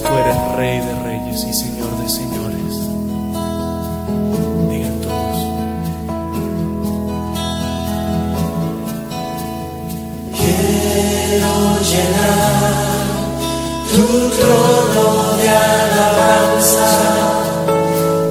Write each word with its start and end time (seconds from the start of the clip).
Tú 0.00 0.14
eres 0.14 0.36
Rey 0.56 0.78
de 0.80 0.94
Reyes 1.02 1.44
y 1.44 1.52
Señor 1.52 1.90
de 2.00 2.08
Señores. 2.08 2.88
Digan 4.70 5.00
todos. 5.00 5.38
Quiero 10.38 11.52
llenar 11.90 12.72
tu 13.90 14.06
trono 14.38 15.06
de 15.36 15.48
alabanza. 15.48 16.88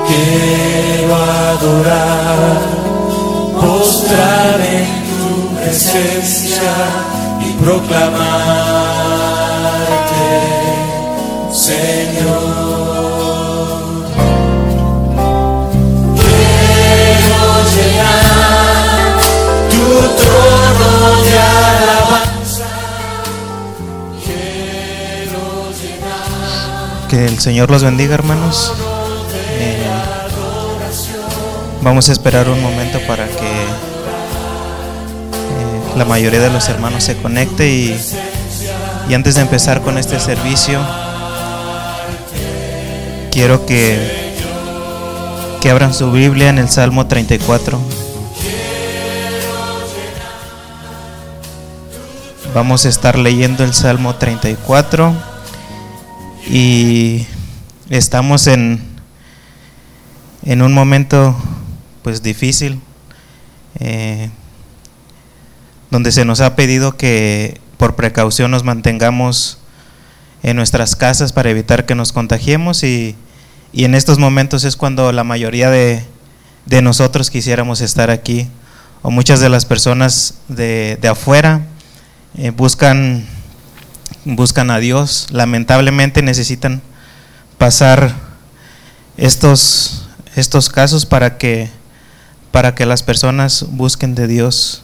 Quiero 0.07 1.15
adorar, 1.15 2.68
postrar 4.09 4.61
en 4.61 4.87
tu 5.05 5.55
presencia 5.55 6.73
y 7.41 7.53
proclamarte, 7.63 8.09
Señor. 11.53 12.89
Tu 19.71 19.89
trono 20.23 20.91
de 21.23 21.39
alabanza. 21.39 22.69
Que 27.11 27.27
el 27.27 27.39
Señor 27.39 27.71
los 27.71 27.83
bendiga, 27.83 28.15
hermanos. 28.15 28.73
Eh, 29.61 29.87
vamos 31.83 32.09
a 32.09 32.13
esperar 32.13 32.49
un 32.49 32.63
momento 32.63 33.01
para 33.07 33.27
que 33.27 33.58
la 35.99 36.05
mayoría 36.05 36.39
de 36.39 36.51
los 36.51 36.69
hermanos 36.69 37.03
se 37.03 37.17
conecte 37.17 37.69
y, 37.69 38.01
y 39.09 39.15
antes 39.15 39.35
de 39.35 39.41
empezar 39.41 39.83
con 39.83 39.99
este 39.99 40.21
servicio, 40.21 40.81
quiero 43.33 43.67
que, 43.67 44.35
que 45.61 45.71
abran 45.71 45.93
su 45.93 46.13
Biblia 46.13 46.51
en 46.51 46.59
el 46.59 46.69
Salmo 46.69 47.09
34. 47.09 47.81
Vamos 52.55 52.87
a 52.87 52.89
estar 52.89 53.19
leyendo 53.19 53.65
el 53.65 53.75
Salmo 53.75 54.15
34 54.15 55.13
y 56.49 57.27
estamos 57.91 58.47
en, 58.47 58.83
en 60.45 60.63
un 60.63 60.73
momento 60.73 61.37
pues 62.03 62.23
difícil 62.23 62.81
eh, 63.81 64.31
donde 65.91 66.13
se 66.13 66.25
nos 66.25 66.41
ha 66.41 66.57
pedido 66.57 66.97
que 66.97 67.61
por 67.77 67.97
precaución 67.97 68.51
nos 68.51 68.65
mantengamos 68.65 69.59
en 70.43 70.57
nuestras 70.57 70.97
casas 70.97 71.33
para 71.33 71.51
evitar 71.51 71.87
que 71.87 71.95
nos 71.95 72.13
contagiemos 72.13 72.83
y, 72.85 73.17
y 73.73 73.85
en 73.85 73.95
estos 73.95 74.19
momentos 74.19 74.65
es 74.65 74.77
cuando 74.77 75.13
la 75.13 75.25
mayoría 75.25 75.71
de, 75.71 76.05
de 76.67 76.83
nosotros 76.83 77.31
quisiéramos 77.31 77.81
estar 77.81 78.11
aquí 78.11 78.49
o 79.03 79.11
muchas 79.11 79.41
de 79.41 79.49
las 79.49 79.65
personas 79.65 80.35
de, 80.49 80.99
de 81.01 81.09
afuera 81.09 81.63
eh, 82.37 82.51
buscan 82.51 83.27
buscan 84.25 84.71
a 84.71 84.79
Dios, 84.79 85.27
lamentablemente 85.31 86.23
necesitan 86.23 86.83
pasar 87.57 88.15
estos, 89.17 90.07
estos 90.37 90.69
casos 90.69 91.07
para 91.07 91.39
que, 91.39 91.71
para 92.53 92.75
que 92.75 92.87
las 92.87 93.03
personas 93.03 93.67
busquen 93.71 94.15
de 94.15 94.27
Dios. 94.27 94.83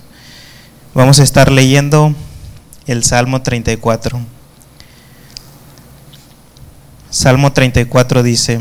Vamos 0.94 1.18
a 1.18 1.24
estar 1.24 1.50
leyendo 1.50 2.14
el 2.86 3.02
Salmo 3.02 3.42
34. 3.42 4.20
Salmo 7.10 7.52
34 7.52 8.22
dice, 8.22 8.60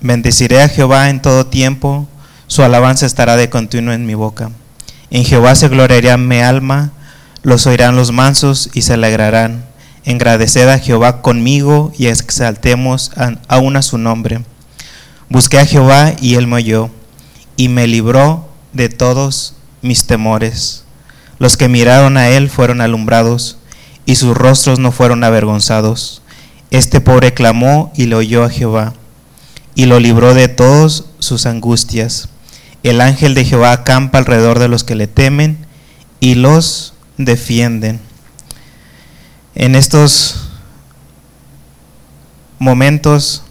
Bendeciré 0.00 0.62
a 0.62 0.68
Jehová 0.68 1.10
en 1.10 1.20
todo 1.20 1.46
tiempo, 1.46 2.06
su 2.46 2.62
alabanza 2.62 3.04
estará 3.04 3.34
de 3.34 3.50
continuo 3.50 3.92
en 3.92 4.06
mi 4.06 4.14
boca. 4.14 4.52
En 5.10 5.24
Jehová 5.24 5.56
se 5.56 5.68
gloriará 5.68 6.16
mi 6.18 6.38
alma, 6.38 6.92
los 7.42 7.66
oirán 7.66 7.96
los 7.96 8.12
mansos 8.12 8.70
y 8.74 8.82
se 8.82 8.94
alegrarán. 8.94 9.64
Engradeced 10.04 10.68
a 10.68 10.78
Jehová 10.78 11.20
conmigo 11.20 11.92
y 11.98 12.06
exaltemos 12.06 13.10
aún 13.48 13.76
a 13.76 13.82
su 13.82 13.98
nombre. 13.98 14.44
Busqué 15.28 15.58
a 15.58 15.66
Jehová 15.66 16.12
y 16.20 16.36
él 16.36 16.46
me 16.46 16.56
oyó 16.56 16.90
y 17.56 17.68
me 17.68 17.88
libró 17.88 18.48
de 18.72 18.88
todos 18.88 19.53
mis 19.84 20.06
temores. 20.06 20.84
Los 21.38 21.56
que 21.56 21.68
miraron 21.68 22.16
a 22.16 22.30
él 22.30 22.50
fueron 22.50 22.80
alumbrados 22.80 23.58
y 24.06 24.16
sus 24.16 24.36
rostros 24.36 24.78
no 24.78 24.90
fueron 24.90 25.22
avergonzados. 25.22 26.22
Este 26.70 27.00
pobre 27.00 27.34
clamó 27.34 27.92
y 27.94 28.06
le 28.06 28.16
oyó 28.16 28.42
a 28.42 28.50
Jehová 28.50 28.94
y 29.74 29.86
lo 29.86 30.00
libró 30.00 30.34
de 30.34 30.48
todas 30.48 31.04
sus 31.18 31.46
angustias. 31.46 32.28
El 32.82 33.00
ángel 33.00 33.34
de 33.34 33.44
Jehová 33.44 33.72
acampa 33.72 34.18
alrededor 34.18 34.58
de 34.58 34.68
los 34.68 34.84
que 34.84 34.94
le 34.94 35.06
temen 35.06 35.66
y 36.20 36.34
los 36.34 36.94
defienden. 37.16 38.00
En 39.54 39.74
estos 39.74 40.48
momentos, 42.58 43.42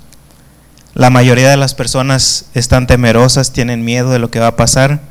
la 0.94 1.10
mayoría 1.10 1.50
de 1.50 1.58
las 1.58 1.74
personas 1.74 2.46
están 2.54 2.88
temerosas, 2.88 3.52
tienen 3.52 3.86
miedo 3.86 4.12
de 4.12 4.20
lo 4.20 4.30
que 4.30 4.40
va 4.40 4.48
a 4.48 4.56
pasar, 4.56 5.02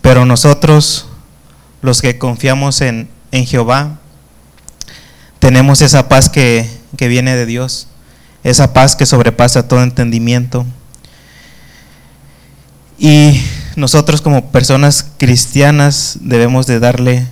pero 0.00 0.24
nosotros, 0.24 1.06
los 1.82 2.00
que 2.02 2.18
confiamos 2.18 2.80
en, 2.80 3.08
en 3.32 3.46
Jehová, 3.46 3.98
tenemos 5.38 5.80
esa 5.80 6.08
paz 6.08 6.28
que, 6.28 6.68
que 6.96 7.08
viene 7.08 7.34
de 7.34 7.46
Dios, 7.46 7.88
esa 8.44 8.72
paz 8.72 8.96
que 8.96 9.06
sobrepasa 9.06 9.68
todo 9.68 9.82
entendimiento. 9.82 10.66
Y 12.98 13.40
nosotros 13.76 14.20
como 14.20 14.50
personas 14.50 15.06
cristianas 15.18 16.18
debemos 16.20 16.66
de 16.66 16.80
darle 16.80 17.26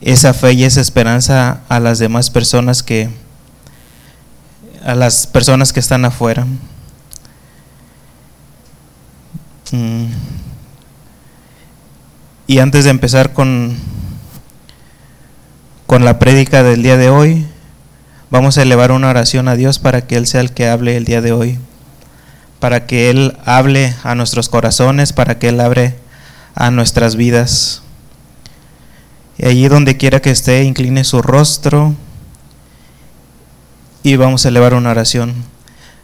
esa 0.00 0.34
fe 0.34 0.52
y 0.54 0.64
esa 0.64 0.80
esperanza 0.80 1.60
a 1.68 1.78
las 1.78 1.98
demás 2.00 2.30
personas 2.30 2.82
que 2.82 3.08
a 4.84 4.96
las 4.96 5.28
personas 5.28 5.72
que 5.72 5.78
están 5.78 6.04
afuera. 6.04 6.44
Mm. 9.70 10.06
Y 12.52 12.58
antes 12.58 12.84
de 12.84 12.90
empezar 12.90 13.32
con 13.32 13.74
con 15.86 16.04
la 16.04 16.18
prédica 16.18 16.62
del 16.62 16.82
día 16.82 16.98
de 16.98 17.08
hoy, 17.08 17.46
vamos 18.30 18.58
a 18.58 18.62
elevar 18.62 18.92
una 18.92 19.08
oración 19.08 19.48
a 19.48 19.56
Dios 19.56 19.78
para 19.78 20.06
que 20.06 20.16
Él 20.16 20.26
sea 20.26 20.42
el 20.42 20.52
que 20.52 20.68
hable 20.68 20.98
el 20.98 21.06
día 21.06 21.22
de 21.22 21.32
hoy, 21.32 21.58
para 22.60 22.84
que 22.84 23.08
Él 23.08 23.38
hable 23.46 23.94
a 24.04 24.14
nuestros 24.14 24.50
corazones, 24.50 25.14
para 25.14 25.38
que 25.38 25.48
Él 25.48 25.60
hable 25.60 25.94
a 26.54 26.70
nuestras 26.70 27.16
vidas. 27.16 27.80
Y 29.38 29.46
allí 29.46 29.66
donde 29.68 29.96
quiera 29.96 30.20
que 30.20 30.30
esté, 30.30 30.64
incline 30.64 31.04
su 31.04 31.22
rostro 31.22 31.94
y 34.02 34.16
vamos 34.16 34.44
a 34.44 34.50
elevar 34.50 34.74
una 34.74 34.90
oración. 34.90 35.32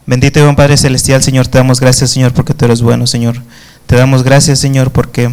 Bendito 0.07 0.39
y 0.39 0.55
Padre 0.55 0.77
Celestial, 0.77 1.21
Señor, 1.21 1.45
te 1.45 1.59
damos 1.59 1.79
gracias, 1.79 2.09
Señor, 2.09 2.33
porque 2.33 2.55
tú 2.55 2.65
eres 2.65 2.81
bueno, 2.81 3.05
Señor. 3.05 3.39
Te 3.85 3.97
damos 3.97 4.23
gracias, 4.23 4.57
Señor, 4.57 4.89
porque 4.89 5.31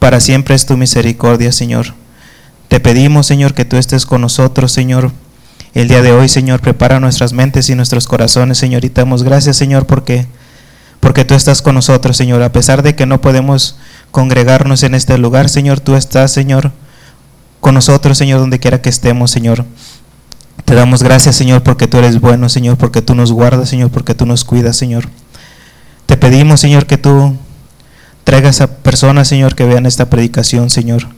para 0.00 0.18
siempre 0.18 0.56
es 0.56 0.66
tu 0.66 0.76
misericordia, 0.76 1.52
Señor. 1.52 1.94
Te 2.68 2.80
pedimos, 2.80 3.26
Señor, 3.26 3.54
que 3.54 3.64
tú 3.64 3.76
estés 3.76 4.06
con 4.06 4.22
nosotros, 4.22 4.72
Señor. 4.72 5.12
El 5.74 5.88
día 5.88 6.02
de 6.02 6.10
hoy, 6.10 6.28
Señor, 6.28 6.60
prepara 6.60 6.98
nuestras 6.98 7.32
mentes 7.32 7.68
y 7.68 7.74
nuestros 7.74 8.08
corazones, 8.08 8.58
Señor. 8.58 8.84
Y 8.84 8.90
te 8.90 9.02
damos 9.02 9.22
gracias, 9.22 9.56
Señor, 9.56 9.86
porque, 9.86 10.26
porque 11.00 11.24
tú 11.24 11.34
estás 11.34 11.62
con 11.62 11.74
nosotros, 11.74 12.16
Señor. 12.16 12.42
A 12.42 12.50
pesar 12.50 12.82
de 12.82 12.96
que 12.96 13.06
no 13.06 13.20
podemos 13.20 13.76
congregarnos 14.10 14.82
en 14.82 14.94
este 14.94 15.18
lugar, 15.18 15.48
Señor, 15.48 15.80
tú 15.80 15.94
estás, 15.94 16.32
Señor, 16.32 16.72
con 17.60 17.74
nosotros, 17.74 18.16
Señor, 18.16 18.40
donde 18.40 18.58
quiera 18.58 18.80
que 18.80 18.88
estemos, 18.88 19.30
Señor. 19.30 19.66
Te 20.64 20.74
damos 20.74 21.02
gracias, 21.02 21.36
Señor, 21.36 21.62
porque 21.62 21.88
tú 21.88 21.98
eres 21.98 22.20
bueno, 22.20 22.48
Señor, 22.48 22.78
porque 22.78 23.02
tú 23.02 23.14
nos 23.14 23.32
guardas, 23.32 23.68
Señor, 23.68 23.90
porque 23.90 24.14
tú 24.14 24.24
nos 24.24 24.44
cuidas, 24.44 24.76
Señor. 24.76 25.08
Te 26.06 26.16
pedimos, 26.16 26.60
Señor, 26.60 26.86
que 26.86 26.96
tú 26.96 27.36
traigas 28.30 28.60
a 28.60 28.68
personas, 28.68 29.26
Señor, 29.26 29.56
que 29.56 29.64
vean 29.64 29.86
esta 29.86 30.08
predicación, 30.08 30.70
Señor, 30.70 31.08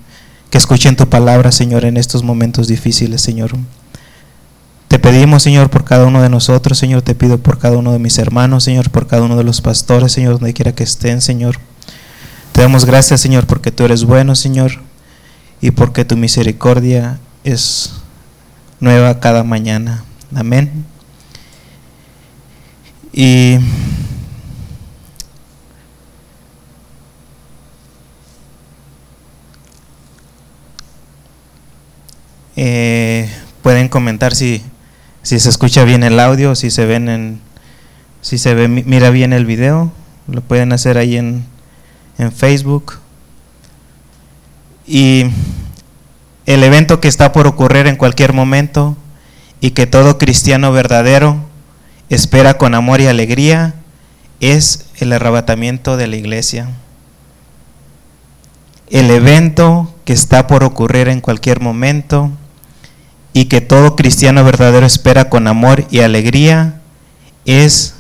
que 0.48 0.56
escuchen 0.56 0.96
tu 0.96 1.10
palabra, 1.10 1.52
Señor, 1.52 1.84
en 1.84 1.98
estos 1.98 2.22
momentos 2.22 2.68
difíciles, 2.68 3.20
Señor. 3.20 3.50
Te 4.88 4.98
pedimos, 4.98 5.42
Señor, 5.42 5.68
por 5.68 5.84
cada 5.84 6.06
uno 6.06 6.22
de 6.22 6.30
nosotros, 6.30 6.78
Señor, 6.78 7.02
te 7.02 7.14
pido 7.14 7.36
por 7.36 7.58
cada 7.58 7.76
uno 7.76 7.92
de 7.92 7.98
mis 7.98 8.16
hermanos, 8.16 8.64
Señor, 8.64 8.88
por 8.88 9.08
cada 9.08 9.24
uno 9.24 9.36
de 9.36 9.44
los 9.44 9.60
pastores, 9.60 10.10
Señor, 10.10 10.38
donde 10.38 10.54
quiera 10.54 10.74
que 10.74 10.84
estén, 10.84 11.20
Señor. 11.20 11.58
Te 12.52 12.62
damos 12.62 12.86
gracias, 12.86 13.20
Señor, 13.20 13.46
porque 13.46 13.70
tú 13.70 13.84
eres 13.84 14.04
bueno, 14.04 14.34
Señor, 14.34 14.80
y 15.60 15.72
porque 15.72 16.06
tu 16.06 16.16
misericordia 16.16 17.18
es 17.44 17.92
nueva 18.80 19.20
cada 19.20 19.44
mañana. 19.44 20.02
Amén. 20.34 20.86
Y 23.12 23.58
eh, 32.56 33.30
pueden 33.62 33.88
comentar 33.88 34.34
si, 34.34 34.62
si 35.22 35.38
se 35.40 35.48
escucha 35.48 35.84
bien 35.84 36.02
el 36.02 36.20
audio, 36.20 36.54
si 36.54 36.70
se 36.70 36.84
ven 36.86 37.08
en, 37.08 37.40
si 38.20 38.38
se 38.38 38.54
ve, 38.54 38.68
mira 38.68 39.10
bien 39.10 39.32
el 39.32 39.46
video, 39.46 39.92
lo 40.28 40.40
pueden 40.40 40.72
hacer 40.72 40.98
ahí 40.98 41.16
en, 41.16 41.44
en 42.18 42.32
Facebook. 42.32 42.98
Y 44.86 45.26
el 46.46 46.64
evento 46.64 47.00
que 47.00 47.08
está 47.08 47.32
por 47.32 47.46
ocurrir 47.46 47.86
en 47.86 47.96
cualquier 47.96 48.32
momento 48.32 48.96
y 49.60 49.70
que 49.70 49.86
todo 49.86 50.18
cristiano 50.18 50.72
verdadero 50.72 51.36
espera 52.08 52.54
con 52.58 52.74
amor 52.74 53.00
y 53.00 53.06
alegría 53.06 53.74
es 54.40 54.86
el 54.96 55.12
arrebatamiento 55.12 55.96
de 55.96 56.08
la 56.08 56.16
iglesia. 56.16 56.68
El 58.90 59.10
evento 59.10 59.94
que 60.04 60.12
está 60.12 60.46
por 60.46 60.64
ocurrir 60.64 61.08
en 61.08 61.20
cualquier 61.20 61.60
momento 61.60 62.30
y 63.32 63.46
que 63.46 63.60
todo 63.60 63.96
cristiano 63.96 64.44
verdadero 64.44 64.86
espera 64.86 65.30
con 65.30 65.46
amor 65.46 65.86
y 65.90 66.00
alegría 66.00 66.80
es 67.44 67.94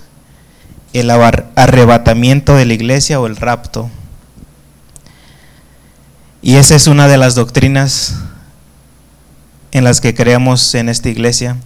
el 0.92 1.10
arrebatamiento 1.10 2.54
de 2.54 2.66
la 2.66 2.74
iglesia 2.74 3.18
o 3.18 3.26
el 3.26 3.36
rapto. 3.36 3.90
Y 6.42 6.56
esa 6.56 6.74
es 6.74 6.86
una 6.86 7.08
de 7.08 7.16
las 7.16 7.34
doctrinas 7.34 8.16
en 9.70 9.84
las 9.84 10.00
que 10.00 10.14
creemos 10.14 10.74
en 10.74 10.88
esta 10.88 11.08
iglesia, 11.08 11.56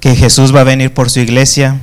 que 0.00 0.16
Jesús 0.16 0.54
va 0.54 0.60
a 0.60 0.64
venir 0.64 0.94
por 0.94 1.10
su 1.10 1.20
iglesia. 1.20 1.78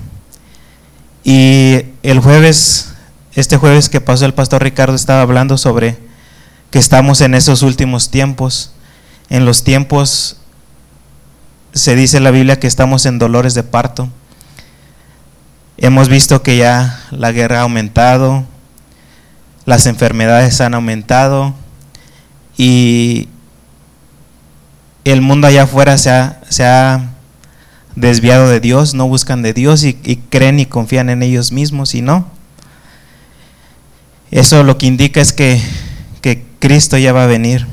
Y 1.23 1.81
el 2.01 2.19
jueves, 2.19 2.93
este 3.35 3.57
jueves 3.57 3.89
que 3.89 4.01
pasó 4.01 4.25
el 4.25 4.33
pastor 4.33 4.63
Ricardo 4.63 4.95
estaba 4.95 5.21
hablando 5.21 5.57
sobre 5.57 5.97
que 6.71 6.79
estamos 6.79 7.21
en 7.21 7.35
esos 7.35 7.61
últimos 7.61 8.09
tiempos. 8.09 8.71
En 9.29 9.45
los 9.45 9.63
tiempos 9.63 10.37
se 11.77 11.95
dice 11.95 12.17
en 12.17 12.23
la 12.23 12.31
Biblia 12.31 12.59
que 12.59 12.67
estamos 12.67 13.05
en 13.05 13.19
dolores 13.19 13.53
de 13.53 13.63
parto. 13.63 14.09
Hemos 15.77 16.09
visto 16.09 16.41
que 16.41 16.57
ya 16.57 16.99
la 17.11 17.31
guerra 17.31 17.59
ha 17.59 17.63
aumentado, 17.63 18.45
las 19.65 19.85
enfermedades 19.85 20.59
han 20.59 20.73
aumentado 20.73 21.53
y 22.57 23.27
el 25.03 25.21
mundo 25.21 25.47
allá 25.47 25.63
afuera 25.63 25.97
se 25.97 26.09
ha, 26.65 27.09
desviado 27.95 28.47
de 28.47 28.59
Dios, 28.59 28.93
no 28.93 29.07
buscan 29.07 29.41
de 29.41 29.53
Dios 29.53 29.83
y, 29.83 29.93
creen 30.29 30.59
y 30.59 30.67
confían 30.67 31.09
en 31.09 31.23
ellos 31.23 31.51
mismos 31.51 31.95
y 31.95 32.01
no. 32.01 32.27
Eso 34.29 34.63
lo 34.63 34.77
que 34.77 34.85
indica 34.85 35.21
es 35.21 35.33
que, 35.33 35.61
que 36.21 36.45
Cristo 36.59 36.97
ya 36.97 37.13
va 37.13 37.23
a 37.23 37.27
venir 37.27 37.65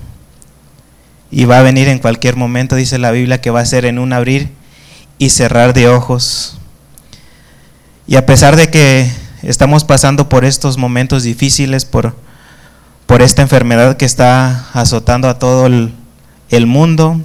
y 1.36 1.46
va 1.46 1.58
a 1.58 1.62
venir 1.62 1.88
en 1.88 1.98
cualquier 1.98 2.36
momento, 2.36 2.76
dice 2.76 2.96
la 2.96 3.10
Biblia, 3.10 3.40
que 3.40 3.50
va 3.50 3.58
a 3.58 3.66
ser 3.66 3.86
en 3.86 3.98
un 3.98 4.12
abrir 4.12 4.50
y 5.19 5.31
cerrar 5.31 5.75
de 5.75 5.88
ojos. 5.88 6.58
Y 8.06 8.14
a 8.14 8.25
pesar 8.25 8.54
de 8.54 8.70
que 8.70 9.10
estamos 9.42 9.82
pasando 9.82 10.28
por 10.28 10.44
estos 10.44 10.78
momentos 10.78 11.25
difíciles, 11.25 11.86
por, 11.86 12.14
por 13.06 13.20
esta 13.20 13.42
enfermedad 13.42 13.96
que 13.96 14.04
está 14.04 14.69
azotando 14.75 15.28
a 15.28 15.40
todo 15.40 15.66
el, 15.66 15.92
el 16.50 16.66
mundo. 16.66 17.20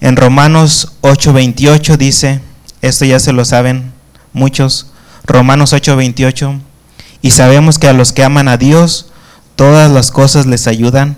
En 0.00 0.14
Romanos 0.14 0.92
8:28 1.00 1.96
dice, 1.96 2.40
esto 2.82 3.04
ya 3.04 3.18
se 3.18 3.32
lo 3.32 3.44
saben 3.44 3.92
muchos, 4.32 4.92
Romanos 5.24 5.72
8:28, 5.72 6.60
y 7.20 7.32
sabemos 7.32 7.80
que 7.80 7.88
a 7.88 7.94
los 7.94 8.12
que 8.12 8.22
aman 8.22 8.46
a 8.46 8.58
Dios, 8.58 9.10
todas 9.56 9.90
las 9.90 10.12
cosas 10.12 10.46
les 10.46 10.68
ayudan 10.68 11.16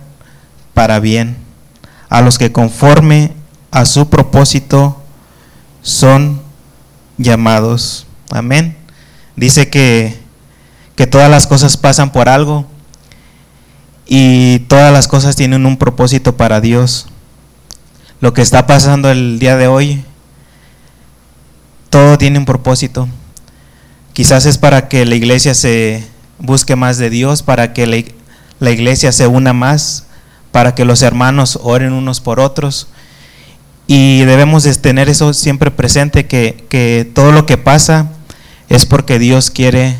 para 0.73 0.99
bien, 0.99 1.42
a 2.13 2.21
los 2.21 2.37
que 2.37 2.53
conforme 2.53 3.33
a 3.71 3.87
su 3.87 4.11
propósito 4.11 5.03
son 5.81 6.43
llamados. 7.17 8.07
Amén. 8.31 8.77
Dice 9.35 9.71
que, 9.71 10.21
que 10.95 11.07
todas 11.07 11.31
las 11.31 11.47
cosas 11.47 11.79
pasan 11.79 12.13
por 12.13 12.29
algo 12.29 12.67
y 14.07 14.59
todas 14.69 14.93
las 14.93 15.09
cosas 15.09 15.37
tienen 15.37 15.65
un 15.65 15.79
propósito 15.79 16.37
para 16.37 16.61
Dios. 16.61 17.07
Lo 18.21 18.35
que 18.35 18.43
está 18.43 18.67
pasando 18.67 19.11
el 19.11 19.39
día 19.39 19.57
de 19.57 19.69
hoy, 19.69 20.05
todo 21.89 22.19
tiene 22.19 22.39
un 22.39 22.45
propósito. 22.45 23.09
Quizás 24.13 24.45
es 24.45 24.59
para 24.59 24.87
que 24.89 25.07
la 25.07 25.15
iglesia 25.15 25.55
se 25.55 26.07
busque 26.39 26.77
más 26.77 26.99
de 26.99 27.09
Dios, 27.09 27.43
para 27.43 27.73
que 27.73 27.87
la, 27.87 28.71
iglesia 28.71 29.13
se 29.13 29.27
una 29.27 29.55
más, 29.55 30.09
para 30.53 30.75
que 30.75 30.85
los 30.85 31.03
hermanos 31.03 31.59
oren 31.63 31.93
unos 31.93 32.21
por 32.21 32.39
otros. 32.39 32.89
Y 33.89 34.21
debemos 34.21 34.63
de 34.63 34.75
tener 34.75 35.09
eso 35.09 35.35
siempre 35.35 35.71
presente, 35.71 36.27
que, 36.27 36.65
que 36.69 37.11
todo 37.13 37.33
lo 37.33 37.47
que 37.47 37.59
pasa 37.59 38.11
es 38.69 38.87
porque 38.87 39.19
Dios 39.19 39.51
quiere 39.51 39.97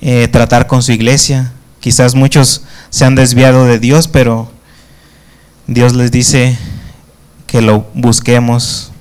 eh, 0.00 0.28
tratar 0.28 0.66
con 0.66 0.82
su 0.82 0.92
iglesia. 0.92 1.52
Quizás 1.80 2.14
muchos 2.14 2.62
se 2.90 3.04
han 3.04 3.14
desviado 3.14 3.66
de 3.66 3.78
Dios, 3.78 4.06
pero 4.06 4.50
Dios 5.66 5.94
les 5.94 6.10
dice 6.10 6.56
que 7.46 7.60
lo 7.60 7.86
busquemos 7.94 8.92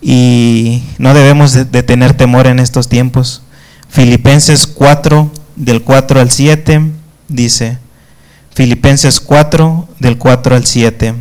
y 0.00 0.82
no 0.98 1.14
debemos 1.14 1.52
de, 1.52 1.82
tener 1.82 2.14
temor 2.14 2.46
en 2.46 2.58
estos 2.58 2.88
tiempos. 2.88 3.42
Filipenses 3.88 4.66
4, 4.66 5.30
del 5.56 5.82
4 5.82 6.20
al 6.20 6.30
7, 6.30 6.90
dice, 7.28 7.78
Filipenses 8.58 9.20
4, 9.20 9.86
del 10.00 10.18
4 10.18 10.56
al 10.56 10.66
7, 10.66 11.14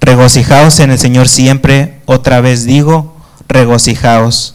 regocijaos 0.00 0.78
en 0.78 0.92
el 0.92 0.98
Señor 1.00 1.28
siempre, 1.28 1.98
otra 2.06 2.40
vez 2.40 2.64
digo, 2.64 3.16
regocijaos. 3.48 4.54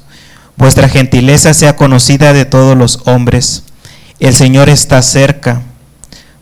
Vuestra 0.56 0.88
gentileza 0.88 1.54
sea 1.54 1.75
conocida 1.75 2.31
de 2.31 2.45
todos 2.45 2.77
los 2.77 3.01
hombres. 3.04 3.63
El 4.22 4.33
Señor 4.33 4.69
está 4.69 5.01
cerca. 5.01 5.63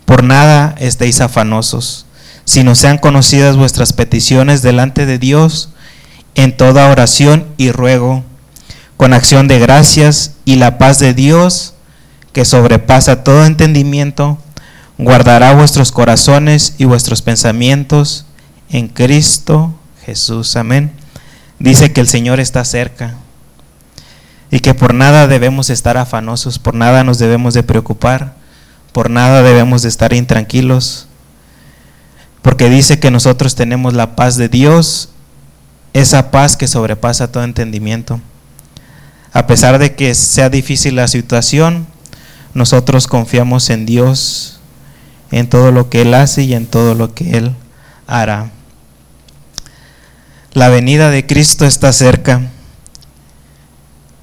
Por 0.05 0.23
nada 0.23 0.75
estéis 0.77 1.19
afanosos, 1.19 2.05
sino 2.45 2.75
sean 2.75 2.99
conocidas 2.99 3.57
vuestras 3.57 3.91
peticiones 3.91 4.61
delante 4.61 5.07
de 5.07 5.17
Dios 5.17 5.69
en 6.35 6.55
toda 6.55 6.91
oración 6.91 7.47
y 7.57 7.71
ruego, 7.71 8.23
con 8.97 9.13
acción 9.13 9.47
de 9.47 9.57
gracias 9.57 10.33
y 10.45 10.57
la 10.57 10.77
paz 10.77 10.99
de 10.99 11.15
Dios, 11.15 11.73
que 12.33 12.45
sobrepasa 12.45 13.23
todo 13.23 13.47
entendimiento, 13.47 14.37
guardará 15.03 15.53
vuestros 15.53 15.91
corazones 15.91 16.75
y 16.77 16.85
vuestros 16.85 17.21
pensamientos 17.21 18.25
en 18.69 18.87
Cristo 18.87 19.73
Jesús. 20.05 20.55
Amén. 20.55 20.91
Dice 21.59 21.93
que 21.93 22.01
el 22.01 22.07
Señor 22.07 22.39
está 22.39 22.65
cerca 22.65 23.15
y 24.51 24.59
que 24.59 24.73
por 24.73 24.93
nada 24.93 25.27
debemos 25.27 25.69
estar 25.69 25.97
afanosos, 25.97 26.59
por 26.59 26.75
nada 26.75 27.03
nos 27.03 27.19
debemos 27.19 27.53
de 27.53 27.63
preocupar 27.63 28.35
por 28.93 29.09
nada 29.09 29.41
debemos 29.41 29.81
de 29.81 29.89
estar 29.89 30.13
intranquilos, 30.13 31.07
porque 32.43 32.69
dice 32.69 32.99
que 32.99 33.09
nosotros 33.09 33.55
tenemos 33.55 33.95
la 33.95 34.15
paz 34.15 34.37
de 34.37 34.49
Dios, 34.49 35.09
esa 35.93 36.29
paz 36.29 36.55
que 36.55 36.67
sobrepasa 36.67 37.31
todo 37.31 37.43
entendimiento. 37.43 38.21
A 39.33 39.47
pesar 39.47 39.79
de 39.79 39.95
que 39.95 40.13
sea 40.13 40.49
difícil 40.49 40.95
la 40.95 41.07
situación, 41.07 41.87
nosotros 42.53 43.07
confiamos 43.07 43.71
en 43.71 43.87
Dios, 43.87 44.59
en 45.33 45.49
todo 45.49 45.71
lo 45.71 45.89
que 45.89 46.03
Él 46.03 46.13
hace 46.13 46.43
y 46.43 46.53
en 46.53 46.67
todo 46.67 46.93
lo 46.93 47.15
que 47.15 47.37
Él 47.37 47.55
hará. 48.05 48.51
La 50.53 50.69
venida 50.69 51.09
de 51.09 51.25
Cristo 51.25 51.65
está 51.65 51.91
cerca 51.91 52.51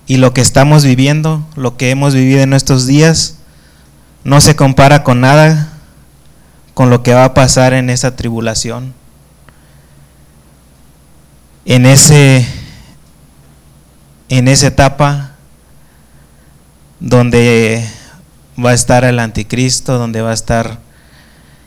y 0.07 0.19
lo 0.19 0.33
que 0.33 0.41
estamos 0.41 0.85
viviendo, 0.85 1.45
lo 1.57 1.77
que 1.77 1.91
hemos 1.91 2.15
vivido 2.15 2.43
en 2.43 2.53
estos 2.53 2.87
días, 2.87 3.39
no 4.23 4.41
se 4.41 4.55
compara 4.55 5.03
con 5.03 5.21
nada 5.21 5.73
con 6.75 6.91
lo 6.91 7.03
que 7.03 7.13
va 7.13 7.25
a 7.25 7.35
pasar 7.35 7.73
en 7.73 7.91
esa 7.91 8.15
tribulación. 8.15 8.95
En 11.65 11.87
ese 11.87 12.47
en 14.29 14.47
esa 14.47 14.69
etapa 14.69 15.33
donde 17.01 17.85
va 18.65 18.71
a 18.71 18.75
estar 18.75 19.03
el 19.03 19.19
anticristo, 19.19 19.99
donde 19.99 20.23
va 20.23 20.31
a 20.31 20.35
estar 20.35 20.79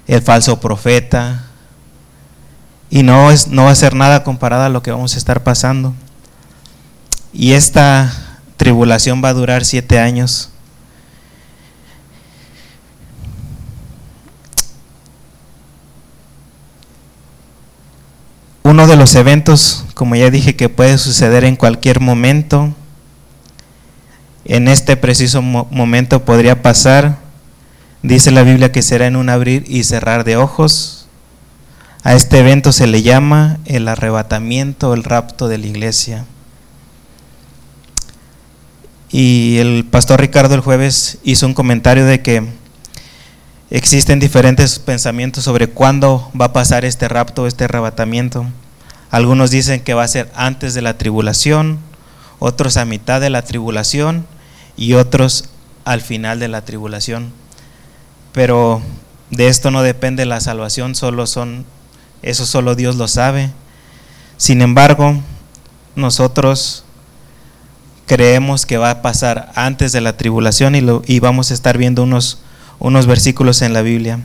el 0.08 0.22
falso 0.22 0.60
profeta 0.60 1.46
y 2.90 3.04
no 3.04 3.32
es 3.32 3.48
no 3.48 3.66
va 3.66 3.72
a 3.72 3.76
ser 3.76 3.96
nada 3.96 4.24
comparado 4.24 4.64
a 4.64 4.70
lo 4.70 4.84
que 4.84 4.92
vamos 4.92 5.16
a 5.16 5.18
estar 5.18 5.44
pasando. 5.44 5.94
Y 7.34 7.54
esta 7.54 8.14
tribulación 8.58 9.24
va 9.24 9.30
a 9.30 9.34
durar 9.34 9.66
siete 9.66 10.00
años. 10.00 10.52
Uno 18.62 18.88
de 18.88 18.96
los 18.96 19.16
eventos, 19.16 19.86
como 19.94 20.16
ya 20.16 20.30
dije, 20.30 20.56
que 20.56 20.70
puede 20.70 20.98
suceder 20.98 21.44
en 21.44 21.56
cualquier 21.56 22.00
momento, 22.00 22.74
en 24.46 24.68
este 24.68 24.96
preciso 24.98 25.42
momento 25.42 26.26
podría 26.26 26.62
pasar, 26.62 27.18
dice 28.04 28.32
la 28.32 28.44
Biblia 28.44 28.72
que 28.72 28.82
será 28.82 29.08
en 29.08 29.16
un 29.16 29.30
abrir 29.30 29.64
y 29.68 29.84
cerrar 29.86 30.24
de 30.26 30.38
ojos. 30.38 31.08
A 32.04 32.14
este 32.14 32.40
evento 32.40 32.74
se 32.74 32.86
le 32.86 33.02
llama 33.02 33.60
el 33.66 33.88
arrebatamiento, 33.88 34.94
el 34.94 35.06
rapto 35.06 35.48
de 35.48 35.58
la 35.58 35.68
iglesia. 35.68 36.26
Y 39.10 39.58
el 39.58 39.86
pastor 39.90 40.20
Ricardo 40.20 40.54
el 40.56 40.62
jueves 40.62 41.18
hizo 41.24 41.46
un 41.46 41.54
comentario 41.54 42.06
de 42.06 42.22
que 42.22 42.44
existen 43.70 44.20
diferentes 44.20 44.80
pensamientos 44.80 45.46
sobre 45.46 45.70
cuándo 45.70 46.30
va 46.40 46.46
a 46.46 46.54
pasar 46.54 46.84
este 46.84 47.08
rapto, 47.08 47.48
este 47.48 47.64
arrebatamiento. 47.66 48.46
Algunos 49.12 49.50
dicen 49.52 49.82
que 49.82 49.94
va 49.94 50.04
a 50.04 50.08
ser 50.08 50.32
antes 50.36 50.74
de 50.74 50.82
la 50.82 50.98
tribulación, 50.98 51.80
otros 52.40 52.76
a 52.76 52.86
mitad 52.86 53.22
de 53.22 53.30
la 53.30 53.44
tribulación 53.44 54.26
y 54.76 54.94
otros 54.94 55.46
al 55.86 56.02
final 56.02 56.40
de 56.40 56.48
la 56.50 56.66
tribulación. 56.66 57.32
Pero 58.34 58.82
de 59.30 59.48
esto 59.48 59.72
no 59.72 59.84
depende 59.84 60.26
la 60.26 60.42
salvación, 60.42 60.96
solo 60.96 61.28
son 61.28 61.66
eso 62.24 62.46
solo 62.46 62.76
Dios 62.76 62.96
lo 62.96 63.08
sabe. 63.08 63.52
Sin 64.38 64.62
embargo, 64.62 65.22
nosotros 65.96 66.86
creemos 68.08 68.66
que 68.66 68.78
va 68.78 68.90
a 68.90 69.02
pasar 69.02 69.52
antes 69.56 69.92
de 69.92 70.02
la 70.02 70.18
tribulación 70.18 70.76
y, 70.76 71.20
vamos 71.20 71.52
a 71.52 71.54
estar 71.54 71.78
viendo 71.78 72.04
unos, 72.04 72.40
unos 72.80 73.08
versículos 73.08 73.62
en 73.62 73.74
la 73.74 73.82
Biblia. 73.82 74.20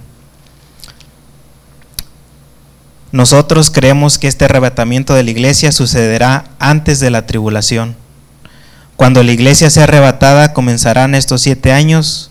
Nosotros 3.11 3.71
creemos 3.71 4.19
que 4.19 4.29
este 4.29 4.45
arrebatamiento 4.45 5.15
de 5.15 5.25
la 5.25 5.31
iglesia 5.31 5.73
sucederá 5.73 6.45
antes 6.59 7.01
de 7.01 7.11
la 7.11 7.27
tribulación. 7.27 7.97
Cuando 8.97 9.23
la 9.23 9.33
iglesia 9.33 9.71
sea 9.71 9.85
arrebatada 9.85 10.53
comenzarán 10.53 11.15
estos 11.15 11.41
siete 11.43 11.73
años. 11.73 12.31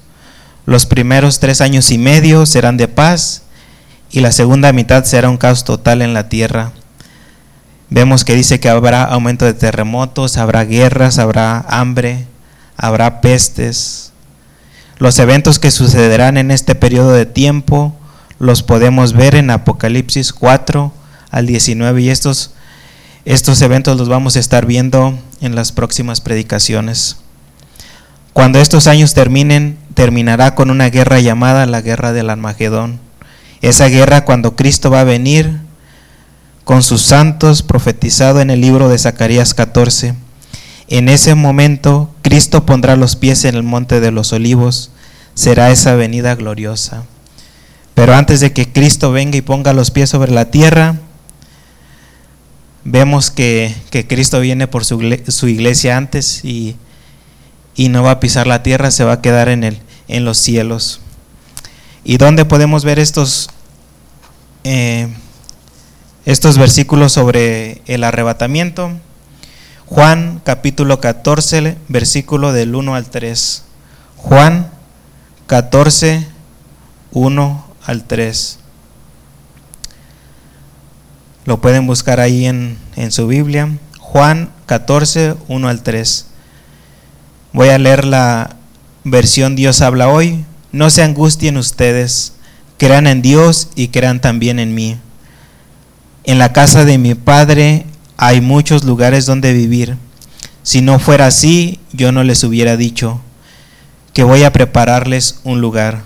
Los 0.67 0.86
primeros 0.86 1.39
tres 1.39 1.62
años 1.62 1.91
y 1.91 1.97
medio 1.97 2.45
serán 2.45 2.75
de 2.75 2.89
paz 2.89 3.43
y 4.12 4.19
la 4.19 4.33
segunda 4.33 4.74
mitad 4.74 5.05
será 5.05 5.29
un 5.29 5.38
caos 5.38 5.63
total 5.63 6.01
en 6.01 6.13
la 6.13 6.27
tierra. 6.27 6.74
Vemos 7.89 8.25
que 8.25 8.36
dice 8.36 8.59
que 8.59 8.67
habrá 8.67 9.05
aumento 9.05 9.45
de 9.45 9.53
terremotos, 9.53 10.36
habrá 10.36 10.65
guerras, 10.65 11.19
habrá 11.19 11.62
hambre, 11.69 12.27
habrá 12.75 13.21
pestes. 13.21 14.12
Los 14.97 15.17
eventos 15.19 15.57
que 15.57 15.71
sucederán 15.71 16.36
en 16.36 16.51
este 16.51 16.75
periodo 16.75 17.13
de 17.13 17.25
tiempo 17.25 17.95
los 18.38 18.62
podemos 18.62 19.13
ver 19.13 19.36
en 19.36 19.51
Apocalipsis 19.51 20.33
4 20.33 20.91
al 21.31 21.45
19 21.45 22.01
y 22.01 22.09
estos, 22.09 22.51
estos 23.24 23.62
eventos 23.62 23.97
los 23.97 24.09
vamos 24.09 24.36
a 24.36 24.41
estar 24.41 24.65
viendo 24.65 25.17
en 25.39 25.55
las 25.55 25.71
próximas 25.71 26.19
predicaciones. 26.19 27.15
Cuando 28.33 28.59
estos 28.59 28.88
años 28.88 29.13
terminen, 29.13 29.77
terminará 29.97 30.53
con 30.53 30.69
una 30.69 30.91
guerra 30.91 31.19
llamada 31.21 31.65
la 31.65 31.81
guerra 31.81 32.13
del 32.13 32.29
Armagedón. 32.29 32.99
Esa 33.63 33.87
guerra 33.87 34.25
cuando 34.25 34.55
Cristo 34.55 34.91
va 34.91 34.99
a 34.99 35.05
venir 35.05 35.57
con 36.65 36.83
sus 36.83 37.01
santos 37.01 37.63
profetizado 37.63 38.39
en 38.39 38.51
el 38.51 38.61
libro 38.61 38.89
de 38.89 38.99
Zacarías 38.99 39.55
14. 39.55 40.13
En 40.87 41.09
ese 41.09 41.33
momento 41.33 42.13
Cristo 42.21 42.63
pondrá 42.63 42.95
los 42.95 43.15
pies 43.15 43.43
en 43.43 43.55
el 43.55 43.63
monte 43.63 43.99
de 43.99 44.11
los 44.11 44.33
olivos. 44.33 44.91
Será 45.33 45.71
esa 45.71 45.95
venida 45.95 46.35
gloriosa. 46.35 47.03
Pero 47.95 48.13
antes 48.13 48.39
de 48.39 48.53
que 48.53 48.71
Cristo 48.71 49.11
venga 49.11 49.37
y 49.37 49.41
ponga 49.41 49.73
los 49.73 49.89
pies 49.89 50.11
sobre 50.11 50.31
la 50.31 50.51
tierra, 50.51 50.97
vemos 52.83 53.31
que, 53.31 53.73
Cristo 54.07 54.41
viene 54.41 54.67
por 54.67 54.85
su, 54.85 55.01
iglesia 55.01 55.97
antes 55.97 56.45
y, 56.45 56.75
y, 57.75 57.89
no 57.89 58.03
va 58.03 58.11
a 58.11 58.19
pisar 58.19 58.45
la 58.45 58.61
tierra, 58.61 58.91
se 58.91 59.03
va 59.03 59.13
a 59.13 59.21
quedar 59.21 59.49
en, 59.49 59.63
el, 59.63 59.79
en 60.07 60.25
los 60.25 60.37
cielos. 60.37 61.01
¿Y 62.03 62.17
dónde 62.17 62.45
podemos 62.45 62.85
ver 62.85 62.99
estos, 62.99 63.49
eh, 64.63 65.07
estos 66.25 66.57
versículos 66.57 67.11
sobre 67.11 67.81
el 67.85 68.03
arrebatamiento? 68.03 68.91
Juan 69.85 70.41
capítulo 70.43 70.99
14, 70.99 71.77
versículo 71.87 72.51
del 72.51 72.75
1 72.75 72.95
al 72.95 73.09
3. 73.09 73.63
Juan 74.17 74.69
14, 75.47 76.27
1 77.11 77.65
al 77.85 78.03
3. 78.03 78.59
Lo 81.45 81.61
pueden 81.61 81.87
buscar 81.87 82.19
ahí 82.19 82.45
en, 82.45 82.77
en 82.97 83.13
su 83.13 83.27
Biblia. 83.27 83.69
Juan 83.99 84.51
14, 84.65 85.35
1 85.47 85.69
al 85.69 85.83
3. 85.83 86.25
Voy 87.53 87.69
a 87.69 87.77
leer 87.77 88.03
la 88.03 88.56
versión 89.09 89.55
Dios 89.55 89.81
habla 89.81 90.09
hoy. 90.09 90.45
No 90.71 90.89
se 90.89 91.01
angustien 91.01 91.57
ustedes, 91.57 92.33
crean 92.77 93.07
en 93.07 93.21
Dios 93.21 93.69
y 93.75 93.87
crean 93.87 94.21
también 94.21 94.59
en 94.59 94.75
mí. 94.75 94.97
En 96.25 96.39
la 96.39 96.51
casa 96.51 96.83
de 96.85 96.97
mi 96.97 97.15
Padre 97.15 97.85
hay 98.17 98.41
muchos 98.41 98.83
lugares 98.83 99.25
donde 99.25 99.53
vivir. 99.53 99.95
Si 100.61 100.81
no 100.81 100.99
fuera 100.99 101.27
así, 101.27 101.79
yo 101.93 102.11
no 102.11 102.23
les 102.23 102.43
hubiera 102.43 102.75
dicho 102.75 103.21
que 104.13 104.23
voy 104.23 104.43
a 104.43 104.51
prepararles 104.51 105.39
un 105.43 105.61
lugar. 105.61 106.03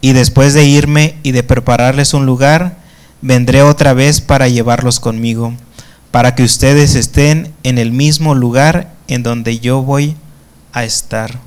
Y 0.00 0.12
después 0.12 0.52
de 0.52 0.64
irme 0.64 1.16
y 1.22 1.32
de 1.32 1.42
prepararles 1.42 2.12
un 2.12 2.26
lugar, 2.26 2.76
vendré 3.22 3.62
otra 3.62 3.94
vez 3.94 4.20
para 4.20 4.48
llevarlos 4.48 5.00
conmigo, 5.00 5.54
para 6.10 6.34
que 6.34 6.42
ustedes 6.42 6.94
estén 6.94 7.54
en 7.62 7.78
el 7.78 7.92
mismo 7.92 8.34
lugar 8.34 8.92
en 9.08 9.22
donde 9.22 9.58
yo 9.58 9.82
voy 9.82 10.16
a 10.72 10.84
estar. 10.84 11.45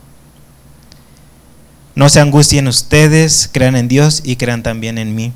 No 2.00 2.08
se 2.08 2.22
angustien 2.22 2.70
ustedes, 2.70 3.50
crean 3.51 3.75
en 3.75 3.89
Dios 3.89 4.22
y 4.24 4.38
crean 4.38 4.63
también 4.63 4.98
en 4.98 5.15
mí. 5.15 5.34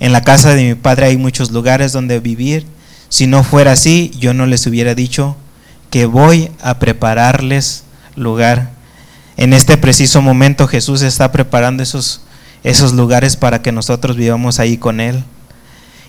En 0.00 0.12
la 0.12 0.20
casa 0.20 0.54
de 0.54 0.62
mi 0.62 0.74
Padre 0.74 1.06
hay 1.06 1.16
muchos 1.16 1.50
lugares 1.50 1.92
donde 1.92 2.20
vivir. 2.20 2.66
Si 3.08 3.26
no 3.26 3.42
fuera 3.42 3.72
así, 3.72 4.12
yo 4.18 4.34
no 4.34 4.44
les 4.44 4.66
hubiera 4.66 4.94
dicho 4.94 5.34
que 5.88 6.04
voy 6.04 6.50
a 6.60 6.78
prepararles 6.78 7.84
lugar. 8.16 8.72
En 9.38 9.54
este 9.54 9.78
preciso 9.78 10.20
momento 10.20 10.68
Jesús 10.68 11.00
está 11.00 11.32
preparando 11.32 11.82
esos, 11.82 12.20
esos 12.64 12.92
lugares 12.92 13.36
para 13.36 13.62
que 13.62 13.72
nosotros 13.72 14.14
vivamos 14.14 14.60
ahí 14.60 14.76
con 14.76 15.00
Él. 15.00 15.24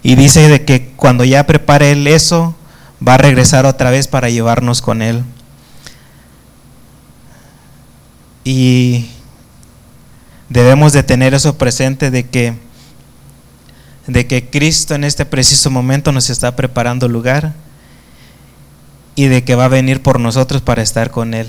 Y 0.04 0.16
dice 0.16 0.50
de 0.50 0.66
que 0.66 0.92
cuando 0.98 1.24
ya 1.24 1.48
prepare 1.48 1.94
Él 1.94 2.06
eso, 2.08 2.54
va 3.02 3.14
a 3.14 3.20
regresar 3.20 3.66
otra 3.66 3.92
vez 3.92 4.10
para 4.10 4.30
llevarnos 4.30 4.82
con 4.82 5.02
Él. 5.02 5.24
Y 8.44 9.06
debemos 10.50 10.94
de 10.94 11.04
tener 11.04 11.34
eso 11.34 11.58
presente 11.58 12.12
de 12.12 12.28
que 12.28 12.54
de 14.08 14.28
que 14.28 14.50
Cristo 14.50 14.94
en 14.94 15.04
este 15.04 15.26
preciso 15.26 15.72
momento 15.72 16.12
nos 16.12 16.30
está 16.30 16.56
preparando 16.56 17.08
lugar 17.08 17.54
y 19.16 19.26
de 19.26 19.44
que 19.44 19.56
va 19.56 19.66
a 19.66 19.70
venir 19.70 20.04
por 20.04 20.20
nosotros 20.20 20.62
para 20.62 20.84
estar 20.84 21.10
con 21.10 21.34
Él. 21.34 21.48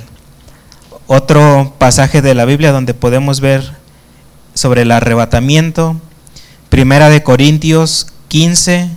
Otro 1.07 1.75
pasaje 1.79 2.23
de 2.23 2.35
la 2.35 2.47
Biblia 2.47 2.73
donde 2.73 2.95
podemos 2.95 3.41
ver 3.41 3.73
sobre 4.55 4.83
el 4.83 4.93
arrebatamiento, 4.93 6.01
Primera 6.71 7.11
de 7.11 7.23
Corintios 7.23 8.09
15, 8.29 8.91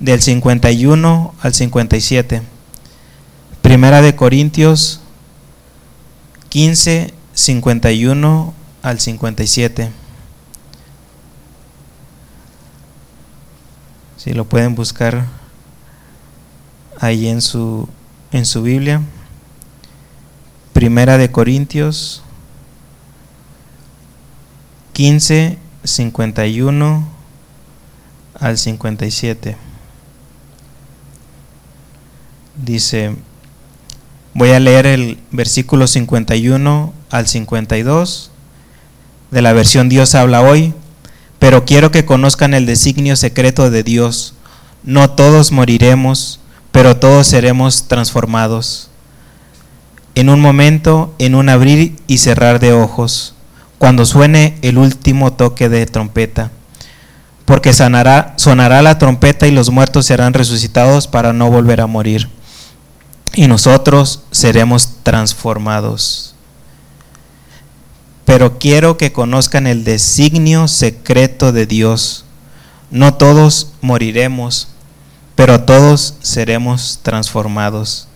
del 0.00 0.20
51 0.20 1.34
al 1.40 1.54
57. 1.54 2.42
Primera 3.62 4.02
de 4.02 4.16
Corintios 4.16 5.00
15, 6.48 7.14
51 7.32 8.54
al 8.82 9.00
57. 9.00 9.90
Si 14.16 14.32
lo 14.32 14.44
pueden 14.44 14.74
buscar 14.74 15.26
ahí 17.00 17.28
en 17.28 17.40
su 17.40 17.88
en 18.32 18.46
su 18.46 18.62
Biblia. 18.62 19.02
Primera 20.72 21.18
de 21.18 21.30
Corintios 21.30 22.22
15 24.94 25.58
51 25.84 27.08
al 28.38 28.58
57. 28.58 29.56
Dice, 32.56 33.16
voy 34.34 34.50
a 34.50 34.60
leer 34.60 34.86
el 34.86 35.18
versículo 35.30 35.86
51 35.86 36.92
al 37.10 37.26
52 37.26 38.31
de 39.32 39.42
la 39.42 39.52
versión 39.52 39.88
Dios 39.88 40.14
habla 40.14 40.42
hoy, 40.42 40.74
pero 41.40 41.64
quiero 41.64 41.90
que 41.90 42.04
conozcan 42.04 42.54
el 42.54 42.66
designio 42.66 43.16
secreto 43.16 43.70
de 43.70 43.82
Dios. 43.82 44.34
No 44.84 45.10
todos 45.10 45.50
moriremos, 45.50 46.38
pero 46.70 46.98
todos 46.98 47.26
seremos 47.26 47.88
transformados. 47.88 48.90
En 50.14 50.28
un 50.28 50.40
momento, 50.40 51.14
en 51.18 51.34
un 51.34 51.48
abrir 51.48 51.96
y 52.06 52.18
cerrar 52.18 52.60
de 52.60 52.74
ojos, 52.74 53.34
cuando 53.78 54.04
suene 54.04 54.58
el 54.62 54.76
último 54.76 55.32
toque 55.32 55.68
de 55.68 55.86
trompeta. 55.86 56.50
Porque 57.46 57.72
sonará, 57.72 58.36
la 58.82 58.98
trompeta 58.98 59.46
y 59.46 59.50
los 59.50 59.70
muertos 59.70 60.06
serán 60.06 60.34
resucitados 60.34 61.08
para 61.08 61.32
no 61.32 61.50
volver 61.50 61.80
a 61.80 61.86
morir. 61.86 62.28
Y 63.34 63.46
nosotros 63.46 64.24
seremos 64.30 65.02
transformados 65.02 66.31
pero 68.24 68.58
quiero 68.58 68.96
que 68.96 69.12
conozcan 69.12 69.66
el 69.66 69.84
designio 69.84 70.68
secreto 70.68 71.52
de 71.52 71.66
Dios. 71.66 72.24
No 72.90 73.14
todos 73.14 73.72
moriremos, 73.80 74.68
pero 75.34 75.62
todos 75.62 76.16
seremos 76.20 77.00
transformados. 77.02 78.08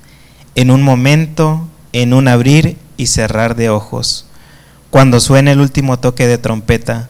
En 0.54 0.70
un 0.70 0.82
momento, 0.82 1.68
en 1.92 2.12
un 2.12 2.28
abrir 2.28 2.76
y 2.96 3.06
cerrar 3.06 3.56
de 3.56 3.70
ojos. 3.70 4.26
Cuando 4.90 5.20
suene 5.20 5.52
el 5.52 5.60
último 5.60 5.98
toque 5.98 6.26
de 6.26 6.38
trompeta, 6.38 7.08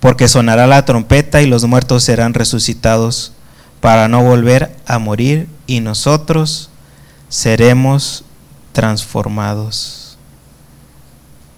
porque 0.00 0.28
sonará 0.28 0.66
la 0.66 0.84
trompeta 0.84 1.42
y 1.42 1.46
los 1.46 1.64
muertos 1.64 2.04
serán 2.04 2.34
resucitados 2.34 3.32
para 3.80 4.08
no 4.08 4.22
volver 4.22 4.76
a 4.86 4.98
morir 4.98 5.48
y 5.66 5.80
nosotros 5.80 6.70
seremos 7.28 8.24
transformados. 8.72 10.05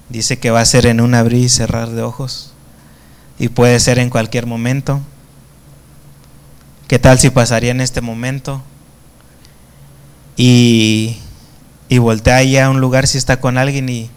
Dice 0.09 0.39
que 0.39 0.51
va 0.51 0.61
a 0.61 0.65
ser 0.65 0.87
en 0.87 1.01
un 1.01 1.15
abrir 1.15 1.45
y 1.45 1.49
cerrar 1.49 1.91
de 1.91 2.03
ojos 2.03 2.53
y 3.39 3.49
puede 3.49 3.79
ser 3.81 3.99
en 3.99 4.11
cualquier 4.11 4.47
momento. 4.47 5.01
¿Qué 6.87 6.99
tal 6.99 7.19
si 7.19 7.31
pasaría 7.31 7.71
en 7.71 7.81
este 7.81 8.01
momento? 8.01 8.63
Y, 10.37 11.19
y 11.89 11.99
voltea 11.99 12.43
ya 12.43 12.67
a 12.67 12.71
un 12.71 12.81
lugar 12.81 13.07
si 13.07 13.19
está 13.19 13.41
con 13.41 13.59
alguien 13.59 13.89
y, 13.89 14.11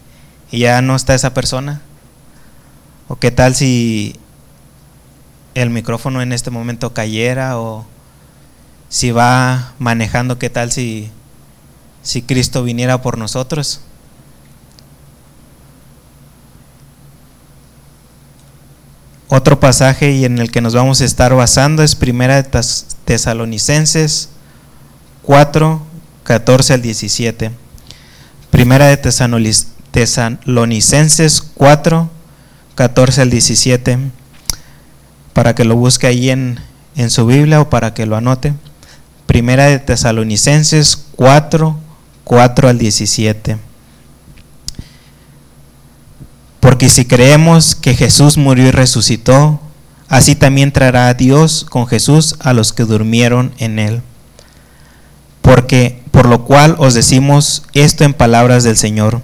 ya 0.50 0.82
no 0.82 0.96
está 0.96 1.14
esa 1.14 1.32
persona. 1.32 1.80
¿O 3.08 3.16
qué 3.16 3.30
tal 3.30 3.54
si 3.54 4.16
el 5.54 5.70
micrófono 5.70 6.22
en 6.22 6.32
este 6.32 6.50
momento 6.50 6.92
cayera 6.94 7.58
o 7.58 7.86
si 8.88 9.10
va 9.10 9.72
manejando, 9.78 10.38
qué 10.38 10.50
tal 10.50 10.70
si, 10.70 11.10
si 12.02 12.22
Cristo 12.22 12.62
viniera 12.62 13.00
por 13.00 13.16
nosotros. 13.16 13.80
Otro 19.34 19.58
pasaje 19.58 20.12
y 20.12 20.26
en 20.26 20.38
el 20.38 20.50
que 20.50 20.60
nos 20.60 20.74
vamos 20.74 21.00
a 21.00 21.06
estar 21.06 21.34
basando 21.34 21.82
es 21.82 21.94
Primera 21.94 22.42
de 22.42 22.62
Tesalonicenses 23.06 24.28
4, 25.22 25.80
14 26.22 26.74
al 26.74 26.82
17. 26.82 27.50
Primera 28.50 28.88
de 28.88 28.98
Tesalonicenses 28.98 31.42
4, 31.54 32.10
14 32.74 33.22
al 33.22 33.30
17 33.30 33.98
para 35.32 35.54
que 35.54 35.64
lo 35.64 35.76
busque 35.76 36.08
ahí 36.08 36.28
en, 36.28 36.60
en 36.94 37.08
su 37.08 37.24
Biblia 37.24 37.62
o 37.62 37.70
para 37.70 37.94
que 37.94 38.04
lo 38.04 38.16
anote. 38.16 38.52
Primera 39.24 39.64
de 39.64 39.78
Tesalonicenses 39.78 41.06
4, 41.16 41.78
4 42.24 42.68
al 42.68 42.76
17. 42.76 43.56
Porque 46.62 46.88
si 46.88 47.06
creemos 47.06 47.74
que 47.74 47.96
Jesús 47.96 48.38
murió 48.38 48.68
y 48.68 48.70
resucitó, 48.70 49.60
así 50.06 50.36
también 50.36 50.70
traerá 50.70 51.12
Dios 51.12 51.66
con 51.68 51.88
Jesús 51.88 52.36
a 52.38 52.52
los 52.52 52.72
que 52.72 52.84
durmieron 52.84 53.52
en 53.58 53.80
él. 53.80 54.00
Porque 55.40 56.00
por 56.12 56.26
lo 56.26 56.44
cual 56.44 56.76
os 56.78 56.94
decimos 56.94 57.64
esto 57.74 58.04
en 58.04 58.14
palabras 58.14 58.62
del 58.62 58.76
Señor, 58.76 59.22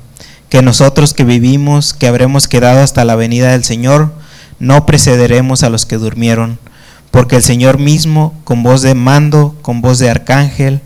que 0.49 0.62
nosotros 0.62 1.14
que 1.14 1.23
vivimos, 1.23 1.95
que 1.95 2.09
habremos 2.09 2.49
quedado 2.49 2.80
hasta 2.80 3.04
la 3.04 3.14
venida 3.14 3.52
del 3.52 3.62
Señor, 3.62 4.12
no 4.59 4.85
precederemos 4.85 5.62
a 5.62 5.71
los 5.71 5.87
que 5.87 5.97
durmieron, 5.97 6.59
porque 7.12 7.37
el 7.37 7.45
Señor 7.45 7.78
mismo, 7.78 8.35
con 8.42 8.64
voz 8.64 8.83
de 8.83 8.97
mando, 8.97 9.54
con 9.62 9.80
voz 9.80 10.00
de 10.00 10.11
arcángel 10.11 10.80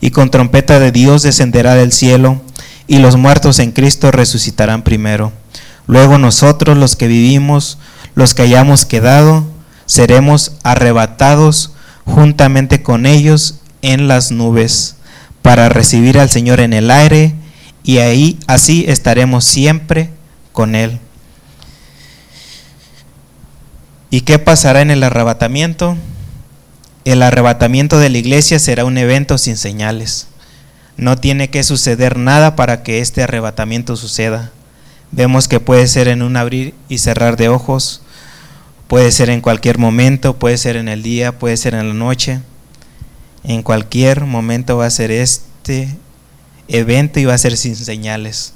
y 0.00 0.10
con 0.10 0.30
trompeta 0.30 0.80
de 0.80 0.90
Dios 0.90 1.22
descenderá 1.22 1.74
del 1.74 1.92
cielo, 1.92 2.40
y 2.86 2.96
los 2.96 3.16
muertos 3.16 3.58
en 3.58 3.72
Cristo 3.72 4.10
resucitarán 4.10 4.84
primero. 4.84 5.32
Luego 5.88 6.18
nosotros 6.18 6.76
los 6.76 6.94
que 6.96 7.08
vivimos, 7.08 7.78
los 8.14 8.34
que 8.34 8.42
hayamos 8.42 8.84
quedado, 8.84 9.44
seremos 9.86 10.52
arrebatados 10.62 11.72
juntamente 12.04 12.82
con 12.82 13.06
ellos 13.06 13.60
en 13.80 14.06
las 14.06 14.30
nubes, 14.30 14.96
para 15.40 15.70
recibir 15.70 16.18
al 16.18 16.28
Señor 16.28 16.60
en 16.60 16.74
el 16.74 16.90
aire, 16.90 17.34
y 17.82 17.98
ahí 17.98 18.38
así 18.46 18.84
estaremos 18.86 19.46
siempre 19.46 20.10
con 20.52 20.74
Él. 20.74 21.00
¿Y 24.10 24.22
qué 24.22 24.38
pasará 24.38 24.82
en 24.82 24.90
el 24.90 25.02
arrebatamiento? 25.02 25.96
El 27.06 27.22
arrebatamiento 27.22 27.98
de 27.98 28.10
la 28.10 28.18
iglesia 28.18 28.58
será 28.58 28.84
un 28.84 28.98
evento 28.98 29.38
sin 29.38 29.56
señales. 29.56 30.26
No 30.98 31.16
tiene 31.16 31.48
que 31.48 31.62
suceder 31.62 32.18
nada 32.18 32.56
para 32.56 32.82
que 32.82 33.00
este 33.00 33.22
arrebatamiento 33.22 33.96
suceda. 33.96 34.50
Vemos 35.10 35.48
que 35.48 35.60
puede 35.60 35.86
ser 35.86 36.08
en 36.08 36.22
un 36.22 36.36
abrir 36.36 36.74
y 36.88 36.98
cerrar 36.98 37.36
de 37.36 37.48
ojos, 37.48 38.02
puede 38.86 39.10
ser 39.12 39.30
en 39.30 39.40
cualquier 39.40 39.78
momento, 39.78 40.36
puede 40.38 40.58
ser 40.58 40.76
en 40.76 40.88
el 40.88 41.02
día, 41.02 41.38
puede 41.38 41.56
ser 41.56 41.74
en 41.74 41.88
la 41.88 41.94
noche. 41.94 42.40
En 43.44 43.62
cualquier 43.62 44.24
momento 44.24 44.76
va 44.76 44.86
a 44.86 44.90
ser 44.90 45.10
este 45.10 45.96
evento 46.68 47.20
y 47.20 47.24
va 47.24 47.34
a 47.34 47.38
ser 47.38 47.56
sin 47.56 47.76
señales. 47.76 48.52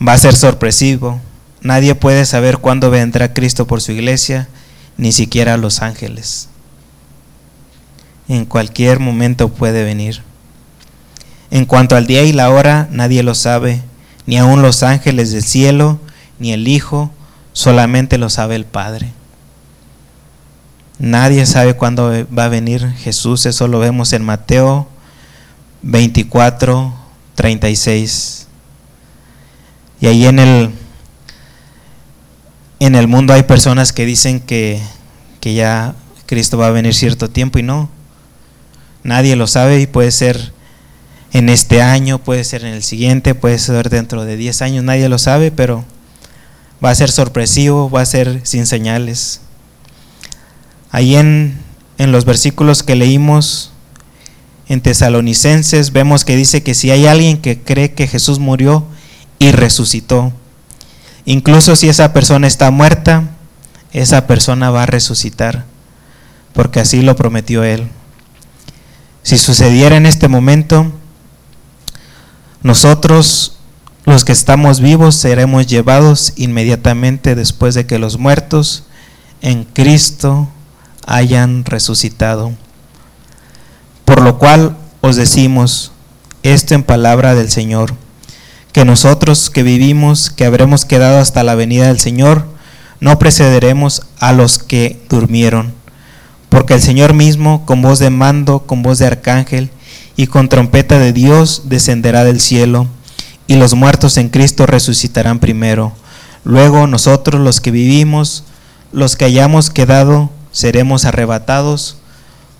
Va 0.00 0.12
a 0.12 0.18
ser 0.18 0.34
sorpresivo, 0.34 1.20
Nadie 1.60 1.94
puede 1.94 2.24
saber 2.24 2.58
cuándo 2.58 2.90
vendrá 2.90 3.34
Cristo 3.34 3.66
por 3.66 3.80
su 3.80 3.92
iglesia, 3.92 4.48
ni 4.96 5.12
siquiera 5.12 5.56
los 5.56 5.82
ángeles. 5.82 6.48
En 8.28 8.44
cualquier 8.44 9.00
momento 9.00 9.48
puede 9.48 9.82
venir. 9.82 10.22
En 11.50 11.64
cuanto 11.64 11.96
al 11.96 12.06
día 12.06 12.22
y 12.22 12.32
la 12.32 12.50
hora, 12.50 12.88
nadie 12.92 13.22
lo 13.22 13.34
sabe, 13.34 13.82
ni 14.28 14.36
aun 14.36 14.60
los 14.60 14.82
ángeles 14.82 15.32
del 15.32 15.42
cielo, 15.42 15.98
ni 16.38 16.52
el 16.52 16.68
Hijo, 16.68 17.10
solamente 17.54 18.18
lo 18.18 18.28
sabe 18.28 18.56
el 18.56 18.66
Padre. 18.66 19.10
Nadie 20.98 21.46
sabe 21.46 21.76
cuándo 21.76 22.12
va 22.36 22.44
a 22.44 22.48
venir 22.48 22.86
Jesús, 22.98 23.46
eso 23.46 23.68
lo 23.68 23.78
vemos 23.78 24.12
en 24.12 24.22
Mateo 24.22 24.86
24, 25.80 26.94
36. 27.36 28.48
Y 30.02 30.08
ahí 30.08 30.26
en 30.26 30.38
el 30.40 30.72
en 32.80 32.96
el 32.96 33.08
mundo 33.08 33.32
hay 33.32 33.44
personas 33.44 33.94
que 33.94 34.04
dicen 34.04 34.40
que, 34.40 34.82
ya 35.40 35.94
Cristo 36.26 36.58
va 36.58 36.66
a 36.66 36.70
venir 36.70 36.92
cierto 36.92 37.30
tiempo 37.30 37.58
y 37.58 37.62
no. 37.62 37.88
Nadie 39.02 39.36
lo 39.36 39.46
sabe 39.46 39.80
y 39.80 39.86
puede 39.86 40.10
ser 40.10 40.52
en 41.32 41.48
este 41.48 41.82
año, 41.82 42.18
puede 42.18 42.44
ser 42.44 42.64
en 42.64 42.74
el 42.74 42.82
siguiente, 42.82 43.34
puede 43.34 43.58
ser 43.58 43.90
dentro 43.90 44.24
de 44.24 44.36
10 44.36 44.62
años, 44.62 44.84
nadie 44.84 45.08
lo 45.08 45.18
sabe, 45.18 45.50
pero 45.50 45.84
va 46.84 46.90
a 46.90 46.94
ser 46.94 47.10
sorpresivo, 47.10 47.90
va 47.90 48.02
a 48.02 48.06
ser 48.06 48.40
sin 48.44 48.66
señales. 48.66 49.40
Ahí 50.90 51.16
en, 51.16 51.58
en 51.98 52.12
los 52.12 52.24
versículos 52.24 52.82
que 52.82 52.96
leímos 52.96 53.72
en 54.68 54.80
Tesalonicenses 54.80 55.92
vemos 55.92 56.24
que 56.24 56.36
dice 56.36 56.62
que 56.62 56.74
si 56.74 56.90
hay 56.90 57.06
alguien 57.06 57.38
que 57.38 57.60
cree 57.60 57.92
que 57.92 58.06
Jesús 58.06 58.38
murió 58.38 58.86
y 59.38 59.50
resucitó, 59.50 60.32
Incluso 61.28 61.76
si 61.76 61.90
esa 61.90 62.14
persona 62.14 62.46
está 62.46 62.70
muerta, 62.70 63.24
esa 63.92 64.26
persona 64.26 64.70
va 64.70 64.84
a 64.84 64.86
resucitar, 64.86 65.66
porque 66.54 66.80
así 66.80 67.02
lo 67.02 67.16
prometió 67.16 67.64
Él. 67.64 67.86
Si 69.22 69.36
sucediera 69.36 69.98
en 69.98 70.06
este 70.06 70.28
momento, 70.28 70.90
nosotros, 72.62 73.56
los 74.04 74.24
que 74.24 74.32
estamos 74.32 74.80
vivos, 74.80 75.14
seremos 75.14 75.66
llevados 75.66 76.32
inmediatamente 76.36 77.34
después 77.34 77.74
de 77.74 77.86
que 77.86 77.98
los 77.98 78.18
muertos 78.18 78.84
en 79.40 79.64
Cristo 79.64 80.48
hayan 81.06 81.64
resucitado. 81.64 82.52
Por 84.04 84.22
lo 84.22 84.38
cual 84.38 84.76
os 85.00 85.16
decimos 85.16 85.92
esto 86.42 86.74
en 86.74 86.82
palabra 86.82 87.34
del 87.34 87.50
Señor 87.50 87.94
que 88.72 88.84
nosotros 88.84 89.50
que 89.50 89.62
vivimos, 89.62 90.30
que 90.30 90.44
habremos 90.44 90.84
quedado 90.84 91.18
hasta 91.18 91.42
la 91.42 91.54
venida 91.54 91.88
del 91.88 91.98
Señor, 91.98 92.46
no 93.00 93.18
precederemos 93.18 94.02
a 94.18 94.32
los 94.32 94.58
que 94.58 95.00
durmieron. 95.08 95.74
Porque 96.48 96.74
el 96.74 96.82
Señor 96.82 97.14
mismo, 97.14 97.66
con 97.66 97.82
voz 97.82 97.98
de 97.98 98.10
mando, 98.10 98.66
con 98.66 98.82
voz 98.82 98.98
de 98.98 99.06
arcángel 99.06 99.70
y 100.18 100.26
con 100.26 100.48
trompeta 100.48 100.98
de 100.98 101.12
Dios, 101.12 101.62
descenderá 101.66 102.24
del 102.24 102.40
cielo, 102.40 102.88
y 103.46 103.54
los 103.54 103.74
muertos 103.74 104.16
en 104.16 104.30
Cristo 104.30 104.66
resucitarán 104.66 105.38
primero. 105.38 105.92
Luego 106.42 106.88
nosotros 106.88 107.40
los 107.40 107.60
que 107.60 107.70
vivimos, 107.70 108.42
los 108.90 109.14
que 109.14 109.26
hayamos 109.26 109.70
quedado, 109.70 110.28
seremos 110.50 111.04
arrebatados 111.04 111.98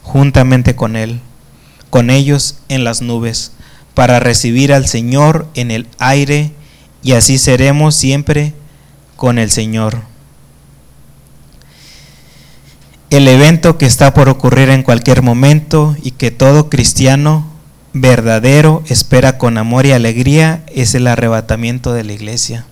juntamente 0.05 0.77
con 0.77 0.95
Él, 0.95 1.21
con 1.91 2.11
ellos 2.11 2.59
en 2.69 2.85
las 2.85 3.03
nubes 3.03 3.51
para 3.93 4.21
recibir 4.21 4.73
al 4.73 4.87
Señor 4.87 5.49
en 5.55 5.73
el 5.73 5.89
aire 5.99 6.53
y 7.03 7.15
así 7.15 7.39
seremos 7.39 7.97
siempre 7.97 8.55
con 9.17 9.41
el 9.41 9.51
Señor. 9.51 10.03
El 13.11 13.27
evento 13.27 13.79
que 13.79 13.87
está 13.87 14.13
por 14.13 14.29
ocurrir 14.29 14.69
en 14.69 14.83
cualquier 14.83 15.23
momento 15.23 15.97
y 16.03 16.11
que 16.11 16.31
todo 16.31 16.69
cristiano 16.69 17.47
verdadero 17.95 18.83
espera 18.87 19.39
con 19.39 19.57
amor 19.57 19.87
y 19.87 19.93
alegría 19.93 20.63
es 20.75 20.95
el 20.95 21.07
arrebatamiento 21.07 21.95
de 21.95 22.05
la 22.05 22.13
iglesia. 22.13 22.67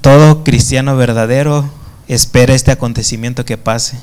Todo 0.00 0.44
cristiano 0.44 0.96
verdadero 0.96 1.68
espera 2.06 2.54
este 2.54 2.70
acontecimiento 2.70 3.44
que 3.44 3.58
pase. 3.58 3.98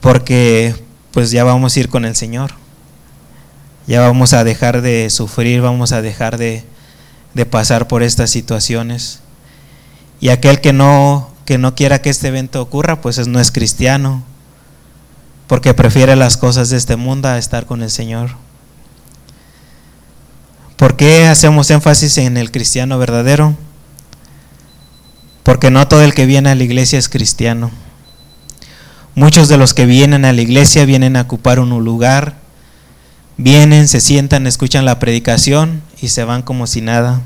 Porque 0.00 0.74
pues 1.12 1.30
ya 1.30 1.44
vamos 1.44 1.76
a 1.76 1.80
ir 1.80 1.90
con 1.90 2.06
el 2.06 2.16
Señor. 2.16 2.52
Ya 3.86 4.00
vamos 4.00 4.32
a 4.32 4.42
dejar 4.42 4.80
de 4.80 5.10
sufrir, 5.10 5.60
vamos 5.60 5.92
a 5.92 6.00
dejar 6.00 6.38
de, 6.38 6.64
de 7.34 7.44
pasar 7.44 7.88
por 7.88 8.02
estas 8.02 8.30
situaciones. 8.30 9.20
Y 10.20 10.30
aquel 10.30 10.60
que 10.60 10.72
no, 10.72 11.30
que 11.48 11.56
no 11.56 11.74
quiera 11.74 12.02
que 12.02 12.10
este 12.10 12.28
evento 12.28 12.60
ocurra, 12.60 13.00
pues 13.00 13.26
no 13.26 13.40
es 13.40 13.50
cristiano, 13.50 14.22
porque 15.46 15.72
prefiere 15.72 16.14
las 16.14 16.36
cosas 16.36 16.68
de 16.68 16.76
este 16.76 16.96
mundo 16.96 17.26
a 17.26 17.38
estar 17.38 17.64
con 17.64 17.82
el 17.82 17.90
Señor. 17.90 18.32
¿Por 20.76 20.96
qué 20.96 21.26
hacemos 21.26 21.70
énfasis 21.70 22.18
en 22.18 22.36
el 22.36 22.50
cristiano 22.50 22.98
verdadero? 22.98 23.56
Porque 25.42 25.70
no 25.70 25.88
todo 25.88 26.02
el 26.02 26.12
que 26.12 26.26
viene 26.26 26.50
a 26.50 26.54
la 26.54 26.64
iglesia 26.64 26.98
es 26.98 27.08
cristiano. 27.08 27.70
Muchos 29.14 29.48
de 29.48 29.56
los 29.56 29.72
que 29.72 29.86
vienen 29.86 30.26
a 30.26 30.34
la 30.34 30.42
iglesia 30.42 30.84
vienen 30.84 31.16
a 31.16 31.22
ocupar 31.22 31.60
un 31.60 31.70
lugar, 31.82 32.34
vienen, 33.38 33.88
se 33.88 34.02
sientan, 34.02 34.46
escuchan 34.46 34.84
la 34.84 34.98
predicación 34.98 35.80
y 36.02 36.08
se 36.08 36.24
van 36.24 36.42
como 36.42 36.66
si 36.66 36.82
nada. 36.82 37.22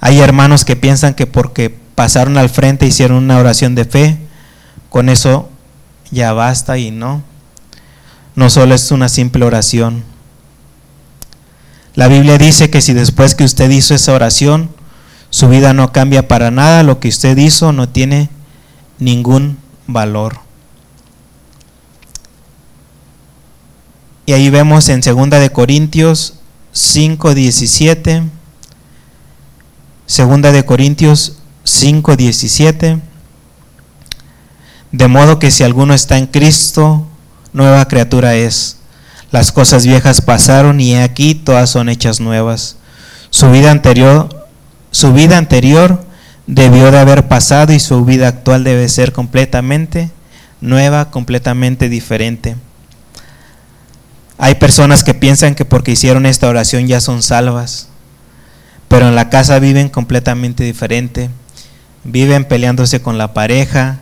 Hay 0.00 0.18
hermanos 0.18 0.64
que 0.64 0.74
piensan 0.74 1.14
que 1.14 1.28
porque 1.28 1.86
pasaron 1.98 2.38
al 2.38 2.48
frente 2.48 2.86
hicieron 2.86 3.24
una 3.24 3.38
oración 3.38 3.74
de 3.74 3.84
fe, 3.84 4.18
con 4.88 5.08
eso 5.08 5.48
ya 6.12 6.32
basta 6.32 6.78
y 6.78 6.92
no. 6.92 7.24
No 8.36 8.50
solo 8.50 8.76
es 8.76 8.92
una 8.92 9.08
simple 9.08 9.44
oración. 9.44 10.04
La 11.96 12.06
Biblia 12.06 12.38
dice 12.38 12.70
que 12.70 12.82
si 12.82 12.92
después 12.92 13.34
que 13.34 13.42
usted 13.42 13.68
hizo 13.70 13.96
esa 13.96 14.12
oración, 14.12 14.70
su 15.30 15.48
vida 15.48 15.72
no 15.72 15.90
cambia 15.90 16.28
para 16.28 16.52
nada, 16.52 16.84
lo 16.84 17.00
que 17.00 17.08
usted 17.08 17.36
hizo 17.36 17.72
no 17.72 17.88
tiene 17.88 18.30
ningún 19.00 19.58
valor. 19.88 20.38
Y 24.24 24.34
ahí 24.34 24.50
vemos 24.50 24.88
en 24.88 25.00
2 25.00 25.30
de 25.30 25.50
Corintios 25.50 26.34
5:17 26.72 28.22
Segunda 30.06 30.52
de 30.52 30.64
Corintios 30.64 31.37
5:17 31.68 33.00
De 34.92 35.08
modo 35.08 35.38
que 35.38 35.50
si 35.50 35.64
alguno 35.64 35.94
está 35.94 36.18
en 36.18 36.26
Cristo, 36.26 37.06
nueva 37.52 37.86
criatura 37.86 38.34
es 38.34 38.78
las 39.30 39.52
cosas 39.52 39.84
viejas 39.84 40.20
pasaron 40.22 40.80
y 40.80 40.96
aquí 40.96 41.34
todas 41.34 41.68
son 41.70 41.88
hechas 41.88 42.20
nuevas. 42.20 42.76
Su 43.30 43.50
vida 43.50 43.70
anterior, 43.70 44.46
su 44.90 45.12
vida 45.12 45.36
anterior 45.36 46.02
debió 46.46 46.90
de 46.90 46.98
haber 46.98 47.28
pasado 47.28 47.74
y 47.74 47.80
su 47.80 48.04
vida 48.04 48.28
actual 48.28 48.64
debe 48.64 48.88
ser 48.88 49.12
completamente 49.12 50.10
nueva, 50.62 51.10
completamente 51.10 51.90
diferente. 51.90 52.56
Hay 54.38 54.54
personas 54.54 55.04
que 55.04 55.14
piensan 55.14 55.54
que 55.54 55.66
porque 55.66 55.92
hicieron 55.92 56.24
esta 56.24 56.48
oración 56.48 56.86
ya 56.86 57.00
son 57.00 57.22
salvas, 57.22 57.88
pero 58.88 59.08
en 59.08 59.14
la 59.14 59.28
casa 59.28 59.58
viven 59.58 59.90
completamente 59.90 60.64
diferente. 60.64 61.28
Viven 62.10 62.46
peleándose 62.46 63.02
con 63.02 63.18
la 63.18 63.34
pareja, 63.34 63.98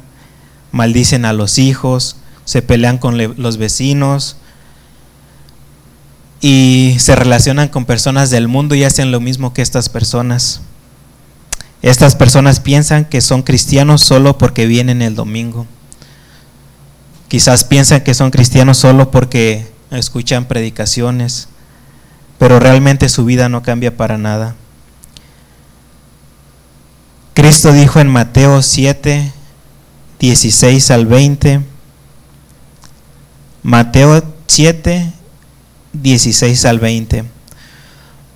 maldicen 0.72 1.24
a 1.24 1.32
los 1.32 1.58
hijos, 1.58 2.16
se 2.44 2.62
pelean 2.62 2.98
con 2.98 3.18
los 3.18 3.56
vecinos, 3.56 4.36
y 6.40 6.96
se 7.00 7.16
relacionan 7.16 7.68
con 7.68 7.86
personas 7.86 8.30
del 8.30 8.46
mundo 8.46 8.74
y 8.74 8.84
hacen 8.84 9.10
lo 9.10 9.20
mismo 9.20 9.52
que 9.52 9.62
estas 9.62 9.88
personas. 9.88 10.60
Estas 11.82 12.14
personas 12.14 12.60
piensan 12.60 13.04
que 13.04 13.20
son 13.20 13.42
cristianos 13.42 14.02
solo 14.02 14.38
porque 14.38 14.66
vienen 14.66 15.02
el 15.02 15.14
domingo. 15.14 15.66
Quizás 17.28 17.64
piensan 17.64 18.02
que 18.02 18.14
son 18.14 18.30
cristianos 18.30 18.78
solo 18.78 19.10
porque 19.10 19.66
escuchan 19.90 20.46
predicaciones, 20.46 21.48
pero 22.38 22.60
realmente 22.60 23.08
su 23.08 23.24
vida 23.24 23.48
no 23.48 23.62
cambia 23.62 23.96
para 23.96 24.18
nada. 24.18 24.54
Cristo 27.36 27.70
dijo 27.70 28.00
en 28.00 28.08
Mateo 28.08 28.62
7, 28.62 29.30
16 30.20 30.90
al 30.90 31.04
20, 31.04 31.60
Mateo 33.62 34.22
7, 34.46 35.12
16 35.92 36.64
al 36.64 36.78
20. 36.78 37.26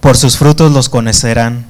Por 0.01 0.19
sus 0.19 0.37
frutos 0.37 0.73
los 0.73 0.91
conocerán. 0.91 1.65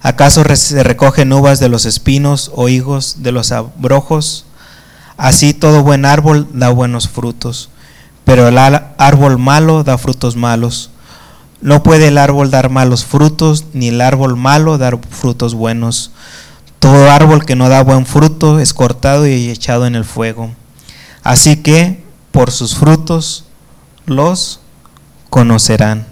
¿Acaso 0.00 0.44
se 0.54 0.84
recogen 0.84 1.32
uvas 1.32 1.58
de 1.58 1.68
los 1.68 1.84
espinos 1.84 2.52
o 2.54 2.68
higos 2.68 3.24
de 3.24 3.32
los 3.32 3.50
abrojos? 3.50 4.46
Así 5.16 5.52
todo 5.52 5.82
buen 5.82 6.04
árbol 6.04 6.46
da 6.52 6.68
buenos 6.68 7.08
frutos, 7.08 7.70
pero 8.24 8.46
el 8.46 8.56
árbol 8.58 9.38
malo 9.38 9.82
da 9.82 9.98
frutos 9.98 10.36
malos. 10.36 10.90
No 11.60 11.82
puede 11.82 12.08
el 12.08 12.18
árbol 12.18 12.50
dar 12.50 12.70
malos 12.70 13.04
frutos, 13.04 13.66
ni 13.72 13.88
el 13.88 14.00
árbol 14.00 14.36
malo 14.36 14.78
dar 14.78 14.98
frutos 15.08 15.54
buenos. 15.54 16.10
Todo 16.78 17.10
árbol 17.10 17.44
que 17.44 17.56
no 17.56 17.68
da 17.68 17.82
buen 17.82 18.06
fruto 18.06 18.60
es 18.60 18.74
cortado 18.74 19.26
y 19.26 19.48
echado 19.48 19.86
en 19.86 19.94
el 19.94 20.04
fuego. 20.04 20.50
Así 21.22 21.56
que 21.56 22.04
por 22.30 22.50
sus 22.50 22.76
frutos 22.76 23.44
los 24.04 24.60
conocerán. 25.30 26.06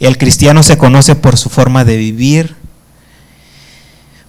El 0.00 0.18
cristiano 0.18 0.62
se 0.62 0.76
conoce 0.76 1.14
por 1.14 1.36
su 1.36 1.50
forma 1.50 1.84
de 1.84 1.96
vivir. 1.96 2.56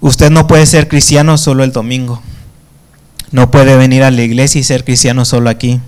Usted 0.02 0.30
no 0.30 0.46
puede 0.48 0.66
ser 0.66 0.88
cristiano 0.88 1.38
solo 1.38 1.64
el 1.64 1.72
domingo. 1.72 2.22
No 3.32 3.50
puede 3.50 3.76
venir 3.76 4.04
a 4.04 4.12
la 4.12 4.22
iglesia 4.22 4.62
y 4.62 4.64
ser 4.64 4.84
cristiano 4.84 5.26
solo 5.26 5.50
aquí. 5.50 5.80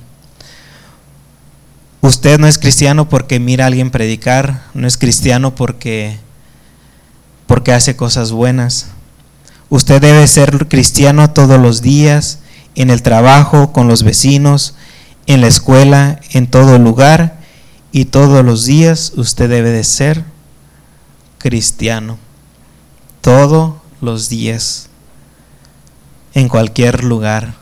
Usted 2.01 2.39
no 2.39 2.47
es 2.47 2.57
cristiano 2.57 3.09
porque 3.09 3.39
mira 3.39 3.65
a 3.65 3.67
alguien 3.67 3.91
predicar, 3.91 4.63
no 4.73 4.87
es 4.87 4.97
cristiano 4.97 5.55
porque 5.55 6.17
porque 7.47 7.71
hace 7.71 7.95
cosas 7.95 8.31
buenas. 8.31 8.87
Usted 9.69 10.01
debe 10.01 10.27
ser 10.27 10.67
cristiano 10.67 11.31
todos 11.31 11.59
los 11.59 11.81
días, 11.81 12.39
en 12.75 12.89
el 12.89 13.01
trabajo, 13.01 13.73
con 13.73 13.87
los 13.87 14.03
vecinos, 14.03 14.75
en 15.25 15.41
la 15.41 15.47
escuela, 15.47 16.19
en 16.31 16.47
todo 16.47 16.77
lugar 16.77 17.39
y 17.91 18.05
todos 18.05 18.45
los 18.45 18.65
días 18.65 19.13
usted 19.15 19.49
debe 19.49 19.71
de 19.71 19.83
ser 19.83 20.23
cristiano. 21.37 22.17
Todos 23.21 23.75
los 24.01 24.29
días, 24.29 24.89
en 26.33 26.47
cualquier 26.47 27.03
lugar. 27.03 27.55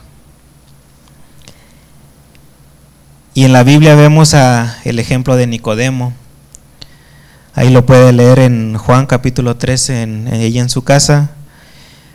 Y 3.36 3.44
en 3.44 3.52
la 3.52 3.64
Biblia 3.64 3.94
vemos 3.96 4.32
a 4.32 4.78
el 4.84 4.98
ejemplo 4.98 5.36
de 5.36 5.46
Nicodemo. 5.46 6.14
Ahí 7.54 7.68
lo 7.68 7.84
puede 7.84 8.14
leer 8.14 8.38
en 8.38 8.78
Juan 8.78 9.04
capítulo 9.04 9.58
13, 9.58 10.00
en, 10.00 10.28
ella 10.28 10.62
en 10.62 10.70
su 10.70 10.84
casa. 10.84 11.32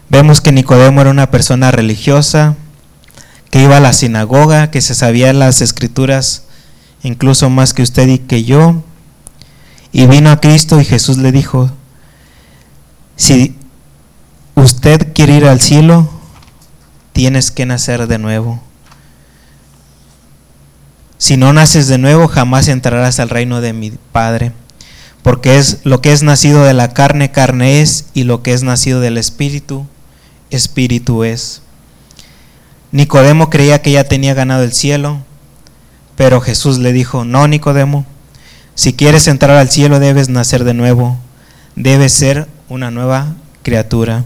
Vemos 0.09 0.41
que 0.41 0.51
Nicodemo 0.51 0.99
era 0.99 1.11
una 1.11 1.29
persona 1.29 1.69
religiosa, 1.69 2.55
que 3.51 3.61
iba 3.61 3.77
a 3.77 3.79
la 3.79 3.93
sinagoga, 3.93 4.71
que 4.71 4.81
se 4.81 4.95
sabía 4.95 5.31
las 5.31 5.61
escrituras 5.61 6.45
incluso 7.03 7.51
más 7.51 7.75
que 7.75 7.83
usted 7.83 8.07
y 8.07 8.17
que 8.17 8.43
yo. 8.43 8.83
Y 9.91 10.07
vino 10.07 10.31
a 10.31 10.41
Cristo 10.41 10.81
y 10.81 10.85
Jesús 10.85 11.19
le 11.19 11.31
dijo, 11.31 11.69
si 13.15 13.55
usted 14.55 15.13
quiere 15.13 15.37
ir 15.37 15.45
al 15.45 15.61
cielo, 15.61 16.09
tienes 17.13 17.51
que 17.51 17.67
nacer 17.67 18.07
de 18.07 18.17
nuevo. 18.17 18.70
Si 21.21 21.37
no 21.37 21.53
naces 21.53 21.87
de 21.87 21.99
nuevo, 21.99 22.27
jamás 22.27 22.67
entrarás 22.67 23.19
al 23.19 23.29
reino 23.29 23.61
de 23.61 23.73
mi 23.73 23.91
Padre. 23.91 24.53
Porque 25.21 25.59
es 25.59 25.77
lo 25.83 26.01
que 26.01 26.13
es 26.13 26.23
nacido 26.23 26.63
de 26.63 26.73
la 26.73 26.95
carne, 26.95 27.29
carne 27.29 27.83
es, 27.83 28.05
y 28.15 28.23
lo 28.23 28.41
que 28.41 28.53
es 28.53 28.63
nacido 28.63 29.01
del 29.01 29.19
Espíritu, 29.19 29.85
Espíritu 30.49 31.23
es. 31.23 31.61
Nicodemo 32.91 33.51
creía 33.51 33.83
que 33.83 33.91
ya 33.91 34.05
tenía 34.05 34.33
ganado 34.33 34.63
el 34.63 34.73
cielo, 34.73 35.19
pero 36.15 36.41
Jesús 36.41 36.79
le 36.79 36.91
dijo, 36.91 37.23
no, 37.23 37.47
Nicodemo, 37.47 38.07
si 38.73 38.93
quieres 38.93 39.27
entrar 39.27 39.57
al 39.57 39.69
cielo 39.69 39.99
debes 39.99 40.27
nacer 40.27 40.63
de 40.63 40.73
nuevo, 40.73 41.19
debes 41.75 42.13
ser 42.13 42.47
una 42.67 42.89
nueva 42.89 43.35
criatura. 43.61 44.25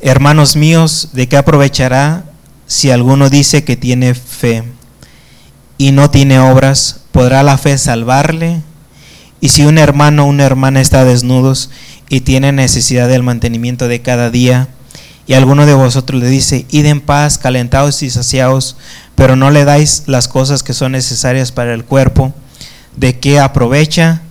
Hermanos 0.00 0.56
míos, 0.56 1.10
¿de 1.12 1.28
qué 1.28 1.36
aprovechará 1.36 2.24
si 2.66 2.90
alguno 2.90 3.30
dice 3.30 3.64
que 3.64 3.76
tiene 3.76 4.14
fe 4.14 4.64
y 5.78 5.92
no 5.92 6.10
tiene 6.10 6.38
obras? 6.38 7.00
¿Podrá 7.12 7.42
la 7.42 7.58
fe 7.58 7.78
salvarle? 7.78 8.62
Y 9.40 9.50
si 9.50 9.64
un 9.64 9.78
hermano 9.78 10.24
o 10.24 10.28
una 10.28 10.44
hermana 10.44 10.80
está 10.80 11.04
desnudos 11.04 11.70
y 12.08 12.20
tiene 12.20 12.52
necesidad 12.52 13.08
del 13.08 13.22
mantenimiento 13.22 13.88
de 13.88 14.00
cada 14.00 14.30
día, 14.30 14.68
y 15.26 15.34
alguno 15.34 15.64
de 15.64 15.74
vosotros 15.74 16.20
le 16.20 16.28
dice, 16.28 16.66
id 16.70 16.86
en 16.86 17.00
paz, 17.00 17.38
calentados 17.38 18.02
y 18.02 18.10
saciados, 18.10 18.76
pero 19.14 19.36
no 19.36 19.50
le 19.50 19.64
dais 19.64 20.04
las 20.06 20.28
cosas 20.28 20.62
que 20.62 20.74
son 20.74 20.92
necesarias 20.92 21.50
para 21.50 21.72
el 21.72 21.84
cuerpo, 21.84 22.34
¿de 22.96 23.18
qué 23.18 23.40
aprovecha? 23.40 24.22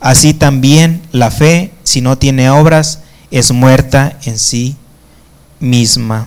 Así 0.00 0.34
también 0.34 1.02
la 1.12 1.30
fe, 1.30 1.72
si 1.84 2.00
no 2.00 2.18
tiene 2.18 2.50
obras, 2.50 3.00
es 3.30 3.52
muerta 3.52 4.18
en 4.24 4.38
sí 4.38 4.76
misma. 5.60 6.26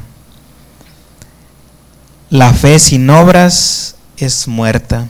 La 2.35 2.51
fe 2.51 2.79
sin 2.79 3.09
obras 3.09 3.95
es 4.17 4.49
muerta. 4.49 5.07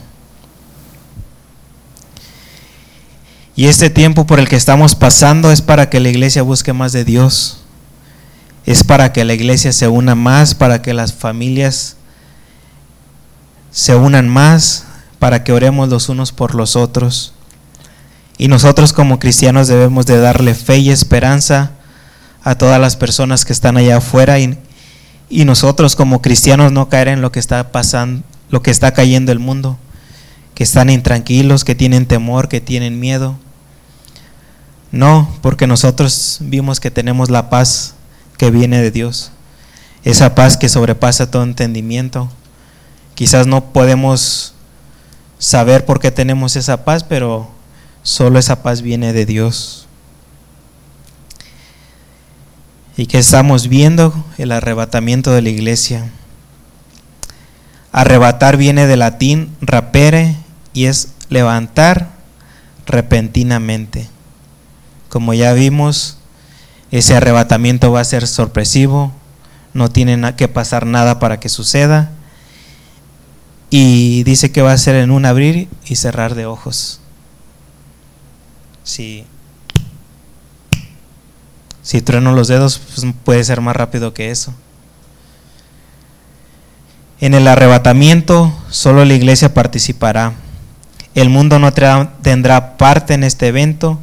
Y 3.56 3.66
este 3.66 3.90
tiempo 3.90 4.26
por 4.26 4.38
el 4.38 4.48
que 4.48 4.54
estamos 4.54 4.94
pasando 4.94 5.50
es 5.50 5.60
para 5.60 5.90
que 5.90 5.98
la 5.98 6.08
iglesia 6.08 6.42
busque 6.42 6.72
más 6.72 6.92
de 6.92 7.04
Dios. 7.04 7.64
Es 8.64 8.84
para 8.84 9.12
que 9.12 9.24
la 9.24 9.34
iglesia 9.34 9.72
se 9.72 9.88
una 9.88 10.14
más, 10.14 10.54
para 10.54 10.82
que 10.82 10.94
las 10.94 11.14
familias 11.14 11.96
se 13.72 13.96
unan 13.96 14.28
más, 14.28 14.84
para 15.18 15.42
que 15.42 15.52
oremos 15.52 15.88
los 15.88 16.08
unos 16.08 16.30
por 16.30 16.54
los 16.54 16.76
otros. 16.76 17.32
Y 18.38 18.46
nosotros 18.46 18.92
como 18.92 19.18
cristianos 19.18 19.66
debemos 19.66 20.06
de 20.06 20.20
darle 20.20 20.54
fe 20.54 20.78
y 20.78 20.90
esperanza 20.90 21.72
a 22.44 22.54
todas 22.54 22.80
las 22.80 22.94
personas 22.94 23.44
que 23.44 23.52
están 23.52 23.76
allá 23.76 23.96
afuera 23.96 24.38
y, 24.38 24.56
y 25.28 25.44
nosotros 25.44 25.96
como 25.96 26.22
cristianos 26.22 26.72
no 26.72 26.88
caer 26.88 27.08
en 27.08 27.20
lo 27.20 27.32
que 27.32 27.40
está 27.40 27.72
pasando, 27.72 28.22
lo 28.48 28.62
que 28.62 28.70
está 28.70 28.92
cayendo 28.92 29.32
el 29.32 29.38
mundo, 29.38 29.78
que 30.54 30.64
están 30.64 30.90
intranquilos, 30.90 31.64
que 31.64 31.74
tienen 31.74 32.06
temor, 32.06 32.48
que 32.48 32.60
tienen 32.60 33.00
miedo. 33.00 33.36
No, 34.92 35.28
porque 35.42 35.66
nosotros 35.66 36.38
vimos 36.40 36.80
que 36.80 36.90
tenemos 36.90 37.28
la 37.28 37.50
paz 37.50 37.94
que 38.38 38.50
viene 38.50 38.80
de 38.80 38.90
Dios. 38.90 39.32
Esa 40.04 40.34
paz 40.34 40.56
que 40.56 40.68
sobrepasa 40.68 41.30
todo 41.30 41.42
entendimiento. 41.42 42.30
Quizás 43.14 43.46
no 43.46 43.72
podemos 43.72 44.54
saber 45.38 45.84
por 45.84 46.00
qué 46.00 46.10
tenemos 46.10 46.56
esa 46.56 46.84
paz, 46.84 47.02
pero 47.02 47.50
solo 48.02 48.38
esa 48.38 48.62
paz 48.62 48.82
viene 48.82 49.12
de 49.12 49.26
Dios. 49.26 49.85
¿Y 52.96 53.06
que 53.06 53.18
estamos 53.18 53.68
viendo? 53.68 54.14
El 54.38 54.52
arrebatamiento 54.52 55.32
de 55.32 55.42
la 55.42 55.50
iglesia. 55.50 56.10
Arrebatar 57.92 58.56
viene 58.56 58.86
del 58.86 59.00
latín 59.00 59.54
rapere 59.60 60.36
y 60.72 60.86
es 60.86 61.08
levantar 61.28 62.10
repentinamente. 62.86 64.08
Como 65.10 65.34
ya 65.34 65.52
vimos, 65.52 66.16
ese 66.90 67.14
arrebatamiento 67.14 67.92
va 67.92 68.00
a 68.00 68.04
ser 68.04 68.26
sorpresivo, 68.26 69.12
no 69.74 69.90
tiene 69.90 70.34
que 70.36 70.48
pasar 70.48 70.86
nada 70.86 71.18
para 71.18 71.38
que 71.38 71.50
suceda. 71.50 72.10
Y 73.68 74.22
dice 74.22 74.52
que 74.52 74.62
va 74.62 74.72
a 74.72 74.78
ser 74.78 74.94
en 74.94 75.10
un 75.10 75.26
abrir 75.26 75.68
y 75.84 75.96
cerrar 75.96 76.34
de 76.34 76.46
ojos. 76.46 77.00
Si, 78.84 79.26
si 81.86 82.02
trueno 82.02 82.32
los 82.32 82.48
dedos, 82.48 82.78
pues 82.80 83.06
puede 83.22 83.44
ser 83.44 83.60
más 83.60 83.76
rápido 83.76 84.12
que 84.12 84.32
eso. 84.32 84.52
En 87.20 87.32
el 87.32 87.46
arrebatamiento 87.46 88.52
solo 88.70 89.04
la 89.04 89.14
iglesia 89.14 89.54
participará. 89.54 90.32
El 91.14 91.30
mundo 91.30 91.60
no 91.60 91.72
tendrá 91.72 92.76
parte 92.76 93.14
en 93.14 93.22
este 93.22 93.46
evento 93.46 94.00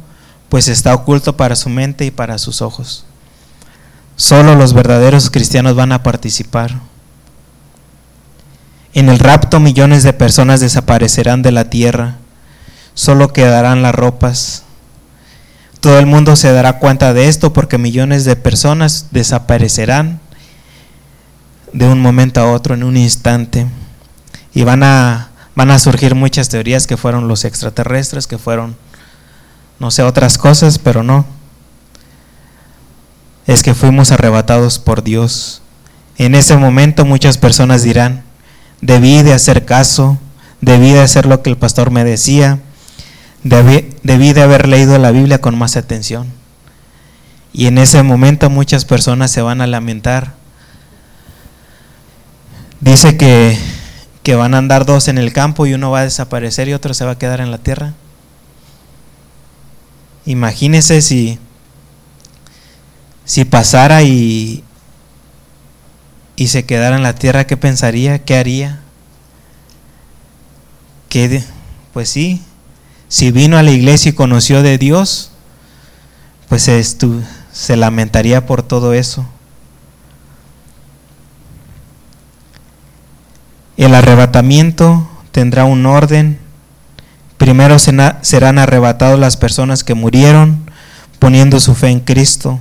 pues 0.48 0.68
está 0.68 0.94
oculto 0.94 1.36
para 1.36 1.56
su 1.56 1.68
mente 1.68 2.06
y 2.06 2.10
para 2.10 2.38
sus 2.38 2.62
ojos. 2.62 3.04
Solo 4.16 4.54
los 4.54 4.72
verdaderos 4.72 5.28
cristianos 5.28 5.74
van 5.74 5.92
a 5.92 6.02
participar. 6.02 6.70
En 8.94 9.10
el 9.10 9.18
rapto 9.18 9.60
millones 9.60 10.04
de 10.04 10.14
personas 10.14 10.60
desaparecerán 10.60 11.42
de 11.42 11.52
la 11.52 11.68
tierra, 11.68 12.16
solo 12.94 13.32
quedarán 13.32 13.82
las 13.82 13.94
ropas. 13.94 14.63
Todo 15.84 15.98
el 15.98 16.06
mundo 16.06 16.34
se 16.34 16.50
dará 16.50 16.78
cuenta 16.78 17.12
de 17.12 17.28
esto 17.28 17.52
porque 17.52 17.76
millones 17.76 18.24
de 18.24 18.36
personas 18.36 19.08
desaparecerán 19.10 20.18
de 21.74 21.86
un 21.86 22.00
momento 22.00 22.40
a 22.40 22.50
otro, 22.50 22.72
en 22.72 22.84
un 22.84 22.96
instante. 22.96 23.66
Y 24.54 24.62
van 24.62 24.82
a, 24.82 25.28
van 25.54 25.70
a 25.70 25.78
surgir 25.78 26.14
muchas 26.14 26.48
teorías 26.48 26.86
que 26.86 26.96
fueron 26.96 27.28
los 27.28 27.44
extraterrestres, 27.44 28.26
que 28.26 28.38
fueron 28.38 28.76
no 29.78 29.90
sé 29.90 30.02
otras 30.02 30.38
cosas, 30.38 30.78
pero 30.78 31.02
no. 31.02 31.26
Es 33.46 33.62
que 33.62 33.74
fuimos 33.74 34.10
arrebatados 34.10 34.78
por 34.78 35.04
Dios. 35.04 35.60
En 36.16 36.34
ese 36.34 36.56
momento 36.56 37.04
muchas 37.04 37.36
personas 37.36 37.82
dirán, 37.82 38.24
debí 38.80 39.22
de 39.22 39.34
hacer 39.34 39.66
caso, 39.66 40.16
debí 40.62 40.92
de 40.92 41.02
hacer 41.02 41.26
lo 41.26 41.42
que 41.42 41.50
el 41.50 41.58
pastor 41.58 41.90
me 41.90 42.04
decía, 42.04 42.60
debí, 43.44 44.32
de 44.32 44.42
haber 44.42 44.66
leído 44.66 44.98
la 44.98 45.12
Biblia 45.12 45.40
con 45.40 45.56
más 45.56 45.76
atención. 45.76 46.32
Y 47.52 47.66
en 47.66 47.78
ese 47.78 48.02
momento 48.02 48.50
muchas 48.50 48.84
personas 48.84 49.30
se 49.30 49.42
van 49.42 49.60
a 49.60 49.66
lamentar. 49.66 50.34
Dice 52.80 53.16
que, 53.16 53.56
que 54.22 54.34
van 54.34 54.54
a 54.54 54.58
andar 54.58 54.84
dos 54.84 55.06
en 55.08 55.18
el 55.18 55.32
campo 55.32 55.66
y 55.66 55.74
uno 55.74 55.90
va 55.90 56.00
a 56.00 56.04
desaparecer 56.04 56.68
y 56.68 56.74
otro 56.74 56.94
se 56.94 57.04
va 57.04 57.12
a 57.12 57.18
quedar 57.18 57.40
en 57.40 57.50
la 57.50 57.58
tierra. 57.58 57.94
Imagínese 60.26 61.00
si, 61.02 61.38
si 63.24 63.44
pasara 63.44 64.02
y, 64.02 64.64
y 66.34 66.48
se 66.48 66.64
quedara 66.64 66.96
en 66.96 67.02
la 67.02 67.14
tierra, 67.14 67.46
¿qué 67.46 67.56
pensaría? 67.56 68.24
¿Qué 68.24 68.36
haría? 68.36 68.80
¿Qué 71.08 71.44
pues 71.92 72.08
sí, 72.08 72.42
si 73.14 73.30
vino 73.30 73.56
a 73.56 73.62
la 73.62 73.70
iglesia 73.70 74.08
y 74.08 74.14
conoció 74.14 74.60
de 74.64 74.76
Dios, 74.76 75.30
pues 76.48 76.64
se, 76.64 77.76
lamentaría 77.76 78.44
por 78.44 78.64
todo 78.64 78.92
eso. 78.92 79.24
El 83.76 83.94
arrebatamiento 83.94 85.08
tendrá 85.30 85.64
un 85.64 85.86
orden 85.86 86.40
Primero 87.38 87.78
serán 87.78 88.58
arrebatados 88.58 89.20
las 89.20 89.36
personas 89.36 89.84
que 89.84 89.94
murieron 89.94 90.68
poniendo 91.20 91.60
su 91.60 91.76
fe 91.76 91.90
en 91.90 92.00
Cristo. 92.00 92.58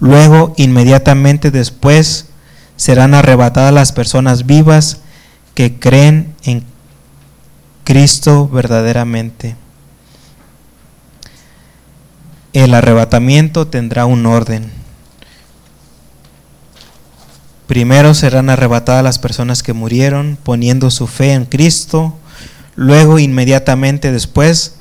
Luego, 0.00 0.54
inmediatamente 0.56 1.52
después, 1.52 2.26
serán 2.74 3.14
arrebatadas 3.14 3.72
las 3.72 3.92
personas 3.92 4.44
vivas 4.44 5.02
que 5.54 5.78
creen 5.78 6.34
en 6.42 6.64
Cristo 7.84 8.48
verdaderamente. 8.48 9.54
El 12.54 12.72
arrebatamiento 12.72 13.66
tendrá 13.66 14.06
un 14.06 14.26
orden. 14.26 14.70
Primero 17.66 18.14
serán 18.14 18.48
arrebatadas 18.48 19.02
las 19.02 19.18
personas 19.18 19.64
que 19.64 19.72
murieron 19.72 20.38
poniendo 20.40 20.92
su 20.92 21.08
fe 21.08 21.32
en 21.32 21.46
Cristo. 21.46 22.16
Luego, 22.76 23.18
inmediatamente 23.18 24.12
después, 24.12 24.76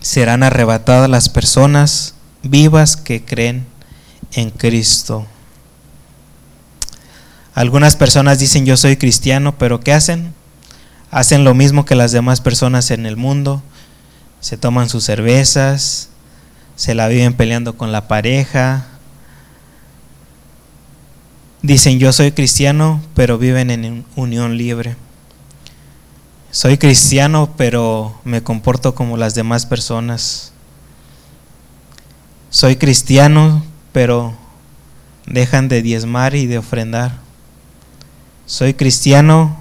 serán 0.00 0.42
arrebatadas 0.42 1.10
las 1.10 1.28
personas 1.28 2.14
vivas 2.42 2.96
que 2.96 3.22
creen 3.22 3.66
en 4.32 4.48
Cristo. 4.48 5.26
Algunas 7.52 7.94
personas 7.94 8.38
dicen 8.38 8.64
yo 8.64 8.78
soy 8.78 8.96
cristiano, 8.96 9.58
pero 9.58 9.80
¿qué 9.80 9.92
hacen? 9.92 10.32
Hacen 11.10 11.44
lo 11.44 11.52
mismo 11.52 11.84
que 11.84 11.94
las 11.94 12.12
demás 12.12 12.40
personas 12.40 12.90
en 12.90 13.04
el 13.04 13.18
mundo. 13.18 13.62
Se 14.40 14.56
toman 14.56 14.88
sus 14.88 15.04
cervezas, 15.04 16.08
se 16.76 16.94
la 16.94 17.08
viven 17.08 17.34
peleando 17.34 17.76
con 17.76 17.92
la 17.92 18.08
pareja. 18.08 18.86
Dicen 21.62 21.98
yo 21.98 22.12
soy 22.12 22.32
cristiano, 22.32 23.02
pero 23.14 23.38
viven 23.38 23.70
en 23.70 24.04
unión 24.16 24.56
libre 24.56 24.96
soy 26.54 26.78
cristiano, 26.78 27.52
pero 27.56 28.14
me 28.22 28.44
comporto 28.44 28.94
como 28.94 29.16
las 29.16 29.34
demás 29.34 29.66
personas. 29.66 30.52
Soy 32.48 32.76
cristiano, 32.76 33.64
pero 33.90 34.36
dejan 35.26 35.66
de 35.66 35.82
diezmar 35.82 36.36
y 36.36 36.46
de 36.46 36.58
ofrendar. 36.58 37.18
Soy 38.46 38.74
cristiano 38.74 39.56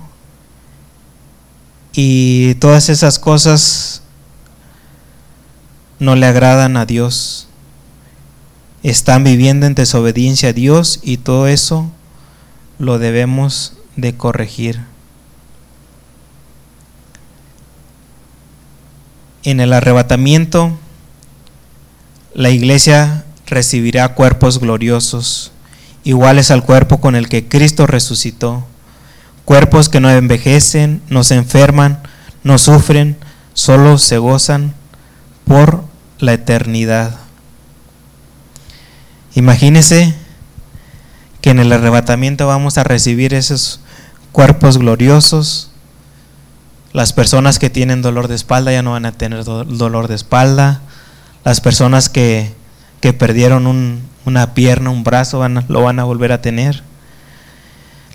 y 1.94 2.54
todas 2.56 2.90
esas 2.90 3.18
cosas 3.18 4.03
no 6.04 6.16
le 6.16 6.26
agradan 6.26 6.78
a 6.78 6.86
Dios. 6.86 7.48
Están 8.84 9.24
viviendo 9.24 9.66
en 9.66 9.76
desobediencia 9.76 10.50
a 10.50 10.54
Dios 10.54 11.00
y 11.02 11.18
todo 11.18 11.48
eso 11.48 11.90
lo 12.78 13.00
debemos 13.00 13.74
de 13.96 14.16
corregir. 14.16 14.94
en 19.44 19.60
el 19.60 19.74
arrebatamiento, 19.74 20.72
la 22.34 22.50
iglesia 22.50 23.26
recibirá 23.46 24.16
cuerpos 24.16 24.60
gloriosos, 24.60 25.52
iguales 26.04 26.50
al 26.50 26.64
cuerpo 26.64 27.00
con 27.00 27.16
el 27.16 27.30
que 27.30 27.48
Cristo 27.48 27.86
resucitó, 27.86 28.66
cuerpos 29.46 29.90
que 29.90 30.00
no 30.00 30.10
envejecen, 30.10 31.02
no 31.10 31.24
se 31.24 31.36
enferman, 31.36 32.02
no 32.44 32.58
sufren, 32.58 33.18
solo 33.54 33.98
se 33.98 34.18
gozan 34.18 34.74
por 35.46 35.84
la 36.20 36.34
eternidad. 36.34 37.20
Imagínese 39.36 40.14
que 41.42 41.50
en 41.50 41.60
el 41.60 41.72
arrebatamiento 41.74 42.48
vamos 42.48 42.78
a 42.78 42.84
recibir 42.84 43.34
esos 43.34 43.82
cuerpos 44.32 44.78
gloriosos. 44.78 45.72
Las 46.94 47.14
personas 47.14 47.60
que 47.60 47.70
tienen 47.70 48.02
dolor 48.02 48.28
de 48.28 48.36
espalda 48.36 48.72
ya 48.72 48.84
no 48.84 48.92
van 48.92 49.06
a 49.06 49.12
tener 49.12 49.44
dolor 49.44 50.08
de 50.08 50.16
espalda. 50.16 50.82
Las 51.44 51.60
personas 51.60 52.10
que, 52.10 52.54
perdieron 53.18 54.02
una 54.26 54.54
pierna, 54.54 54.90
un 54.90 55.04
brazo, 55.04 55.40
van 55.40 55.66
lo 55.68 55.82
van 55.82 56.00
a 56.00 56.04
volver 56.04 56.32
a 56.32 56.42
tener. 56.42 56.84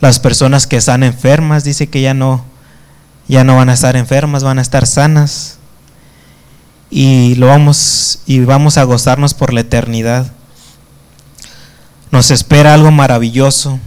Las 0.00 0.20
personas 0.20 0.66
que 0.66 0.76
están 0.76 1.02
enfermas, 1.02 1.64
dice 1.64 1.88
que 1.88 2.00
ya 2.00 2.14
no, 2.14 2.44
ya 3.26 3.44
no 3.44 3.56
van 3.56 3.68
a 3.68 3.74
estar 3.74 3.96
enfermas, 3.96 4.44
van 4.44 4.58
a 4.58 4.62
estar 4.62 4.86
sanas. 4.86 5.57
Y 6.90 7.34
lo 7.34 7.46
vamos, 7.46 8.20
y 8.26 8.40
vamos 8.40 8.78
a 8.78 8.84
gozarnos 8.84 9.34
por 9.34 9.52
la 9.52 9.60
eternidad. 9.60 10.32
Nos 12.10 12.30
espera 12.30 12.74
algo 12.74 12.90
maravilloso. 12.90 13.78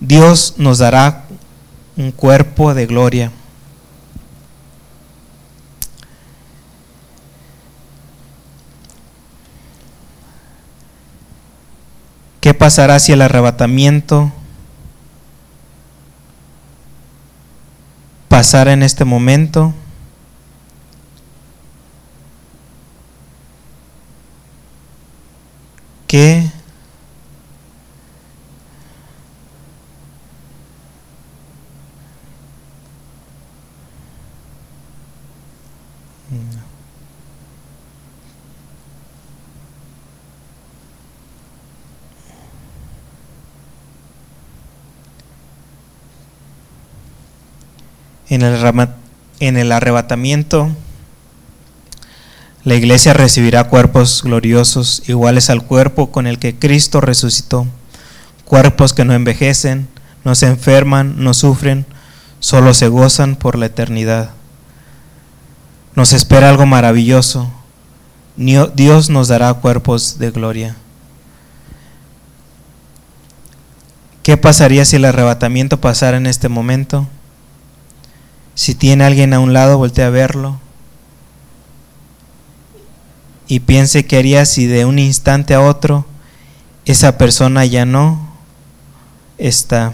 Dios 0.00 0.54
nos 0.58 0.78
dará 0.78 1.24
un 1.96 2.12
cuerpo 2.12 2.74
de 2.74 2.86
gloria. 2.86 3.32
¿Qué 12.40 12.54
pasará 12.54 12.98
si 12.98 13.12
el 13.12 13.22
arrebatamiento 13.22 14.32
pasara 18.28 18.72
en 18.72 18.82
este 18.82 19.04
momento? 19.04 19.72
¿Qué 26.12 26.44
En 48.28 48.42
el, 48.42 48.88
en 49.40 49.56
el 49.56 49.72
arrebatamiento, 49.72 50.74
la 52.64 52.74
iglesia 52.76 53.12
recibirá 53.12 53.64
cuerpos 53.64 54.22
gloriosos 54.22 55.02
iguales 55.08 55.50
al 55.50 55.64
cuerpo 55.64 56.12
con 56.12 56.28
el 56.28 56.38
que 56.38 56.56
Cristo 56.56 57.00
resucitó. 57.00 57.66
Cuerpos 58.44 58.92
que 58.92 59.04
no 59.04 59.14
envejecen, 59.14 59.88
no 60.24 60.36
se 60.36 60.46
enferman, 60.46 61.16
no 61.18 61.34
sufren, 61.34 61.86
solo 62.38 62.72
se 62.72 62.86
gozan 62.86 63.34
por 63.34 63.58
la 63.58 63.66
eternidad. 63.66 64.30
Nos 65.96 66.12
espera 66.12 66.50
algo 66.50 66.64
maravilloso. 66.64 67.50
Dios 68.36 69.10
nos 69.10 69.28
dará 69.28 69.52
cuerpos 69.54 70.18
de 70.18 70.30
gloria. 70.30 70.76
¿Qué 74.22 74.36
pasaría 74.36 74.84
si 74.84 74.96
el 74.96 75.04
arrebatamiento 75.04 75.80
pasara 75.80 76.16
en 76.16 76.26
este 76.26 76.48
momento? 76.48 77.08
Si 78.54 78.76
tiene 78.76 79.04
alguien 79.04 79.34
a 79.34 79.40
un 79.40 79.52
lado, 79.52 79.78
voltea 79.78 80.06
a 80.06 80.10
verlo. 80.10 80.60
Y 83.52 83.60
piense 83.60 84.06
qué 84.06 84.16
haría 84.16 84.46
si 84.46 84.64
de 84.64 84.86
un 84.86 84.98
instante 84.98 85.52
a 85.52 85.60
otro 85.60 86.06
esa 86.86 87.18
persona 87.18 87.66
ya 87.66 87.84
no 87.84 88.32
está. 89.36 89.92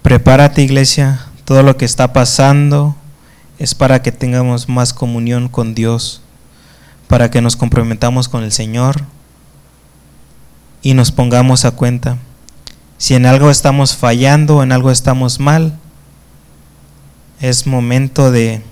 Prepárate 0.00 0.62
iglesia, 0.62 1.26
todo 1.44 1.62
lo 1.62 1.76
que 1.76 1.84
está 1.84 2.14
pasando 2.14 2.96
es 3.58 3.74
para 3.74 4.00
que 4.00 4.12
tengamos 4.12 4.66
más 4.66 4.94
comunión 4.94 5.50
con 5.50 5.74
Dios, 5.74 6.22
para 7.06 7.30
que 7.30 7.42
nos 7.42 7.56
comprometamos 7.56 8.30
con 8.30 8.42
el 8.44 8.52
Señor 8.52 9.04
y 10.82 10.94
nos 10.94 11.12
pongamos 11.12 11.64
a 11.64 11.72
cuenta. 11.72 12.18
Si 12.98 13.14
en 13.14 13.26
algo 13.26 13.50
estamos 13.50 13.96
fallando 13.96 14.62
en 14.62 14.72
algo 14.72 14.90
estamos 14.90 15.40
mal, 15.40 15.78
es 17.40 17.66
momento 17.66 18.30
de, 18.30 18.62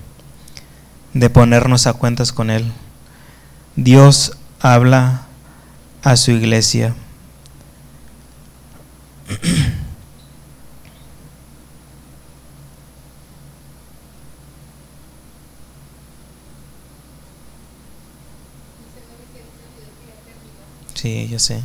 de 1.14 1.30
ponernos 1.30 1.86
a 1.86 1.94
cuentas 1.94 2.32
con 2.32 2.50
Él. 2.50 2.70
Dios 3.76 4.36
habla 4.60 5.22
a 6.02 6.16
su 6.16 6.32
iglesia. 6.32 6.94
Sí, 20.94 21.28
ya 21.30 21.38
sé. 21.38 21.62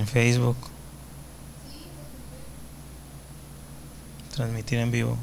En 0.00 0.06
Facebook. 0.06 0.56
Transmitir 4.34 4.78
en 4.78 4.90
vivo. 4.90 5.18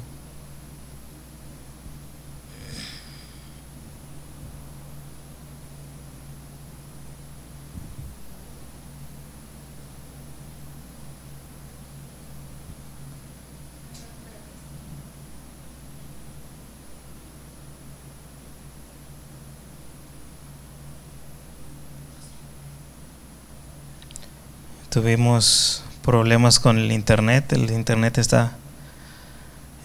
Tuvimos 25.00 25.84
problemas 26.02 26.58
con 26.58 26.76
el 26.76 26.90
internet, 26.90 27.52
el 27.52 27.70
internet 27.70 28.18
está, 28.18 28.56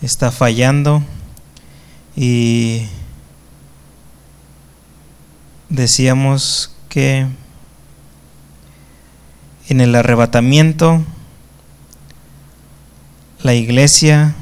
está 0.01 0.31
fallando 0.31 1.03
y 2.15 2.87
decíamos 5.69 6.75
que 6.89 7.27
en 9.69 9.81
el 9.81 9.93
arrebatamiento 9.93 11.03
la 13.43 13.53
iglesia 13.53 14.33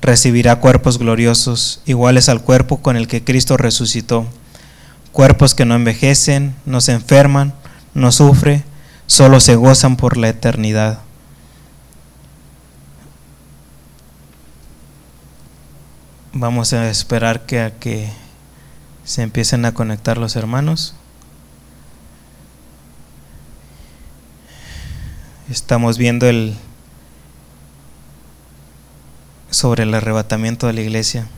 recibirá 0.00 0.60
cuerpos 0.60 0.96
gloriosos 0.98 1.82
iguales 1.84 2.30
al 2.30 2.40
cuerpo 2.40 2.80
con 2.80 2.96
el 2.96 3.06
que 3.06 3.22
Cristo 3.22 3.58
resucitó, 3.58 4.26
cuerpos 5.12 5.54
que 5.54 5.66
no 5.66 5.74
envejecen, 5.74 6.54
no 6.64 6.80
se 6.80 6.92
enferman, 6.92 7.52
no 7.94 8.12
sufre, 8.12 8.64
solo 9.06 9.40
se 9.40 9.56
gozan 9.56 9.96
por 9.96 10.16
la 10.16 10.28
eternidad. 10.28 11.00
Vamos 16.32 16.72
a 16.72 16.90
esperar 16.90 17.46
que, 17.46 17.60
a 17.60 17.78
que 17.78 18.10
se 19.04 19.22
empiecen 19.22 19.64
a 19.64 19.72
conectar 19.72 20.18
los 20.18 20.34
hermanos. 20.34 20.94
Estamos 25.48 25.98
viendo 25.98 26.26
el 26.26 26.56
sobre 29.50 29.84
el 29.84 29.94
arrebatamiento 29.94 30.66
de 30.66 30.72
la 30.72 30.80
iglesia. 30.80 31.28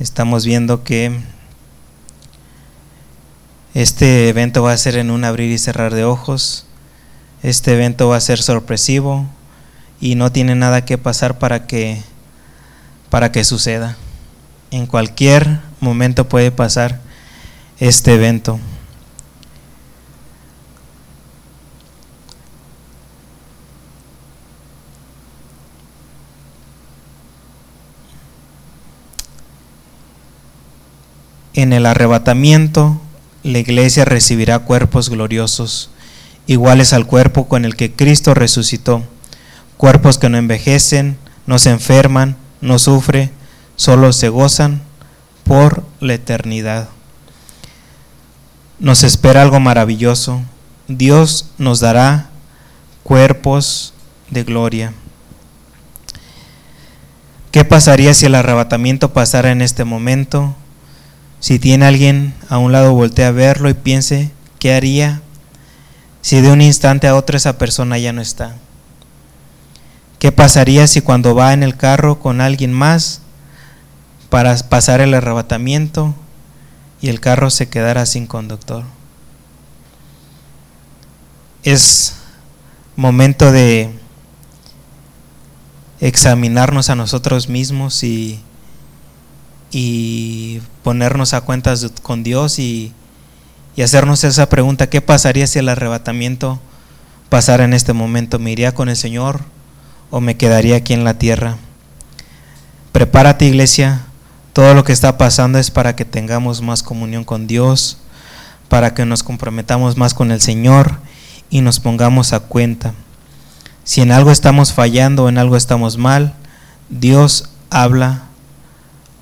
Estamos 0.00 0.44
viendo 0.44 0.82
que 0.82 1.20
este 3.76 4.30
evento 4.30 4.62
va 4.62 4.72
a 4.72 4.78
ser 4.78 4.96
en 4.96 5.10
un 5.10 5.22
abrir 5.22 5.52
y 5.52 5.58
cerrar 5.58 5.94
de 5.94 6.06
ojos. 6.06 6.64
Este 7.42 7.74
evento 7.74 8.08
va 8.08 8.16
a 8.16 8.20
ser 8.22 8.40
sorpresivo 8.40 9.26
y 10.00 10.14
no 10.14 10.32
tiene 10.32 10.54
nada 10.54 10.86
que 10.86 10.96
pasar 10.96 11.38
para 11.38 11.66
que 11.66 12.02
para 13.10 13.32
que 13.32 13.44
suceda. 13.44 13.98
En 14.70 14.86
cualquier 14.86 15.60
momento 15.80 16.26
puede 16.26 16.50
pasar 16.50 17.02
este 17.78 18.14
evento. 18.14 18.58
En 31.52 31.74
el 31.74 31.84
arrebatamiento, 31.84 33.02
la 33.46 33.60
iglesia 33.60 34.04
recibirá 34.04 34.58
cuerpos 34.58 35.08
gloriosos, 35.08 35.90
iguales 36.48 36.92
al 36.92 37.06
cuerpo 37.06 37.46
con 37.46 37.64
el 37.64 37.76
que 37.76 37.92
Cristo 37.92 38.34
resucitó, 38.34 39.04
cuerpos 39.76 40.18
que 40.18 40.28
no 40.28 40.36
envejecen, 40.36 41.16
no 41.46 41.60
se 41.60 41.70
enferman, 41.70 42.36
no 42.60 42.80
sufre, 42.80 43.30
solo 43.76 44.12
se 44.12 44.30
gozan 44.30 44.82
por 45.44 45.84
la 46.00 46.14
eternidad. 46.14 46.88
Nos 48.80 49.04
espera 49.04 49.42
algo 49.42 49.60
maravilloso. 49.60 50.42
Dios 50.88 51.50
nos 51.56 51.78
dará 51.78 52.30
cuerpos 53.04 53.94
de 54.28 54.42
gloria. 54.42 54.92
¿Qué 57.52 57.64
pasaría 57.64 58.12
si 58.12 58.26
el 58.26 58.34
arrebatamiento 58.34 59.12
pasara 59.12 59.52
en 59.52 59.62
este 59.62 59.84
momento? 59.84 60.56
Si 61.46 61.60
tiene 61.60 61.86
alguien 61.86 62.34
a 62.48 62.58
un 62.58 62.72
lado, 62.72 62.92
voltee 62.92 63.24
a 63.24 63.30
verlo 63.30 63.70
y 63.70 63.74
piense, 63.74 64.32
¿qué 64.58 64.74
haría 64.74 65.22
si 66.20 66.40
de 66.40 66.50
un 66.50 66.60
instante 66.60 67.06
a 67.06 67.14
otro 67.14 67.36
esa 67.36 67.56
persona 67.56 67.98
ya 67.98 68.12
no 68.12 68.20
está? 68.20 68.56
¿Qué 70.18 70.32
pasaría 70.32 70.88
si 70.88 71.02
cuando 71.02 71.36
va 71.36 71.52
en 71.52 71.62
el 71.62 71.76
carro 71.76 72.18
con 72.18 72.40
alguien 72.40 72.72
más 72.72 73.20
para 74.28 74.56
pasar 74.56 75.00
el 75.00 75.14
arrebatamiento 75.14 76.16
y 77.00 77.10
el 77.10 77.20
carro 77.20 77.48
se 77.50 77.68
quedara 77.68 78.06
sin 78.06 78.26
conductor? 78.26 78.82
Es 81.62 82.14
momento 82.96 83.52
de 83.52 83.96
examinarnos 86.00 86.90
a 86.90 86.96
nosotros 86.96 87.48
mismos 87.48 88.02
y, 88.02 88.42
y 89.70 90.60
ponernos 90.82 91.34
a 91.34 91.40
cuentas 91.40 91.86
con 92.02 92.22
Dios 92.22 92.58
y, 92.58 92.92
y 93.76 93.82
hacernos 93.82 94.24
esa 94.24 94.48
pregunta, 94.48 94.88
¿qué 94.88 95.00
pasaría 95.00 95.46
si 95.46 95.58
el 95.58 95.68
arrebatamiento 95.68 96.60
pasara 97.28 97.64
en 97.64 97.74
este 97.74 97.92
momento? 97.92 98.38
¿Me 98.38 98.52
iría 98.52 98.74
con 98.74 98.88
el 98.88 98.96
Señor? 98.96 99.40
o 100.10 100.20
me 100.20 100.36
quedaría 100.36 100.76
aquí 100.76 100.92
en 100.92 101.04
la 101.04 101.18
tierra. 101.18 101.56
Prepárate 102.92 103.46
iglesia, 103.46 104.06
todo 104.52 104.74
lo 104.74 104.84
que 104.84 104.92
está 104.92 105.18
pasando 105.18 105.58
es 105.58 105.70
para 105.70 105.96
que 105.96 106.04
tengamos 106.04 106.62
más 106.62 106.82
comunión 106.82 107.24
con 107.24 107.46
Dios, 107.46 107.98
para 108.68 108.94
que 108.94 109.04
nos 109.04 109.22
comprometamos 109.22 109.96
más 109.96 110.14
con 110.14 110.30
el 110.30 110.40
Señor 110.40 110.98
y 111.50 111.60
nos 111.60 111.80
pongamos 111.80 112.32
a 112.32 112.40
cuenta. 112.40 112.94
Si 113.84 114.00
en 114.00 114.10
algo 114.12 114.30
estamos 114.30 114.72
fallando 114.72 115.24
o 115.24 115.28
en 115.28 115.38
algo 115.38 115.56
estamos 115.56 115.96
mal, 115.96 116.34
Dios 116.88 117.50
habla 117.70 118.22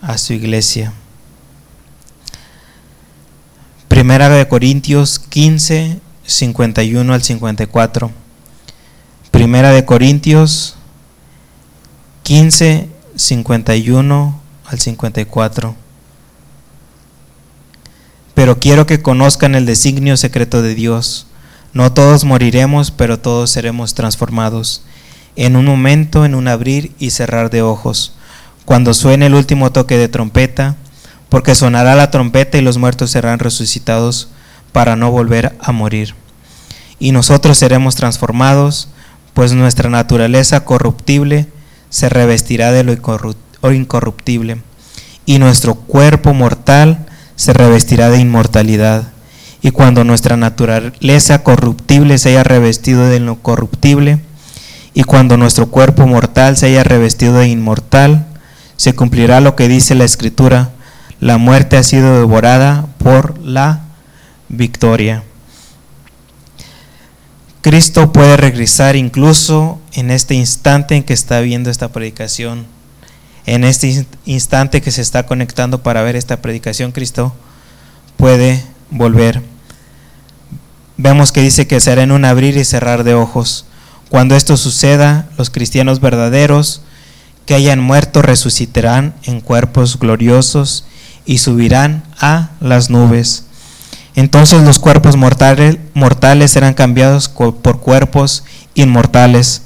a 0.06 0.18
su 0.18 0.34
iglesia. 0.34 0.92
Primera 3.88 4.28
de 4.28 4.46
Corintios 4.48 5.18
15, 5.18 5.98
51 6.26 7.12
al 7.12 7.22
54. 7.22 8.10
Primera 9.30 9.70
de 9.70 9.84
Corintios 9.84 10.76
15, 12.22 12.88
51 13.16 14.40
al 14.66 14.78
54. 14.78 15.76
Pero 18.34 18.58
quiero 18.58 18.86
que 18.86 19.00
conozcan 19.00 19.54
el 19.54 19.64
designio 19.64 20.16
secreto 20.16 20.60
de 20.60 20.74
Dios. 20.74 21.26
No 21.72 21.92
todos 21.92 22.24
moriremos, 22.24 22.90
pero 22.90 23.18
todos 23.20 23.50
seremos 23.50 23.94
transformados. 23.94 24.84
En 25.36 25.56
un 25.56 25.64
momento, 25.64 26.24
en 26.24 26.34
un 26.34 26.48
abrir 26.48 26.92
y 26.98 27.10
cerrar 27.10 27.50
de 27.50 27.62
ojos. 27.62 28.14
Cuando 28.64 28.94
suene 28.94 29.26
el 29.26 29.34
último 29.34 29.72
toque 29.72 29.96
de 29.98 30.08
trompeta, 30.08 30.76
porque 31.28 31.54
sonará 31.54 31.94
la 31.94 32.10
trompeta 32.10 32.58
y 32.58 32.62
los 32.62 32.78
muertos 32.78 33.10
serán 33.10 33.38
resucitados 33.38 34.28
para 34.72 34.96
no 34.96 35.10
volver 35.10 35.56
a 35.60 35.72
morir. 35.72 36.14
Y 36.98 37.12
nosotros 37.12 37.58
seremos 37.58 37.96
transformados 37.96 38.88
pues 39.34 39.52
nuestra 39.52 39.90
naturaleza 39.90 40.64
corruptible 40.64 41.48
se 41.90 42.08
revestirá 42.08 42.72
de 42.72 42.84
lo 42.84 43.72
incorruptible, 43.72 44.62
y 45.26 45.38
nuestro 45.38 45.74
cuerpo 45.74 46.34
mortal 46.34 47.06
se 47.36 47.52
revestirá 47.52 48.10
de 48.10 48.20
inmortalidad. 48.20 49.08
Y 49.60 49.72
cuando 49.72 50.04
nuestra 50.04 50.36
naturaleza 50.36 51.42
corruptible 51.42 52.18
se 52.18 52.30
haya 52.30 52.44
revestido 52.44 53.06
de 53.06 53.20
lo 53.20 53.42
corruptible, 53.42 54.20
y 54.92 55.02
cuando 55.02 55.36
nuestro 55.36 55.66
cuerpo 55.66 56.06
mortal 56.06 56.56
se 56.56 56.66
haya 56.66 56.84
revestido 56.84 57.38
de 57.38 57.48
inmortal, 57.48 58.26
se 58.76 58.94
cumplirá 58.94 59.40
lo 59.40 59.56
que 59.56 59.68
dice 59.68 59.94
la 59.94 60.04
Escritura, 60.04 60.70
la 61.20 61.38
muerte 61.38 61.76
ha 61.76 61.82
sido 61.82 62.18
devorada 62.18 62.86
por 62.98 63.38
la 63.38 63.80
victoria. 64.48 65.22
Cristo 67.62 68.12
puede 68.12 68.36
regresar 68.36 68.94
incluso 68.94 69.80
en 69.94 70.10
este 70.10 70.34
instante 70.34 70.96
en 70.96 71.02
que 71.02 71.14
está 71.14 71.40
viendo 71.40 71.70
esta 71.70 71.88
predicación, 71.88 72.66
en 73.46 73.64
este 73.64 74.06
instante 74.26 74.82
que 74.82 74.90
se 74.90 75.02
está 75.02 75.24
conectando 75.24 75.82
para 75.82 76.02
ver 76.02 76.16
esta 76.16 76.42
predicación, 76.42 76.92
Cristo 76.92 77.34
puede 78.16 78.62
volver. 78.90 79.42
Vemos 80.96 81.32
que 81.32 81.42
dice 81.42 81.66
que 81.66 81.80
será 81.80 82.02
en 82.02 82.12
un 82.12 82.24
abrir 82.24 82.56
y 82.56 82.64
cerrar 82.64 83.02
de 83.04 83.14
ojos. 83.14 83.66
Cuando 84.10 84.36
esto 84.36 84.56
suceda, 84.56 85.28
los 85.36 85.50
cristianos 85.50 86.00
verdaderos 86.00 86.82
que 87.46 87.54
hayan 87.54 87.80
muerto 87.80 88.22
resucitarán 88.22 89.14
en 89.24 89.40
cuerpos 89.40 89.98
gloriosos 89.98 90.86
y 91.26 91.38
subirán 91.38 92.04
a 92.20 92.50
las 92.60 92.90
nubes 92.90 93.44
entonces 94.16 94.62
los 94.62 94.78
cuerpos 94.78 95.16
mortales, 95.16 95.78
mortales 95.94 96.52
serán 96.52 96.74
cambiados 96.74 97.28
por 97.28 97.80
cuerpos 97.80 98.44
inmortales. 98.74 99.62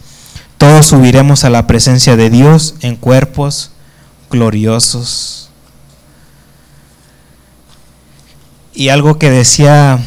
Todos 0.57 0.87
subiremos 0.87 1.45
a 1.45 1.51
la 1.51 1.67
presencia 1.67 2.17
de 2.17 2.31
Dios 2.31 2.75
en 2.81 2.97
cuerpos 2.97 3.73
gloriosos. 4.31 5.51
Y 8.73 8.89
algo 8.89 9.19
que 9.19 9.31
decía 9.31 9.99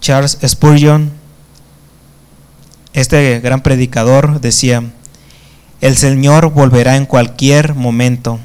Charles 0.00 0.38
Spurgeon, 0.46 1.12
este 2.92 3.40
gran 3.40 3.62
predicador, 3.62 4.40
decía, 4.40 4.82
el 5.80 5.96
Señor 5.96 6.52
volverá 6.52 6.96
en 6.96 7.06
cualquier 7.06 7.74
momento. 7.74 8.40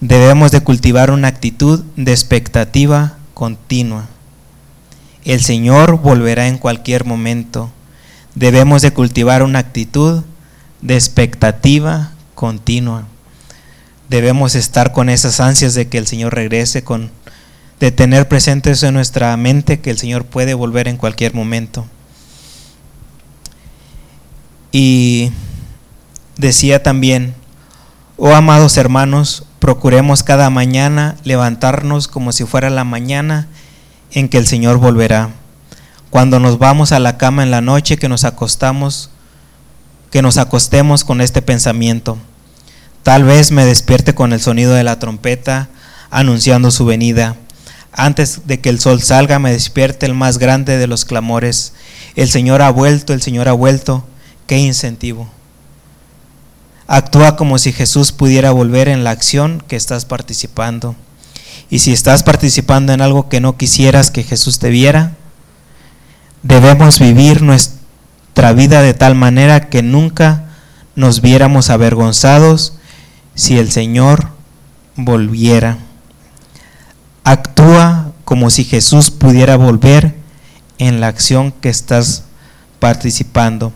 Debemos 0.00 0.50
de 0.52 0.62
cultivar 0.62 1.10
una 1.10 1.28
actitud 1.28 1.84
de 1.96 2.12
expectativa 2.12 3.16
continua. 3.34 4.06
El 5.24 5.42
Señor 5.42 6.00
volverá 6.00 6.48
en 6.48 6.58
cualquier 6.58 7.04
momento. 7.04 7.70
Debemos 8.34 8.82
de 8.82 8.92
cultivar 8.92 9.42
una 9.42 9.58
actitud 9.58 10.22
de 10.80 10.94
expectativa 10.94 12.12
continua. 12.34 13.04
Debemos 14.08 14.54
estar 14.54 14.92
con 14.92 15.08
esas 15.08 15.40
ansias 15.40 15.74
de 15.74 15.88
que 15.88 15.98
el 15.98 16.06
Señor 16.06 16.34
regrese, 16.34 16.82
con 16.82 17.10
de 17.80 17.90
tener 17.90 18.28
presente 18.28 18.70
eso 18.70 18.86
en 18.86 18.94
nuestra 18.94 19.34
mente 19.38 19.80
que 19.80 19.90
el 19.90 19.98
Señor 19.98 20.26
puede 20.26 20.52
volver 20.52 20.86
en 20.86 20.98
cualquier 20.98 21.34
momento. 21.34 21.86
Y 24.70 25.32
decía 26.40 26.82
también, 26.82 27.34
oh 28.16 28.34
amados 28.34 28.76
hermanos, 28.76 29.44
procuremos 29.58 30.22
cada 30.22 30.50
mañana 30.50 31.16
levantarnos 31.22 32.08
como 32.08 32.32
si 32.32 32.44
fuera 32.44 32.70
la 32.70 32.84
mañana 32.84 33.48
en 34.12 34.28
que 34.28 34.38
el 34.38 34.46
Señor 34.46 34.78
volverá. 34.78 35.30
cuando 36.08 36.40
nos 36.40 36.58
vamos 36.58 36.90
a 36.90 36.98
la 36.98 37.18
cama 37.18 37.44
en 37.44 37.52
la 37.52 37.60
noche, 37.60 37.96
que 37.96 38.08
nos 38.08 38.24
acostamos, 38.24 39.10
que 40.10 40.22
nos 40.22 40.38
acostemos 40.38 41.04
con 41.04 41.20
este 41.20 41.40
pensamiento. 41.40 42.18
Tal 43.04 43.22
vez 43.22 43.52
me 43.52 43.64
despierte 43.64 44.12
con 44.12 44.32
el 44.32 44.40
sonido 44.40 44.72
de 44.74 44.82
la 44.82 44.98
trompeta 44.98 45.68
anunciando 46.10 46.72
su 46.72 46.84
venida. 46.84 47.36
Antes 47.92 48.48
de 48.48 48.60
que 48.60 48.70
el 48.70 48.80
sol 48.80 49.00
salga 49.00 49.38
me 49.38 49.52
despierte 49.52 50.06
el 50.06 50.14
más 50.14 50.38
grande 50.38 50.78
de 50.78 50.88
los 50.88 51.04
clamores. 51.04 51.74
El 52.16 52.28
Señor 52.28 52.60
ha 52.60 52.70
vuelto, 52.70 53.12
el 53.12 53.22
Señor 53.22 53.48
ha 53.48 53.52
vuelto. 53.52 54.04
Qué 54.48 54.58
incentivo. 54.58 55.28
Actúa 56.92 57.36
como 57.36 57.56
si 57.58 57.72
Jesús 57.72 58.10
pudiera 58.10 58.50
volver 58.50 58.88
en 58.88 59.04
la 59.04 59.12
acción 59.12 59.62
que 59.68 59.76
estás 59.76 60.06
participando. 60.06 60.96
Y 61.70 61.78
si 61.78 61.92
estás 61.92 62.24
participando 62.24 62.92
en 62.92 63.00
algo 63.00 63.28
que 63.28 63.40
no 63.40 63.56
quisieras 63.56 64.10
que 64.10 64.24
Jesús 64.24 64.58
te 64.58 64.70
viera, 64.70 65.12
debemos 66.42 66.98
vivir 66.98 67.42
nuestra 67.42 68.52
vida 68.54 68.82
de 68.82 68.92
tal 68.92 69.14
manera 69.14 69.68
que 69.68 69.84
nunca 69.84 70.46
nos 70.96 71.20
viéramos 71.20 71.70
avergonzados 71.70 72.72
si 73.36 73.56
el 73.56 73.70
Señor 73.70 74.30
volviera. 74.96 75.78
Actúa 77.22 78.10
como 78.24 78.50
si 78.50 78.64
Jesús 78.64 79.12
pudiera 79.12 79.56
volver 79.56 80.16
en 80.78 81.00
la 81.00 81.06
acción 81.06 81.52
que 81.52 81.68
estás 81.68 82.24
participando. 82.80 83.72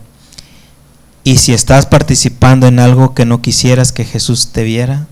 Y 1.27 1.37
si 1.37 1.55
estás 1.55 1.87
participando 1.87 2.67
en 2.67 2.77
algo 2.77 3.15
que 3.15 3.25
no 3.25 3.41
quisieras 3.41 3.91
que 3.91 4.05
Jesús 4.05 4.51
te 4.51 4.63
viera, 4.63 5.07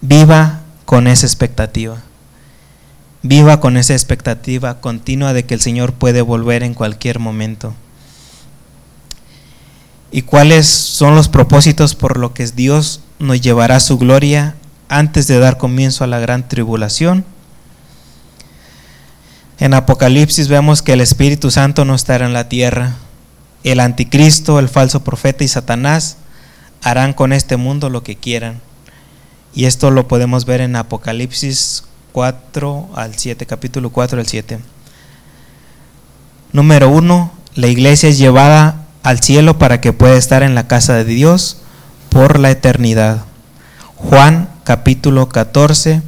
viva 0.00 0.60
con 0.86 1.06
esa 1.06 1.26
expectativa. 1.26 1.98
Viva 3.22 3.60
con 3.60 3.76
esa 3.76 3.92
expectativa 3.92 4.80
continua 4.80 5.34
de 5.34 5.44
que 5.44 5.52
el 5.52 5.60
Señor 5.60 5.92
puede 5.92 6.22
volver 6.22 6.62
en 6.62 6.72
cualquier 6.72 7.18
momento. 7.18 7.74
¿Y 10.10 10.22
cuáles 10.22 10.66
son 10.66 11.14
los 11.14 11.28
propósitos 11.28 11.94
por 11.94 12.16
lo 12.16 12.32
que 12.32 12.46
Dios 12.46 13.02
nos 13.18 13.38
llevará 13.42 13.80
su 13.80 13.98
gloria 13.98 14.54
antes 14.88 15.26
de 15.26 15.38
dar 15.38 15.58
comienzo 15.58 16.04
a 16.04 16.06
la 16.06 16.20
gran 16.20 16.48
tribulación? 16.48 17.26
En 19.58 19.74
Apocalipsis 19.74 20.48
vemos 20.48 20.80
que 20.80 20.94
el 20.94 21.02
Espíritu 21.02 21.50
Santo 21.50 21.84
no 21.84 21.94
estará 21.94 22.24
en 22.24 22.32
la 22.32 22.48
tierra. 22.48 22.96
El 23.68 23.80
anticristo, 23.80 24.58
el 24.58 24.70
falso 24.70 25.04
profeta 25.04 25.44
y 25.44 25.48
Satanás 25.48 26.16
harán 26.82 27.12
con 27.12 27.34
este 27.34 27.58
mundo 27.58 27.90
lo 27.90 28.02
que 28.02 28.16
quieran. 28.16 28.62
Y 29.54 29.66
esto 29.66 29.90
lo 29.90 30.08
podemos 30.08 30.46
ver 30.46 30.62
en 30.62 30.74
Apocalipsis 30.74 31.84
4 32.12 32.88
al 32.94 33.14
7, 33.14 33.44
capítulo 33.44 33.90
4 33.90 34.20
al 34.20 34.26
7. 34.26 34.58
Número 36.50 36.88
1, 36.88 37.30
la 37.56 37.66
iglesia 37.66 38.08
es 38.08 38.16
llevada 38.16 38.86
al 39.02 39.20
cielo 39.20 39.58
para 39.58 39.82
que 39.82 39.92
pueda 39.92 40.16
estar 40.16 40.42
en 40.42 40.54
la 40.54 40.66
casa 40.66 40.94
de 40.94 41.04
Dios 41.04 41.58
por 42.08 42.38
la 42.38 42.50
eternidad. 42.50 43.26
Juan 43.96 44.48
capítulo 44.64 45.28
14, 45.28 46.00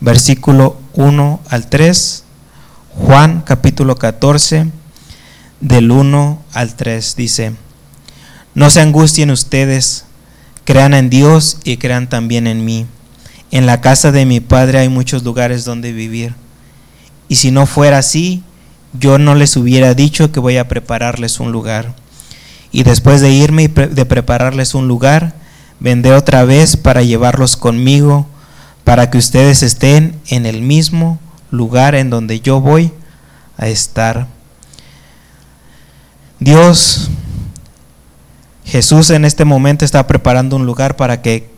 versículo 0.00 0.80
1 0.94 1.40
al 1.48 1.68
3. 1.68 2.24
Juan 2.96 3.42
capítulo 3.46 3.94
14, 3.94 4.72
del 5.60 5.90
1 5.90 6.42
al 6.52 6.74
3 6.76 7.16
dice, 7.16 7.52
no 8.54 8.70
se 8.70 8.80
angustien 8.80 9.30
ustedes, 9.30 10.04
crean 10.64 10.94
en 10.94 11.10
Dios 11.10 11.58
y 11.64 11.76
crean 11.76 12.08
también 12.08 12.46
en 12.46 12.64
mí. 12.64 12.86
En 13.50 13.66
la 13.66 13.80
casa 13.80 14.12
de 14.12 14.26
mi 14.26 14.40
Padre 14.40 14.78
hay 14.78 14.88
muchos 14.88 15.22
lugares 15.22 15.64
donde 15.64 15.92
vivir. 15.92 16.34
Y 17.28 17.36
si 17.36 17.50
no 17.50 17.66
fuera 17.66 17.98
así, 17.98 18.42
yo 18.92 19.18
no 19.18 19.34
les 19.34 19.56
hubiera 19.56 19.94
dicho 19.94 20.32
que 20.32 20.40
voy 20.40 20.56
a 20.56 20.68
prepararles 20.68 21.40
un 21.40 21.52
lugar. 21.52 21.94
Y 22.72 22.82
después 22.82 23.20
de 23.20 23.30
irme 23.30 23.64
y 23.64 23.68
de 23.68 24.04
prepararles 24.04 24.74
un 24.74 24.88
lugar, 24.88 25.34
vendré 25.80 26.12
otra 26.12 26.44
vez 26.44 26.76
para 26.76 27.02
llevarlos 27.02 27.56
conmigo, 27.56 28.26
para 28.84 29.10
que 29.10 29.18
ustedes 29.18 29.62
estén 29.62 30.18
en 30.28 30.46
el 30.46 30.62
mismo 30.62 31.18
lugar 31.50 31.94
en 31.94 32.10
donde 32.10 32.40
yo 32.40 32.60
voy 32.60 32.92
a 33.56 33.68
estar. 33.68 34.26
Dios, 36.40 37.10
Jesús 38.64 39.10
en 39.10 39.24
este 39.24 39.44
momento 39.44 39.84
está 39.84 40.06
preparando 40.06 40.56
un 40.56 40.66
lugar 40.66 40.96
para 40.96 41.20
que 41.20 41.50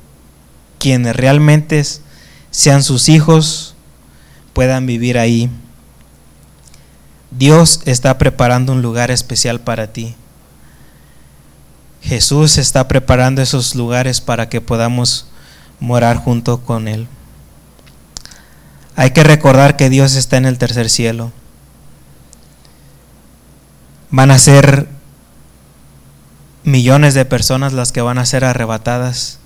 quienes 0.78 1.14
realmente 1.14 1.84
sean 2.50 2.82
sus 2.82 3.08
hijos 3.08 3.74
puedan 4.52 4.86
vivir 4.86 5.18
ahí. 5.18 5.50
Dios 7.30 7.80
está 7.84 8.16
preparando 8.18 8.72
un 8.72 8.82
lugar 8.82 9.10
especial 9.10 9.60
para 9.60 9.92
ti. 9.92 10.14
Jesús 12.02 12.58
está 12.58 12.88
preparando 12.88 13.42
esos 13.42 13.74
lugares 13.74 14.20
para 14.20 14.48
que 14.48 14.60
podamos 14.60 15.26
morar 15.78 16.16
junto 16.16 16.62
con 16.62 16.88
Él. 16.88 17.06
Hay 18.96 19.10
que 19.10 19.22
recordar 19.22 19.76
que 19.76 19.90
Dios 19.90 20.14
está 20.14 20.38
en 20.38 20.46
el 20.46 20.58
tercer 20.58 20.90
cielo. 20.90 21.32
Van 24.10 24.30
a 24.30 24.38
ser 24.38 24.88
millones 26.64 27.14
de 27.14 27.24
personas 27.24 27.72
las 27.72 27.92
que 27.92 28.02
van 28.02 28.18
a 28.18 28.26
ser 28.26 28.44
arrebatadas. 28.44 29.38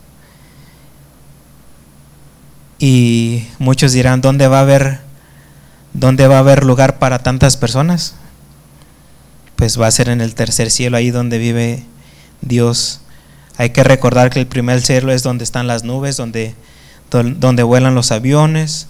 Y 2.78 3.46
muchos 3.58 3.92
dirán, 3.92 4.20
¿dónde 4.20 4.48
va 4.48 4.58
a 4.58 4.62
haber 4.62 5.00
dónde 5.92 6.26
va 6.26 6.36
a 6.36 6.40
haber 6.40 6.64
lugar 6.64 6.98
para 6.98 7.20
tantas 7.20 7.56
personas? 7.56 8.14
Pues 9.56 9.80
va 9.80 9.86
a 9.86 9.90
ser 9.90 10.08
en 10.08 10.20
el 10.20 10.34
tercer 10.34 10.70
cielo, 10.70 10.96
ahí 10.96 11.10
donde 11.10 11.38
vive 11.38 11.84
Dios. 12.42 13.00
Hay 13.56 13.70
que 13.70 13.84
recordar 13.84 14.30
que 14.30 14.40
el 14.40 14.46
primer 14.46 14.82
cielo 14.82 15.12
es 15.12 15.22
donde 15.22 15.44
están 15.44 15.66
las 15.66 15.84
nubes, 15.84 16.16
donde, 16.16 16.54
donde 17.10 17.62
vuelan 17.62 17.94
los 17.94 18.10
aviones. 18.10 18.88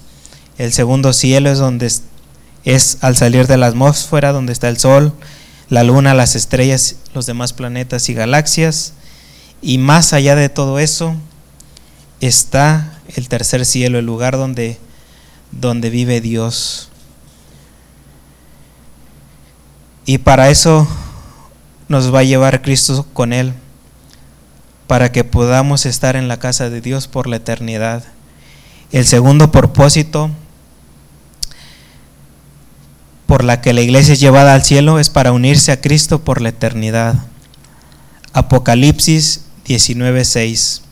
El 0.57 0.73
segundo 0.73 1.13
cielo 1.13 1.51
es 1.51 1.59
donde 1.59 1.93
es 2.65 2.99
al 3.03 3.17
salir 3.17 3.47
de 3.47 3.59
la 3.59 3.67
atmósfera, 3.67 4.33
donde 4.33 4.55
está 4.55 4.69
el 4.69 4.79
sol, 4.79 5.13
la 5.69 5.83
luna, 5.83 6.15
las 6.15 6.37
estrellas, 6.37 6.97
los 7.15 7.27
demás 7.27 7.53
planetas 7.53 8.09
y 8.09 8.15
galaxias. 8.15 8.95
Y 9.63 9.79
más 9.79 10.13
allá 10.13 10.35
de 10.37 10.49
todo 10.49 10.79
eso 10.79 11.15
está 12.21 13.01
el 13.17 13.29
tercer 13.29 13.65
cielo, 13.65 13.99
el 13.99 14.07
lugar 14.07 14.37
donde, 14.37 14.79
donde 15.53 15.91
vive 15.91 16.21
Dios. 16.21 16.91
Y 20.07 20.19
para 20.19 20.51
eso 20.51 20.87
nos 21.89 22.15
va 22.15 22.21
a 22.21 22.25
llevar 22.25 22.63
Cristo 22.63 23.07
con 23.13 23.33
Él, 23.33 23.55
para 24.87 25.13
que 25.13 25.25
podamos 25.25 25.87
estar 25.87 26.17
en 26.17 26.29
la 26.29 26.39
casa 26.39 26.69
de 26.69 26.81
Dios 26.81 27.09
por 27.09 27.27
la 27.27 27.37
eternidad. 27.37 28.05
El 28.93 29.07
segundo 29.07 29.51
propósito 29.51 30.31
por 33.27 33.45
la 33.45 33.61
que 33.61 33.73
la 33.73 33.81
iglesia 33.81 34.15
es 34.15 34.21
llevada 34.21 34.55
al 34.55 34.65
cielo 34.65 34.99
es 34.99 35.11
para 35.11 35.33
unirse 35.33 35.73
a 35.73 35.81
Cristo 35.81 36.21
por 36.25 36.41
la 36.41 36.51
eternidad. 36.51 37.15
Apocalipsis 38.33 39.43
19:6. 39.67 40.83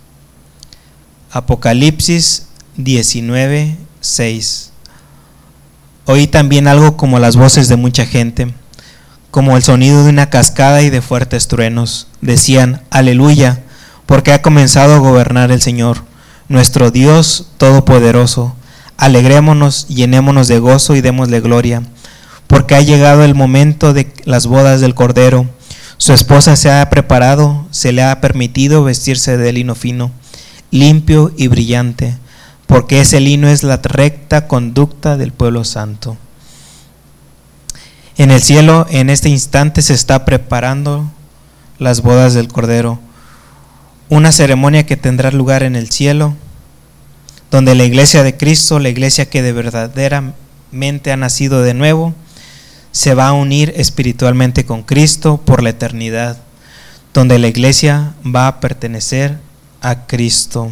Apocalipsis 1.31 2.47
19:6. 2.77 4.71
Oí 6.07 6.27
también 6.27 6.67
algo 6.67 6.97
como 6.97 7.19
las 7.19 7.37
voces 7.37 7.69
de 7.69 7.77
mucha 7.77 8.07
gente 8.07 8.55
como 9.33 9.57
el 9.57 9.63
sonido 9.63 10.05
de 10.05 10.11
una 10.11 10.29
cascada 10.29 10.83
y 10.83 10.91
de 10.91 11.01
fuertes 11.01 11.49
truenos. 11.49 12.07
Decían, 12.21 12.83
aleluya, 12.91 13.63
porque 14.05 14.35
ha 14.35 14.43
comenzado 14.43 14.95
a 14.95 14.99
gobernar 14.99 15.51
el 15.51 15.63
Señor, 15.63 16.05
nuestro 16.49 16.91
Dios 16.91 17.47
Todopoderoso. 17.57 18.55
Alegrémonos, 18.99 19.89
llenémonos 19.89 20.49
de 20.49 20.59
gozo 20.59 20.95
y 20.97 21.01
démosle 21.01 21.41
gloria, 21.41 21.83
porque 22.47 22.75
ha 22.75 22.81
llegado 22.81 23.25
el 23.25 23.35
momento 23.35 23.93
de 23.93 24.13
las 24.25 24.47
bodas 24.47 24.81
del 24.81 24.95
Cordero. 24.95 25.49
Su 25.97 26.13
esposa 26.13 26.57
se 26.57 26.71
ha 26.71 26.89
preparado, 26.91 27.67
se 27.71 27.93
le 27.93 28.03
ha 28.03 28.21
permitido 28.21 28.85
vestirse 28.85 29.37
de 29.37 29.53
lino 29.53 29.75
fino, 29.75 30.11
limpio 30.71 31.33
y 31.37 31.49
brillante, 31.49 32.17
porque 32.67 33.01
ese 33.01 33.21
lino 33.21 33.49
es 33.49 33.63
la 33.63 33.77
recta 33.77 34.49
conducta 34.49 35.17
del 35.17 35.33
pueblo 35.33 35.65
santo. 35.65 36.17
En 38.17 38.31
el 38.31 38.43
cielo, 38.43 38.87
en 38.91 39.11
este 39.11 39.29
instante, 39.29 39.81
se 39.81 39.95
está 39.95 40.25
preparando 40.25 41.11
las 41.79 42.03
bodas 42.03 42.35
del 42.35 42.49
Cordero. 42.49 42.99
Una 44.09 44.33
ceremonia 44.33 44.85
que 44.85 44.97
tendrá 44.97 45.31
lugar 45.31 45.63
en 45.63 45.77
el 45.77 45.91
cielo, 45.91 46.35
donde 47.51 47.75
la 47.75 47.85
iglesia 47.85 48.23
de 48.23 48.37
Cristo, 48.37 48.79
la 48.79 48.89
iglesia 48.89 49.29
que 49.29 49.43
de 49.43 49.53
verdaderamente 49.53 51.13
ha 51.13 51.17
nacido 51.17 51.63
de 51.63 51.75
nuevo, 51.75 52.15
se 52.93 53.15
va 53.15 53.29
a 53.29 53.33
unir 53.33 53.73
espiritualmente 53.77 54.65
con 54.65 54.83
Cristo 54.83 55.39
por 55.39 55.63
la 55.63 55.71
eternidad, 55.71 56.37
donde 57.15 57.39
la 57.39 57.49
iglesia 57.49 58.15
va 58.25 58.47
a 58.47 58.61
pertenecer 58.61 59.39
a 59.81 60.07
Cristo. 60.07 60.71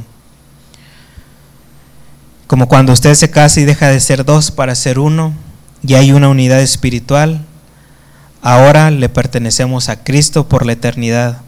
Como 2.47 2.69
cuando 2.69 2.93
usted 2.93 3.15
se 3.15 3.31
casa 3.31 3.61
y 3.61 3.65
deja 3.65 3.89
de 3.89 4.01
ser 4.01 4.25
dos 4.25 4.51
para 4.51 4.75
ser 4.75 4.99
uno, 4.99 5.33
y 5.83 5.95
hay 5.95 6.13
una 6.13 6.29
unidad 6.29 6.61
espiritual, 6.61 7.45
ahora 8.43 8.91
le 8.91 9.09
pertenecemos 9.09 9.89
a 9.89 10.05
Cristo 10.05 10.49
por 10.49 10.67
la 10.67 10.73
eternidad. 10.73 11.39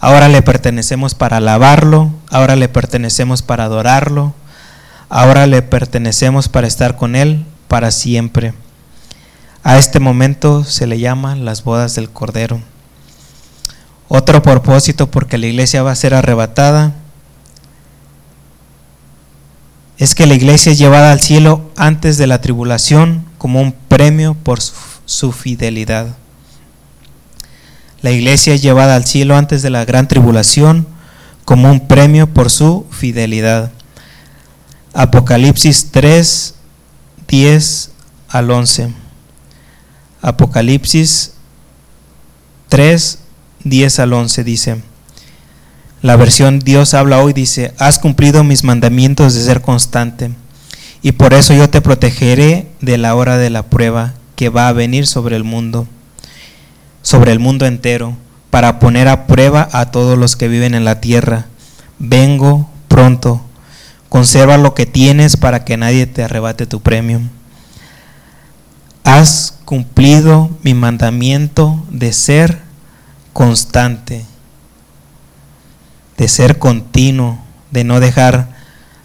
Ahora 0.00 0.28
le 0.28 0.42
pertenecemos 0.42 1.14
para 1.14 1.36
alabarlo, 1.36 2.12
ahora 2.30 2.56
le 2.56 2.68
pertenecemos 2.68 3.42
para 3.42 3.64
adorarlo, 3.64 4.34
ahora 5.10 5.46
le 5.46 5.60
pertenecemos 5.62 6.48
para 6.48 6.66
estar 6.66 6.96
con 6.96 7.14
Él 7.14 7.44
para 7.68 7.90
siempre. 7.90 8.54
A 9.64 9.78
este 9.78 10.00
momento 10.00 10.64
se 10.64 10.86
le 10.86 10.98
llama 10.98 11.36
las 11.36 11.62
bodas 11.62 11.94
del 11.94 12.10
Cordero. 12.10 12.60
Otro 14.08 14.42
propósito 14.42 15.10
porque 15.10 15.38
la 15.38 15.46
iglesia 15.46 15.82
va 15.82 15.92
a 15.92 15.96
ser 15.96 16.14
arrebatada 16.14 16.94
es 19.98 20.16
que 20.16 20.26
la 20.26 20.34
iglesia 20.34 20.72
es 20.72 20.78
llevada 20.78 21.12
al 21.12 21.20
cielo 21.20 21.70
antes 21.76 22.18
de 22.18 22.26
la 22.26 22.40
tribulación 22.40 23.24
como 23.38 23.60
un 23.60 23.72
premio 23.72 24.34
por 24.34 24.60
su, 24.60 25.30
fidelidad. 25.30 26.16
La 28.00 28.10
iglesia 28.10 28.52
es 28.52 28.62
llevada 28.62 28.96
al 28.96 29.06
cielo 29.06 29.36
antes 29.36 29.62
de 29.62 29.70
la 29.70 29.84
gran 29.84 30.08
tribulación 30.08 30.88
como 31.44 31.70
un 31.70 31.86
premio 31.86 32.26
por 32.26 32.50
su 32.50 32.84
fidelidad. 32.90 33.70
Apocalipsis 34.92 35.92
3, 35.92 36.54
10 37.28 37.90
al 38.28 38.50
11. 38.50 39.01
Apocalipsis 40.22 41.32
3, 42.68 43.18
10 43.64 43.98
al 43.98 44.12
11 44.12 44.44
dice, 44.44 44.82
la 46.00 46.16
versión 46.16 46.60
Dios 46.60 46.94
habla 46.94 47.18
hoy 47.18 47.32
dice, 47.32 47.74
has 47.78 47.98
cumplido 47.98 48.44
mis 48.44 48.62
mandamientos 48.62 49.34
de 49.34 49.42
ser 49.42 49.60
constante, 49.60 50.30
y 51.02 51.12
por 51.12 51.34
eso 51.34 51.54
yo 51.54 51.68
te 51.70 51.80
protegeré 51.80 52.68
de 52.80 52.98
la 52.98 53.16
hora 53.16 53.36
de 53.36 53.50
la 53.50 53.64
prueba 53.64 54.14
que 54.36 54.48
va 54.48 54.68
a 54.68 54.72
venir 54.72 55.08
sobre 55.08 55.34
el 55.34 55.42
mundo, 55.42 55.88
sobre 57.02 57.32
el 57.32 57.40
mundo 57.40 57.66
entero, 57.66 58.16
para 58.50 58.78
poner 58.78 59.08
a 59.08 59.26
prueba 59.26 59.68
a 59.72 59.90
todos 59.90 60.16
los 60.16 60.36
que 60.36 60.46
viven 60.46 60.74
en 60.74 60.84
la 60.84 61.00
tierra. 61.00 61.46
Vengo 61.98 62.70
pronto, 62.86 63.40
conserva 64.08 64.56
lo 64.56 64.74
que 64.74 64.86
tienes 64.86 65.36
para 65.36 65.64
que 65.64 65.76
nadie 65.76 66.06
te 66.06 66.22
arrebate 66.22 66.66
tu 66.66 66.80
premio. 66.80 67.22
Has 69.04 69.58
cumplido 69.64 70.50
mi 70.62 70.74
mandamiento 70.74 71.84
de 71.90 72.12
ser 72.12 72.60
constante 73.32 74.24
de 76.22 76.28
ser 76.28 76.60
continuo, 76.60 77.38
de 77.72 77.82
no 77.82 77.98
dejar 77.98 78.48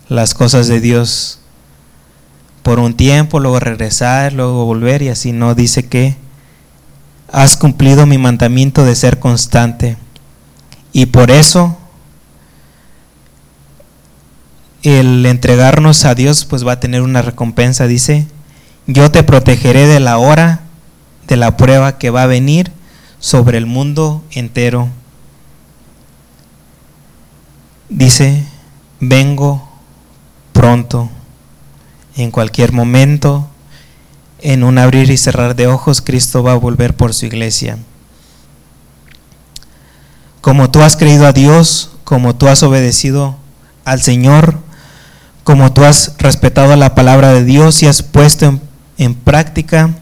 las 0.08 0.36
cosas 0.36 0.68
de 0.68 0.80
Dios 0.80 1.39
por 2.62 2.80
un 2.80 2.95
tiempo, 2.95 3.39
luego 3.39 3.60
regresar, 3.60 4.34
luego 4.34 4.66
volver 4.66 5.02
y 5.02 5.10
así 5.10 5.32
no 5.32 5.56
dice 5.56 5.88
que 5.88 6.16
has 7.32 7.58
cumplido 7.58 8.06
mi 8.06 8.20
mandamiento 8.20 8.86
de 8.86 8.95
ser 8.95 9.18
constante. 9.18 9.98
Y 10.91 11.08
por 11.08 11.32
eso 11.32 11.78
el 14.84 15.26
entregarnos 15.26 16.06
a 16.06 16.14
Dios 16.14 16.45
pues 16.45 16.68
va 16.68 16.74
a 16.74 16.80
tener 16.80 17.02
una 17.02 17.24
recompensa, 17.24 17.88
dice, 17.88 18.28
yo 18.88 19.12
te 19.12 19.24
protegeré 19.24 19.86
de 19.86 20.00
la 20.00 20.18
hora 20.18 20.62
de 21.28 21.38
la 21.38 21.58
prueba 21.58 21.98
que 21.98 22.10
va 22.10 22.24
a 22.24 22.28
venir 22.28 22.72
sobre 23.20 23.58
el 23.58 23.66
mundo 23.66 24.24
entero 24.32 24.90
dice, 27.90 28.44
vengo 29.00 29.68
pronto, 30.54 31.10
en 32.16 32.32
cualquier 32.32 32.72
momento, 32.72 33.48
en 34.40 34.64
un 34.64 34.78
abrir 34.78 35.10
y 35.10 35.18
cerrar 35.18 35.56
de 35.56 35.68
ojos, 35.68 36.02
Cristo 36.02 36.44
va 36.44 36.54
a 36.54 36.58
volver 36.58 36.96
por 36.96 37.14
su 37.14 37.26
iglesia. 37.26 37.78
Como 40.42 40.70
tú 40.70 40.82
has 40.82 40.96
creído 40.96 41.28
a 41.28 41.34
Dios, 41.34 41.92
como 42.04 42.36
tú 42.36 42.48
has 42.48 42.64
obedecido 42.64 43.36
al 43.86 44.02
Señor, 44.02 44.60
como 45.44 45.74
tú 45.74 45.84
has 45.84 46.14
respetado 46.18 46.76
la 46.76 46.96
palabra 46.96 47.34
de 47.34 47.44
Dios 47.44 47.82
y 47.84 47.88
has 47.88 48.02
puesto 48.02 48.46
en, 48.46 48.62
en 48.98 49.16
práctica, 49.16 49.95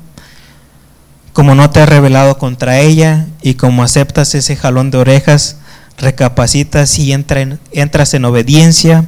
como 1.34 1.56
no 1.56 1.70
te 1.70 1.82
has 1.82 1.90
rebelado 1.90 2.38
contra 2.38 2.80
ella 2.80 3.28
y 3.42 3.56
como 3.56 3.84
aceptas 3.84 4.36
ese 4.36 4.56
jalón 4.56 4.92
de 4.92 4.98
orejas, 4.98 5.58
recapacitas 5.98 6.98
y 7.00 7.14
entras 7.14 8.14
en 8.14 8.26
obediencia, 8.26 9.06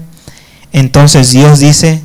entonces 0.72 1.32
Dios 1.32 1.60
dice, 1.60 2.02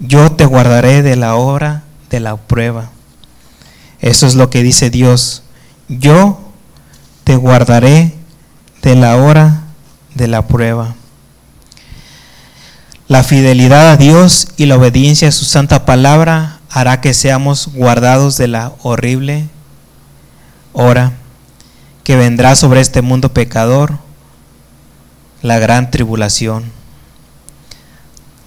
yo 0.00 0.32
te 0.32 0.44
guardaré 0.44 1.02
de 1.02 1.16
la 1.16 1.36
hora 1.36 1.84
de 2.10 2.20
la 2.20 2.36
prueba. 2.36 2.90
Eso 4.00 4.26
es 4.26 4.34
lo 4.34 4.50
que 4.50 4.62
dice 4.62 4.90
Dios, 4.90 5.42
yo 5.88 6.40
te 7.24 7.36
guardaré 7.36 8.14
de 8.82 8.96
la 8.96 9.16
hora 9.16 9.62
de 10.14 10.28
la 10.28 10.46
prueba. 10.46 10.94
La 13.08 13.22
fidelidad 13.22 13.90
a 13.90 13.96
Dios 13.96 14.48
y 14.56 14.66
la 14.66 14.76
obediencia 14.76 15.28
a 15.28 15.32
su 15.32 15.44
santa 15.44 15.86
palabra 15.86 16.60
hará 16.74 17.00
que 17.00 17.14
seamos 17.14 17.68
guardados 17.72 18.36
de 18.36 18.48
la 18.48 18.72
horrible 18.82 19.48
hora 20.72 21.12
que 22.02 22.16
vendrá 22.16 22.56
sobre 22.56 22.80
este 22.80 23.00
mundo 23.00 23.32
pecador 23.32 24.00
la 25.40 25.60
gran 25.60 25.92
tribulación. 25.92 26.64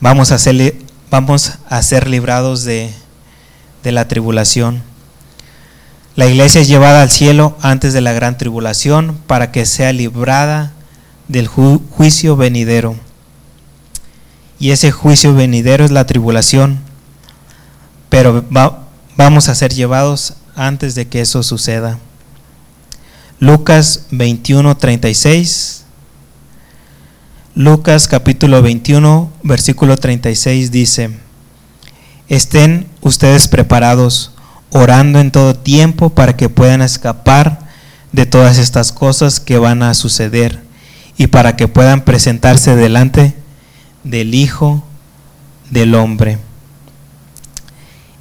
Vamos 0.02 0.34
a 0.34 0.40
ser, 0.40 0.76
vamos 1.10 1.54
a 1.70 1.82
ser 1.82 2.10
librados 2.10 2.66
de, 2.66 2.94
de 3.82 3.94
la 3.94 4.10
tribulación. 4.10 4.84
La 6.18 6.26
iglesia 6.26 6.60
es 6.60 6.68
llevada 6.68 7.04
al 7.04 7.10
cielo 7.10 7.58
antes 7.62 7.94
de 7.94 8.02
la 8.02 8.12
gran 8.12 8.38
tribulación 8.38 9.18
para 9.26 9.54
que 9.54 9.66
sea 9.66 9.94
librada 9.94 10.74
del 11.30 11.48
juicio 11.48 12.36
venidero. 12.36 12.98
Y 14.60 14.72
ese 14.72 14.92
juicio 14.92 15.34
venidero 15.34 15.86
es 15.86 15.92
la 15.92 16.06
tribulación. 16.06 16.87
Pero 18.10 18.46
vamos 19.16 19.50
a 19.50 19.56
ser 19.56 19.74
llevados 19.74 20.36
antes 20.56 20.96
de 20.96 21.08
que 21.08 21.22
eso 21.22 21.44
suceda. 21.44 22.00
Lucas 23.40 24.08
21, 24.12 24.76
36 24.78 25.78
Lucas 27.58 28.08
capítulo 28.08 28.62
21, 28.62 29.32
versículo 29.42 29.98
36 29.98 30.70
dice, 30.70 31.10
estén 32.30 32.88
ustedes 33.02 33.48
preparados, 33.48 34.32
orando 34.70 35.20
en 35.20 35.32
todo 35.32 35.56
tiempo 35.56 36.12
para 36.12 36.38
que 36.38 36.50
puedan 36.50 36.84
escapar 36.84 37.68
de 38.12 38.28
todas 38.28 38.60
estas 38.60 38.92
cosas 38.92 39.40
que 39.40 39.58
van 39.58 39.82
a 39.82 39.96
suceder 39.96 40.62
y 41.18 41.26
para 41.26 41.56
que 41.56 41.68
puedan 41.68 42.02
presentarse 42.02 42.76
delante 42.76 43.34
del 44.04 44.36
Hijo 44.36 44.84
del 45.72 45.96
Hombre. 45.96 46.38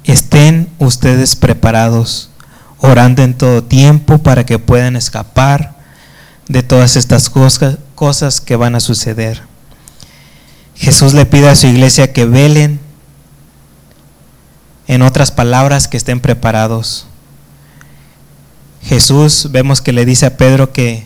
Estén 0.07 0.69
ustedes 0.79 1.35
preparados, 1.35 2.29
orando 2.77 3.23
en 3.23 3.33
todo 3.33 3.61
tiempo 3.61 4.19
para 4.19 4.45
que 4.45 4.57
puedan 4.57 4.95
escapar 4.95 5.75
de 6.47 6.63
todas 6.63 6.95
estas 6.95 7.29
cosas, 7.29 8.39
que 8.39 8.55
van 8.55 8.75
a 8.75 8.79
suceder. 8.79 9.41
Jesús 10.75 11.13
le 11.13 11.25
pide 11.25 11.49
a 11.49 11.55
su 11.55 11.67
iglesia 11.67 12.13
que 12.13 12.23
velen, 12.23 12.79
en 14.87 15.01
otras 15.01 15.31
palabras, 15.31 15.89
que 15.89 15.97
estén 15.97 16.21
preparados. 16.21 17.07
Jesús 18.81 19.49
vemos 19.51 19.81
que 19.81 19.91
le 19.91 20.05
dice 20.05 20.25
a 20.27 20.37
Pedro 20.37 20.71
que, 20.71 21.05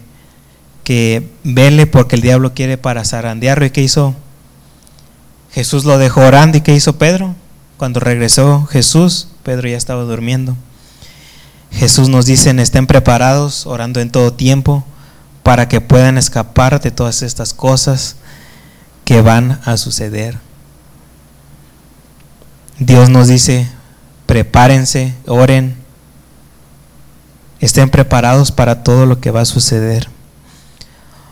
que 0.83 1.27
vele 1.43 1.87
porque 1.87 2.17
el 2.17 2.21
diablo 2.21 2.53
quiere 2.53 2.77
para 2.77 3.03
zarandearlo. 3.03 3.65
¿Y 3.65 3.71
qué 3.71 3.81
hizo? 3.81 4.13
Jesús 5.51 5.85
lo 5.85 5.97
dejó 5.97 6.21
orando. 6.21 6.59
¿Y 6.59 6.61
qué 6.61 6.75
hizo 6.75 6.99
Pedro? 6.99 7.33
Cuando 7.81 7.99
regresó 7.99 8.67
Jesús, 8.67 9.29
Pedro 9.41 9.67
ya 9.67 9.75
estaba 9.75 10.03
durmiendo. 10.03 10.55
Jesús 11.71 12.09
nos 12.09 12.27
dice, 12.27 12.51
estén 12.61 12.85
preparados, 12.85 13.65
orando 13.65 13.99
en 14.01 14.11
todo 14.11 14.33
tiempo, 14.33 14.85
para 15.41 15.67
que 15.67 15.81
puedan 15.81 16.19
escapar 16.19 16.79
de 16.79 16.91
todas 16.91 17.23
estas 17.23 17.55
cosas 17.55 18.17
que 19.03 19.23
van 19.23 19.59
a 19.65 19.77
suceder. 19.77 20.37
Dios 22.77 23.09
nos 23.09 23.29
dice, 23.29 23.67
prepárense, 24.27 25.15
oren, 25.25 25.75
estén 27.61 27.89
preparados 27.89 28.51
para 28.51 28.83
todo 28.83 29.07
lo 29.07 29.19
que 29.19 29.31
va 29.31 29.41
a 29.41 29.45
suceder. 29.45 30.07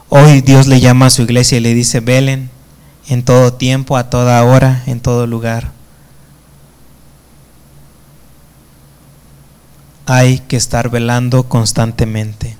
Hoy 0.07 0.41
Dios 0.41 0.65
le 0.65 0.79
llama 0.79 1.05
a 1.05 1.11
su 1.11 1.21
iglesia 1.21 1.59
y 1.59 1.61
le 1.61 1.75
dice, 1.75 1.99
velen 1.99 2.49
en 3.07 3.23
todo 3.23 3.53
tiempo, 3.53 3.97
a 3.97 4.09
toda 4.09 4.43
hora, 4.43 4.81
en 4.87 4.99
todo 4.99 5.27
lugar. 5.27 5.77
Hay 10.12 10.39
que 10.39 10.57
estar 10.57 10.89
velando 10.89 11.43
constantemente. 11.43 12.57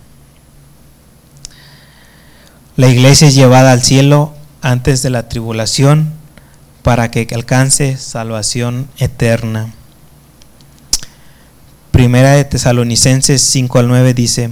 La 2.76 2.89
iglesia 2.89 3.28
es 3.28 3.34
llevada 3.34 3.72
al 3.72 3.82
cielo 3.82 4.36
antes 4.62 5.02
de 5.02 5.10
la 5.10 5.30
tribulación 5.30 6.14
para 6.84 7.10
que 7.10 7.28
alcance 7.34 7.97
salvación 7.97 8.88
eterna. 9.00 9.74
Primera 11.89 12.34
de 12.34 12.45
Tesalonicenses 12.45 13.41
5 13.41 13.80
al 13.80 13.88
9 13.88 14.14
dice, 14.14 14.52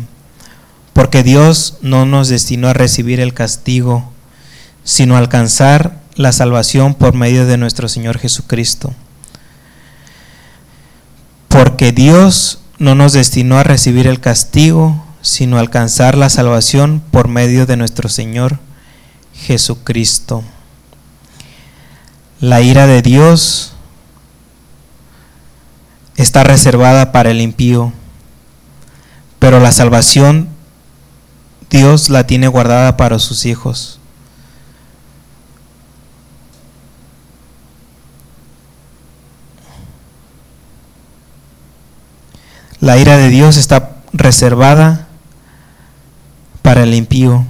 porque 0.93 1.22
Dios 1.22 1.78
no 1.84 2.08
nos 2.08 2.30
destinó 2.30 2.68
a 2.68 2.74
recibir 2.74 3.20
el 3.20 3.36
castigo, 3.36 4.12
sino 4.84 5.14
a 5.14 5.20
alcanzar 5.20 6.02
la 6.16 6.32
salvación 6.32 6.95
por 6.95 7.14
medio 7.14 7.45
de 7.45 7.58
nuestro 7.58 7.89
Señor 7.89 8.18
Jesucristo. 8.18 8.95
Porque 11.48 11.91
Dios 11.91 12.62
no 12.80 12.95
nos 12.95 13.13
destinó 13.13 13.57
a 13.57 13.63
recibir 13.63 14.07
el 14.07 14.19
castigo, 14.19 15.03
sino 15.21 15.57
a 15.57 15.59
alcanzar 15.59 16.15
la 16.17 16.30
salvación 16.30 17.01
por 17.11 17.28
medio 17.28 17.65
de 17.65 17.78
nuestro 17.78 18.09
Señor 18.09 18.59
Jesucristo. 19.34 20.43
La 22.39 22.61
ira 22.61 22.86
de 22.86 23.01
Dios 23.01 23.73
está 26.15 26.43
reservada 26.43 27.11
para 27.11 27.32
el 27.32 27.41
impío, 27.41 27.93
pero 29.39 29.59
la 29.59 29.71
salvación 29.71 30.49
Dios 31.69 32.09
la 32.09 32.25
tiene 32.28 32.47
guardada 32.47 32.95
para 32.95 33.19
sus 33.19 33.45
hijos. 33.45 33.97
La 42.80 42.97
ira 42.97 43.17
de 43.17 43.30
Dios 43.30 43.57
está 43.57 43.97
reservada 44.13 45.07
para 46.61 46.84
el 46.84 46.93
impío. 46.93 47.45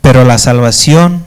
Pero 0.00 0.24
la 0.24 0.38
salvación 0.38 1.26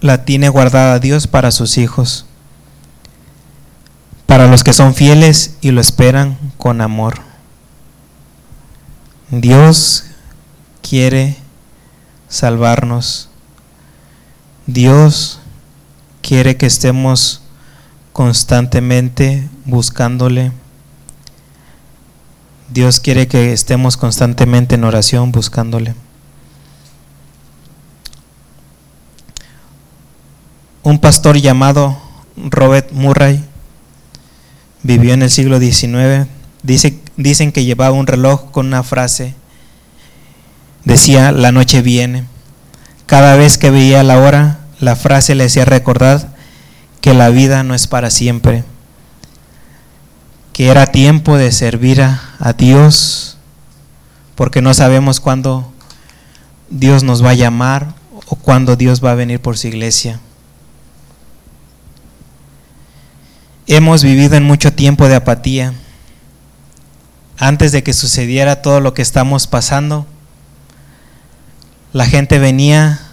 la 0.00 0.24
tiene 0.24 0.48
guardada 0.48 0.98
Dios 0.98 1.26
para 1.26 1.50
sus 1.50 1.76
hijos, 1.76 2.26
para 4.26 4.46
los 4.46 4.64
que 4.64 4.72
son 4.72 4.94
fieles 4.94 5.56
y 5.60 5.72
lo 5.72 5.80
esperan 5.80 6.38
con 6.56 6.80
amor. 6.80 7.20
Dios 9.30 10.04
quiere 10.82 11.36
salvarnos 12.28 13.29
Dios 14.72 15.40
quiere 16.22 16.56
que 16.56 16.66
estemos 16.66 17.42
constantemente 18.12 19.48
buscándole. 19.64 20.52
Dios 22.68 23.00
quiere 23.00 23.26
que 23.26 23.52
estemos 23.52 23.96
constantemente 23.96 24.76
en 24.76 24.84
oración 24.84 25.32
buscándole. 25.32 25.96
Un 30.84 31.00
pastor 31.00 31.36
llamado 31.36 32.00
Robert 32.36 32.92
Murray 32.92 33.44
vivió 34.84 35.14
en 35.14 35.22
el 35.22 35.30
siglo 35.30 35.58
XIX. 35.58 36.28
Dice, 36.62 37.00
dicen 37.16 37.50
que 37.50 37.64
llevaba 37.64 37.96
un 37.96 38.06
reloj 38.06 38.52
con 38.52 38.66
una 38.66 38.84
frase. 38.84 39.34
Decía, 40.84 41.32
la 41.32 41.50
noche 41.50 41.82
viene. 41.82 42.24
Cada 43.06 43.34
vez 43.34 43.58
que 43.58 43.70
veía 43.70 44.04
la 44.04 44.20
hora, 44.20 44.59
la 44.80 44.96
frase 44.96 45.34
le 45.34 45.44
hacía 45.44 45.66
recordar 45.66 46.34
que 47.00 47.14
la 47.14 47.28
vida 47.28 47.62
no 47.62 47.74
es 47.74 47.86
para 47.86 48.10
siempre, 48.10 48.64
que 50.54 50.68
era 50.68 50.86
tiempo 50.86 51.36
de 51.36 51.52
servir 51.52 52.02
a, 52.02 52.52
Dios, 52.56 53.36
porque 54.34 54.62
no 54.62 54.72
sabemos 54.72 55.20
cuándo 55.20 55.70
Dios 56.70 57.02
nos 57.02 57.24
va 57.24 57.30
a 57.30 57.34
llamar 57.34 57.94
o 58.26 58.36
cuándo 58.36 58.74
Dios 58.76 59.04
va 59.04 59.12
a 59.12 59.16
venir 59.16 59.40
por 59.40 59.58
su 59.58 59.68
iglesia. 59.68 60.18
Hemos 63.66 64.02
vivido 64.02 64.36
en 64.36 64.44
mucho 64.44 64.72
tiempo 64.72 65.08
de 65.08 65.16
apatía. 65.16 65.74
Antes 67.38 67.72
de 67.72 67.82
que 67.82 67.92
sucediera 67.92 68.62
todo 68.62 68.80
lo 68.80 68.94
que 68.94 69.02
estamos 69.02 69.46
pasando, 69.46 70.06
la 71.92 72.06
gente 72.06 72.38
venía 72.38 73.09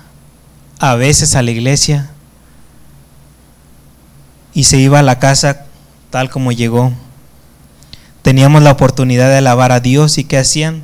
a 0.79 0.95
veces 0.95 1.35
a 1.35 1.41
la 1.41 1.51
iglesia 1.51 2.11
y 4.53 4.65
se 4.65 4.77
iba 4.77 4.99
a 4.99 5.03
la 5.03 5.19
casa 5.19 5.65
tal 6.09 6.29
como 6.29 6.51
llegó. 6.51 6.91
Teníamos 8.21 8.61
la 8.63 8.71
oportunidad 8.71 9.29
de 9.29 9.37
alabar 9.37 9.71
a 9.71 9.79
Dios 9.79 10.17
y 10.17 10.23
¿qué 10.23 10.37
hacían? 10.37 10.83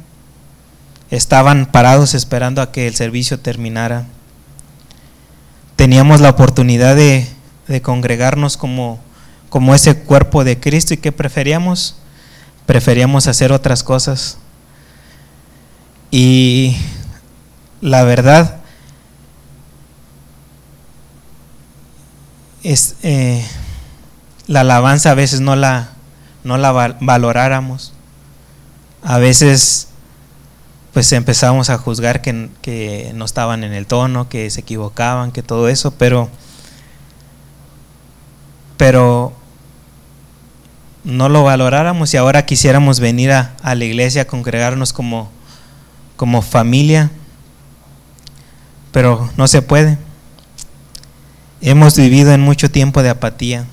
Estaban 1.12 1.66
parados 1.66 2.14
esperando 2.14 2.62
a 2.62 2.72
que 2.72 2.88
el 2.88 2.96
servicio 2.96 3.40
terminara. 3.40 4.06
Teníamos 5.76 6.22
la 6.22 6.30
oportunidad 6.30 6.96
de, 6.96 7.28
de 7.68 7.82
congregarnos 7.82 8.58
como, 8.58 9.00
como 9.50 9.76
ese 9.76 9.98
cuerpo 10.00 10.44
de 10.44 10.60
Cristo 10.60 10.94
y 10.94 10.98
¿qué 10.98 11.12
preferíamos? 11.12 11.98
Preferíamos 12.66 13.28
hacer 13.28 13.52
otras 13.52 13.84
cosas. 13.84 14.38
Y 16.10 16.78
la 17.82 18.04
verdad, 18.04 18.63
es, 22.64 22.96
eh, 23.04 23.46
la 24.48 24.62
alabanza 24.62 25.12
a 25.12 25.16
veces 25.16 25.42
no 25.42 25.56
la, 25.56 25.90
no 26.44 26.58
la 26.58 26.72
valoráramos. 27.00 27.94
A 29.04 29.18
veces 29.18 29.90
pues 30.94 31.12
empezamos 31.12 31.72
a 31.72 31.78
juzgar 31.78 32.22
que, 32.22 32.50
que, 32.62 33.12
no 33.16 33.26
estaban 33.26 33.64
en 33.64 33.74
el 33.74 33.88
tono, 33.88 34.30
que 34.30 34.50
se 34.52 34.62
equivocaban, 34.62 35.32
que 35.32 35.42
todo 35.42 35.68
eso, 35.68 35.92
pero, 35.92 36.30
pero 38.78 39.34
no 41.04 41.30
lo 41.30 41.44
valoráramos 41.44 42.14
y 42.14 42.18
ahora 42.18 42.46
quisiéramos 42.46 43.00
venir 43.00 43.32
a, 43.32 43.56
a 43.64 43.74
la 43.74 43.86
iglesia 43.86 44.22
a 44.22 44.26
congregarnos 44.26 44.94
como, 44.94 45.32
como 46.16 46.44
familia, 46.44 47.10
pero 48.92 49.32
no 49.36 49.48
se 49.48 49.64
puede. 49.64 49.98
Hemos 51.66 51.96
vivido 51.96 52.34
en 52.34 52.42
mucho 52.42 52.70
tiempo 52.70 53.02
de 53.04 53.10
apatía, 53.10 53.66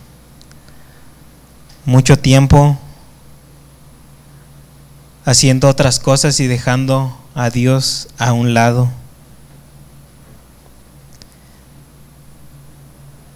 mucho 1.85 2.17
tiempo 2.17 2.79
haciendo 5.25 5.69
otras 5.69 5.99
cosas 5.99 6.39
y 6.39 6.47
dejando 6.47 7.19
a 7.35 7.51
Dios 7.51 8.07
a 8.17 8.33
un 8.33 8.55
lado. 8.55 8.89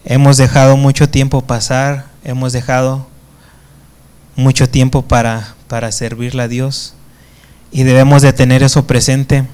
Hemos 0.05 0.37
dejado 0.37 0.77
mucho 0.77 1.09
tiempo 1.09 1.41
pasar, 1.41 2.07
hemos 2.23 2.53
dejado 2.53 3.09
mucho 4.37 4.69
tiempo 4.69 5.03
para, 5.03 5.57
para 5.67 5.91
servirle 5.91 6.45
a 6.45 6.49
Dios 6.49 6.95
y 7.73 7.83
debemos 7.83 8.23
de 8.23 8.33
tener 8.33 8.63
eso 8.63 8.87
presente. 8.87 9.49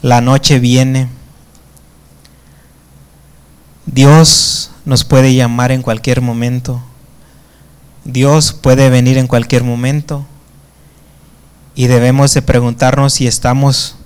La 0.00 0.22
noche 0.22 0.58
viene 0.58 1.19
Dios 3.92 4.70
nos 4.84 5.02
puede 5.02 5.34
llamar 5.34 5.72
en 5.72 5.82
cualquier 5.82 6.20
momento. 6.20 6.80
Dios 8.04 8.52
puede 8.52 8.88
venir 8.88 9.18
en 9.18 9.26
cualquier 9.26 9.64
momento. 9.64 10.24
Y 11.74 11.88
debemos 11.88 12.32
de 12.32 12.42
preguntarnos 12.42 13.14
si 13.14 13.26
estamos 13.26 13.96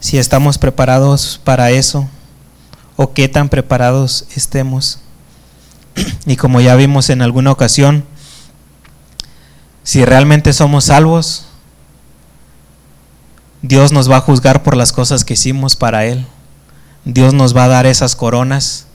si 0.00 0.18
estamos 0.18 0.58
preparados 0.58 1.40
para 1.44 1.70
eso 1.70 2.08
o 2.96 3.14
qué 3.14 3.28
tan 3.28 3.48
preparados 3.48 4.26
estemos. 4.36 4.98
Y 6.26 6.36
como 6.36 6.60
ya 6.60 6.74
vimos 6.74 7.08
en 7.08 7.22
alguna 7.22 7.50
ocasión, 7.52 8.04
si 9.84 10.04
realmente 10.04 10.52
somos 10.52 10.84
salvos, 10.84 11.46
Dios 13.62 13.92
nos 13.92 14.10
va 14.10 14.16
a 14.16 14.20
juzgar 14.20 14.62
por 14.62 14.76
las 14.76 14.92
cosas 14.92 15.24
que 15.24 15.34
hicimos 15.34 15.76
para 15.76 16.04
Él. 16.04 16.26
Dios 17.04 17.34
nos 17.34 17.56
va 17.56 17.64
a 17.64 17.68
dar 17.68 17.86
esas 17.86 18.14
coronas 18.14 18.86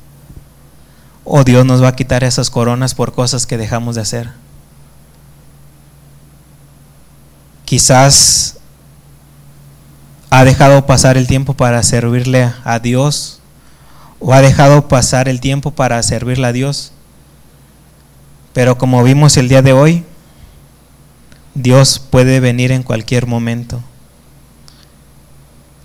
o 1.24 1.44
Dios 1.44 1.66
nos 1.66 1.84
va 1.84 1.90
a 1.90 1.96
quitar 1.96 2.24
esas 2.24 2.50
coronas 2.50 2.96
por 2.96 3.14
cosas 3.14 3.46
que 3.46 3.58
dejamos 3.58 3.96
de 3.96 4.02
hacer. 4.02 4.30
Quizás 7.66 8.58
ha 10.30 10.46
dejado 10.46 10.86
pasar 10.86 11.18
el 11.18 11.28
tiempo 11.28 11.54
para 11.54 11.84
servirle 11.84 12.54
a 12.64 12.80
Dios 12.80 13.42
o 14.20 14.34
ha 14.34 14.42
dejado 14.42 14.88
pasar 14.88 15.28
el 15.28 15.42
tiempo 15.42 15.72
para 15.72 16.02
servirle 16.02 16.48
a 16.48 16.54
Dios. 16.54 16.94
Pero 18.54 18.78
como 18.78 19.04
vimos 19.04 19.36
el 19.36 19.50
día 19.50 19.62
de 19.62 19.74
hoy, 19.74 20.06
Dios 21.56 22.00
puede 22.00 22.40
venir 22.40 22.72
en 22.72 22.84
cualquier 22.84 23.28
momento. 23.28 23.82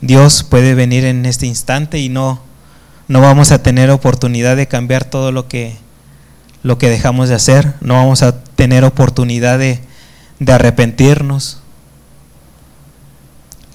Dios 0.03 0.43
puede 0.43 0.75
venir 0.75 1.05
en 1.05 1.25
este 1.27 1.47
instante 1.47 2.01
y 2.01 2.09
no, 2.09 2.41
no 3.07 3.21
vamos 3.21 3.53
a 3.53 3.63
tener 3.63 3.89
oportunidad 3.91 4.57
de 4.57 4.67
cambiar 4.67 5.05
todo 5.05 5.31
lo 5.31 5.47
que, 5.47 5.77
lo 6.65 6.77
que 6.77 6.91
dejamos 6.91 7.29
de 7.29 7.37
hacer, 7.37 7.75
no 7.81 7.95
vamos 7.95 8.25
a 8.25 8.43
tener 8.43 8.85
oportunidad 8.85 9.61
de, 9.61 9.81
de 10.41 10.53
arrepentirnos. 10.53 11.61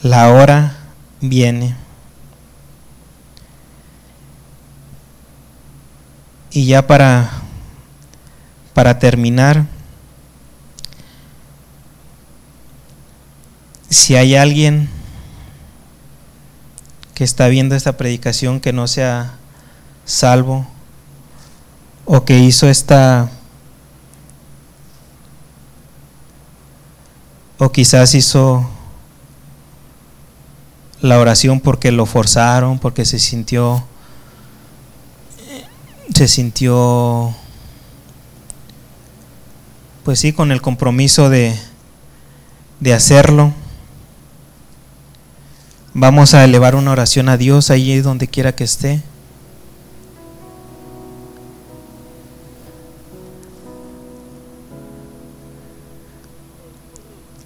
La 0.04 0.30
hora 0.30 0.78
viene. 1.22 1.76
Y 6.52 6.66
ya 6.66 6.86
para, 6.88 7.32
para 8.74 9.00
terminar, 9.00 9.66
si 13.90 14.18
hay 14.18 14.36
alguien 14.36 14.97
que 17.18 17.24
está 17.24 17.47
viendo 17.47 17.74
esta 17.74 17.97
predicación 17.97 18.59
que 18.59 18.74
no 18.74 18.88
sea 18.88 19.34
salvo 20.05 20.68
o 22.05 22.26
que 22.26 22.38
hizo 22.38 22.70
esta 22.70 23.32
o 27.57 27.72
quizás 27.72 28.13
hizo 28.13 28.70
la 31.01 31.18
oración 31.18 31.59
porque 31.59 31.91
lo 31.91 32.05
forzaron, 32.05 32.78
porque 32.78 33.03
se 33.03 33.18
sintió 33.18 33.84
se 36.13 36.28
sintió 36.28 37.34
pues 40.05 40.20
sí 40.20 40.34
con 40.34 40.51
el 40.51 40.61
compromiso 40.61 41.32
de 41.32 41.59
de 42.80 42.93
hacerlo. 42.93 43.53
Vamos 46.00 46.36
a 46.36 46.43
elevar 46.43 46.76
una 46.76 46.91
oración 46.91 47.28
a 47.28 47.38
Dios 47.38 47.72
allí 47.72 48.02
donde 48.02 48.28
quiera 48.28 48.54
que 48.54 48.64
esté. 48.64 49.02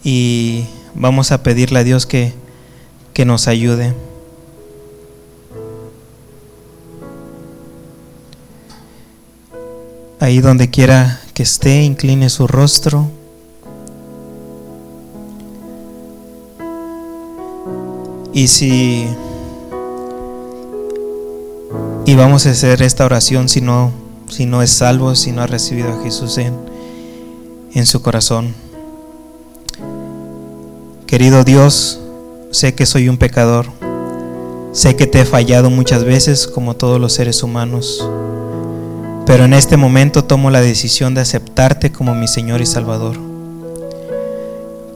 Y 0.04 0.66
vamos 0.94 1.32
a 1.32 1.44
pedirle 1.44 1.80
a 1.80 1.86
Dios 1.86 2.06
que, 2.06 2.34
que 3.14 3.24
nos 3.24 3.48
ayude. 3.48 3.94
Ahí 10.20 10.42
donde 10.42 10.70
quiera 10.70 11.22
que 11.34 11.44
esté, 11.44 11.84
incline 11.84 12.30
su 12.30 12.48
rostro. 12.48 13.10
Y 18.34 18.48
si 18.48 19.08
y 22.06 22.16
vamos 22.16 22.46
a 22.46 22.52
hacer 22.52 22.82
esta 22.82 23.06
oración 23.06 23.48
si 23.48 23.62
no 23.62 23.92
si 24.30 24.46
no 24.46 24.62
es 24.62 24.72
salvo, 24.72 25.16
si 25.16 25.32
no 25.32 25.42
ha 25.42 25.48
recibido 25.48 25.90
a 25.92 26.04
Jesús 26.04 26.38
en, 26.38 26.54
en 27.74 27.86
su 27.86 28.02
corazón. 28.02 28.54
Querido 31.06 31.44
Dios, 31.44 32.00
sé 32.52 32.74
que 32.74 32.86
soy 32.86 33.10
un 33.10 33.18
pecador. 33.18 33.68
Sé 34.72 34.96
que 34.96 35.06
te 35.06 35.20
he 35.20 35.26
fallado 35.26 35.70
muchas 35.70 36.06
veces 36.06 36.48
como 36.48 36.78
todos 36.78 37.00
los 37.02 37.12
seres 37.12 37.44
humanos. 37.44 38.08
Pero 39.26 39.44
en 39.44 39.54
este 39.54 39.76
momento 39.76 40.24
tomo 40.24 40.50
la 40.50 40.62
decisión 40.62 41.14
de 41.14 41.22
aceptarte 41.22 41.92
como 41.92 42.16
mi 42.16 42.30
Señor 42.30 42.62
y 42.62 42.66
Salvador. 42.66 43.18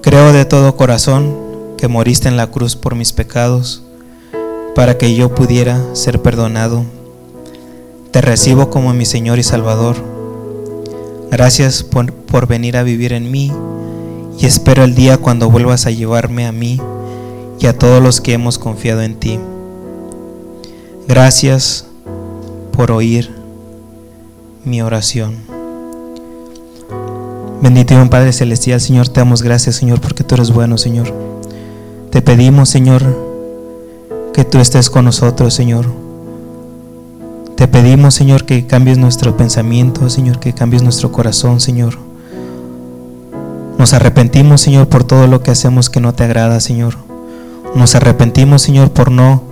Creo 0.02 0.32
de 0.32 0.46
todo 0.46 0.78
corazón 0.78 1.45
moriste 1.88 2.28
en 2.28 2.38
la 2.38 2.52
cruz 2.52 2.76
por 2.76 2.96
mis 2.96 3.14
pecados 3.14 3.84
para 4.76 4.98
que 4.98 5.16
yo 5.16 5.34
pudiera 5.34 5.82
ser 5.94 6.22
perdonado. 6.22 6.84
Te 8.12 8.22
recibo 8.22 8.70
como 8.70 8.94
mi 8.94 9.06
Señor 9.06 9.40
y 9.40 9.44
Salvador. 9.44 9.96
Gracias 11.32 11.84
por, 11.84 12.14
por 12.14 12.48
venir 12.48 12.78
a 12.78 12.84
vivir 12.84 13.14
en 13.14 13.32
mí 13.32 13.52
y 14.38 14.46
espero 14.46 14.84
el 14.84 14.96
día 14.96 15.18
cuando 15.18 15.50
vuelvas 15.50 15.86
a 15.86 15.92
llevarme 15.92 16.46
a 16.46 16.52
mí 16.52 16.80
y 17.60 17.68
a 17.68 17.78
todos 17.78 18.02
los 18.02 18.22
que 18.22 18.34
hemos 18.34 18.60
confiado 18.60 19.02
en 19.02 19.16
ti. 19.16 19.40
Gracias 21.08 21.86
por 22.72 22.92
oír 22.92 23.32
mi 24.66 24.82
oración. 24.82 25.36
Bendito 27.62 27.96
Padre 28.10 28.34
Celestial, 28.34 28.82
Señor, 28.82 29.08
te 29.08 29.22
damos 29.22 29.42
gracias, 29.42 29.76
Señor, 29.76 30.02
porque 30.02 30.24
tú 30.24 30.36
eres 30.36 30.52
bueno, 30.52 30.78
Señor. 30.78 31.35
Te 32.16 32.22
pedimos, 32.22 32.70
Señor, 32.70 33.04
que 34.34 34.46
tú 34.46 34.60
estés 34.60 34.90
con 34.90 35.04
nosotros, 35.04 35.54
Señor. 35.54 35.86
Te 37.58 37.68
pedimos, 37.68 38.16
Señor, 38.16 38.46
que 38.46 38.66
cambies 38.66 38.98
nuestro 38.98 39.36
pensamiento, 39.36 40.10
Señor, 40.10 40.40
que 40.40 40.54
cambies 40.54 40.82
nuestro 40.82 41.12
corazón, 41.12 41.60
Señor. 41.60 41.98
Nos 43.78 43.94
arrepentimos, 43.94 44.62
Señor, 44.62 44.88
por 44.88 45.04
todo 45.04 45.28
lo 45.28 45.44
que 45.44 45.52
hacemos 45.52 45.90
que 45.90 46.00
no 46.00 46.14
te 46.14 46.24
agrada, 46.24 46.62
Señor. 46.62 46.96
Nos 47.76 47.96
arrepentimos, 47.96 48.62
Señor, 48.62 48.92
por 48.92 49.12
no 49.12 49.44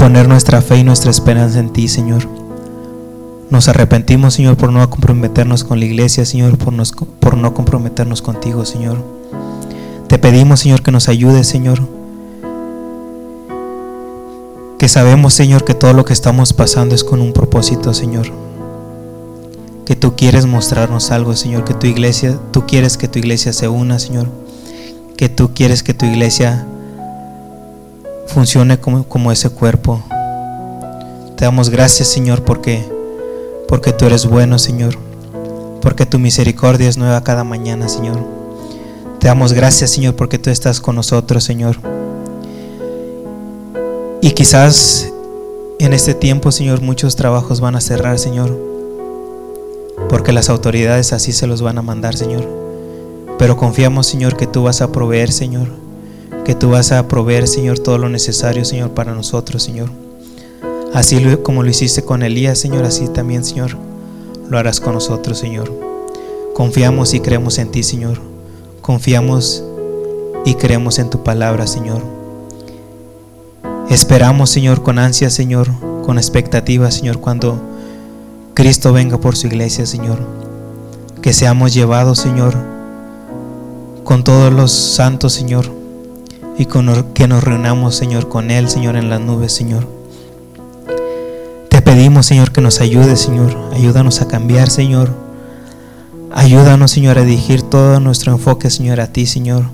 poner 0.00 0.26
nuestra 0.28 0.60
fe 0.60 0.78
y 0.78 0.82
nuestra 0.82 1.12
esperanza 1.12 1.60
en 1.60 1.72
ti, 1.72 1.86
Señor. 1.86 2.26
Nos 3.48 3.68
arrepentimos, 3.68 4.34
Señor, 4.34 4.56
por 4.56 4.72
no 4.72 4.90
comprometernos 4.90 5.62
con 5.62 5.78
la 5.78 5.84
iglesia, 5.84 6.24
Señor, 6.24 6.58
por, 6.58 6.74
por 7.20 7.36
no 7.36 7.54
comprometernos 7.54 8.22
contigo, 8.22 8.64
Señor. 8.64 9.21
Te 10.12 10.18
pedimos, 10.18 10.60
Señor, 10.60 10.82
que 10.82 10.92
nos 10.92 11.08
ayudes, 11.08 11.46
Señor. 11.46 11.80
Que 14.78 14.86
sabemos, 14.86 15.32
Señor, 15.32 15.64
que 15.64 15.72
todo 15.72 15.94
lo 15.94 16.04
que 16.04 16.12
estamos 16.12 16.52
pasando 16.52 16.94
es 16.94 17.02
con 17.02 17.22
un 17.22 17.32
propósito, 17.32 17.94
Señor 17.94 18.30
que 19.86 19.96
tú 19.96 20.14
quieres 20.16 20.46
mostrarnos 20.46 21.10
algo, 21.10 21.34
Señor, 21.34 21.64
que 21.64 21.74
tu 21.74 21.86
iglesia, 21.86 22.38
tú 22.52 22.66
quieres 22.66 22.96
que 22.96 23.08
tu 23.08 23.18
iglesia 23.18 23.52
se 23.52 23.68
una, 23.68 23.98
Señor, 23.98 24.28
que 25.16 25.28
tú 25.28 25.54
quieres 25.54 25.82
que 25.82 25.92
tu 25.92 26.06
iglesia 26.06 26.66
funcione 28.26 28.78
como, 28.78 29.04
como 29.04 29.32
ese 29.32 29.50
cuerpo. 29.50 30.02
Te 31.36 31.44
damos 31.44 31.70
gracias, 31.70 32.08
Señor, 32.08 32.44
porque, 32.44 32.86
porque 33.66 33.92
tú 33.92 34.06
eres 34.06 34.26
bueno, 34.26 34.58
Señor, 34.58 34.96
porque 35.80 36.06
tu 36.06 36.18
misericordia 36.18 36.88
es 36.88 36.96
nueva 36.96 37.24
cada 37.24 37.44
mañana, 37.44 37.88
Señor. 37.88 38.41
Te 39.22 39.28
damos 39.28 39.54
gracias, 39.54 39.92
Señor, 39.92 40.16
porque 40.16 40.38
tú 40.38 40.50
estás 40.50 40.82
con 40.82 40.96
nosotros, 40.96 41.42
Señor. 41.42 41.76
Y 44.20 44.32
quizás 44.32 45.10
en 45.78 45.94
este 45.94 46.12
tiempo, 46.12 46.52
Señor, 46.52 46.82
muchos 46.82 47.16
trabajos 47.16 47.62
van 47.62 47.76
a 47.76 47.80
cerrar, 47.80 48.18
Señor 48.18 48.72
porque 50.12 50.32
las 50.32 50.50
autoridades 50.50 51.14
así 51.14 51.32
se 51.32 51.46
los 51.46 51.62
van 51.62 51.78
a 51.78 51.82
mandar, 51.82 52.14
Señor. 52.14 52.46
Pero 53.38 53.56
confiamos, 53.56 54.06
Señor, 54.06 54.36
que 54.36 54.46
tú 54.46 54.64
vas 54.64 54.82
a 54.82 54.92
proveer, 54.92 55.32
Señor, 55.32 55.68
que 56.44 56.54
tú 56.54 56.68
vas 56.68 56.92
a 56.92 57.08
proveer, 57.08 57.48
Señor, 57.48 57.78
todo 57.78 57.96
lo 57.96 58.10
necesario, 58.10 58.66
Señor, 58.66 58.90
para 58.90 59.14
nosotros, 59.14 59.62
Señor. 59.62 59.88
Así 60.92 61.24
como 61.42 61.62
lo 61.62 61.70
hiciste 61.70 62.02
con 62.02 62.22
Elías, 62.22 62.58
Señor, 62.58 62.84
así 62.84 63.08
también, 63.08 63.42
Señor, 63.42 63.78
lo 64.50 64.58
harás 64.58 64.80
con 64.80 64.92
nosotros, 64.92 65.38
Señor. 65.38 65.72
Confiamos 66.52 67.14
y 67.14 67.20
creemos 67.20 67.56
en 67.56 67.70
ti, 67.70 67.82
Señor. 67.82 68.31
Confiamos 68.82 69.62
y 70.44 70.54
creemos 70.54 70.98
en 70.98 71.08
tu 71.08 71.22
palabra, 71.22 71.68
Señor. 71.68 72.02
Esperamos, 73.88 74.50
Señor, 74.50 74.82
con 74.82 74.98
ansia, 74.98 75.30
Señor, 75.30 75.68
con 76.02 76.18
expectativa, 76.18 76.90
Señor, 76.90 77.20
cuando 77.20 77.60
Cristo 78.54 78.92
venga 78.92 79.18
por 79.18 79.36
su 79.36 79.46
iglesia, 79.46 79.86
Señor. 79.86 80.18
Que 81.20 81.32
seamos 81.32 81.72
llevados, 81.72 82.18
Señor, 82.18 82.56
con 84.02 84.24
todos 84.24 84.52
los 84.52 84.72
santos, 84.72 85.32
Señor. 85.32 85.70
Y 86.58 86.66
con, 86.66 87.12
que 87.14 87.28
nos 87.28 87.44
reunamos, 87.44 87.94
Señor, 87.94 88.28
con 88.28 88.50
Él, 88.50 88.68
Señor, 88.68 88.96
en 88.96 89.10
las 89.10 89.20
nubes, 89.20 89.52
Señor. 89.52 89.86
Te 91.68 91.82
pedimos, 91.82 92.26
Señor, 92.26 92.50
que 92.50 92.60
nos 92.60 92.80
ayude, 92.80 93.16
Señor. 93.16 93.56
Ayúdanos 93.72 94.20
a 94.22 94.26
cambiar, 94.26 94.68
Señor. 94.68 95.31
Ayúdanos, 96.34 96.90
Señor, 96.90 97.18
a 97.18 97.24
dirigir 97.24 97.62
todo 97.62 98.00
nuestro 98.00 98.32
enfoque, 98.32 98.70
Señor, 98.70 99.00
a 99.00 99.06
ti, 99.06 99.26
Señor. 99.26 99.64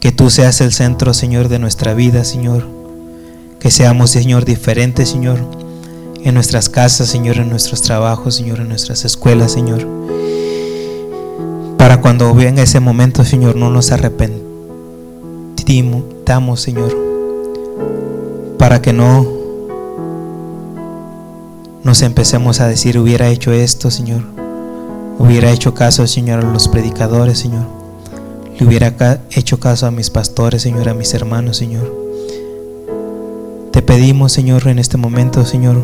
Que 0.00 0.12
tú 0.12 0.30
seas 0.30 0.60
el 0.60 0.72
centro, 0.72 1.14
Señor, 1.14 1.48
de 1.48 1.58
nuestra 1.58 1.94
vida, 1.94 2.24
Señor. 2.24 2.66
Que 3.60 3.70
seamos, 3.70 4.10
Señor, 4.10 4.44
diferentes, 4.44 5.08
Señor 5.08 5.38
en 6.24 6.34
nuestras 6.34 6.68
casas, 6.68 7.08
Señor, 7.08 7.38
en 7.38 7.48
nuestros 7.48 7.82
trabajos, 7.82 8.34
Señor, 8.34 8.60
en 8.60 8.68
nuestras 8.68 9.04
escuelas, 9.04 9.52
Señor. 9.52 9.86
Para 11.76 12.00
cuando 12.00 12.34
venga 12.34 12.62
ese 12.62 12.80
momento, 12.80 13.24
Señor, 13.24 13.56
no 13.56 13.70
nos 13.70 13.92
arrepentimos, 13.92 16.60
Señor. 16.60 16.96
Para 18.58 18.82
que 18.82 18.92
no 18.92 19.26
nos 21.84 22.02
empecemos 22.02 22.60
a 22.60 22.66
decir, 22.66 22.98
hubiera 22.98 23.28
hecho 23.28 23.52
esto, 23.52 23.90
Señor. 23.90 24.37
Hubiera 25.18 25.50
hecho 25.50 25.74
caso, 25.74 26.06
Señor, 26.06 26.44
a 26.44 26.52
los 26.52 26.68
predicadores, 26.68 27.40
Señor. 27.40 27.66
Le 28.58 28.66
hubiera 28.66 28.94
hecho 29.32 29.58
caso 29.58 29.86
a 29.86 29.90
mis 29.90 30.10
pastores, 30.10 30.62
Señor, 30.62 30.88
a 30.88 30.94
mis 30.94 31.12
hermanos, 31.12 31.56
Señor. 31.56 31.92
Te 33.72 33.82
pedimos, 33.82 34.32
Señor, 34.32 34.68
en 34.68 34.78
este 34.78 34.96
momento, 34.96 35.44
Señor, 35.44 35.76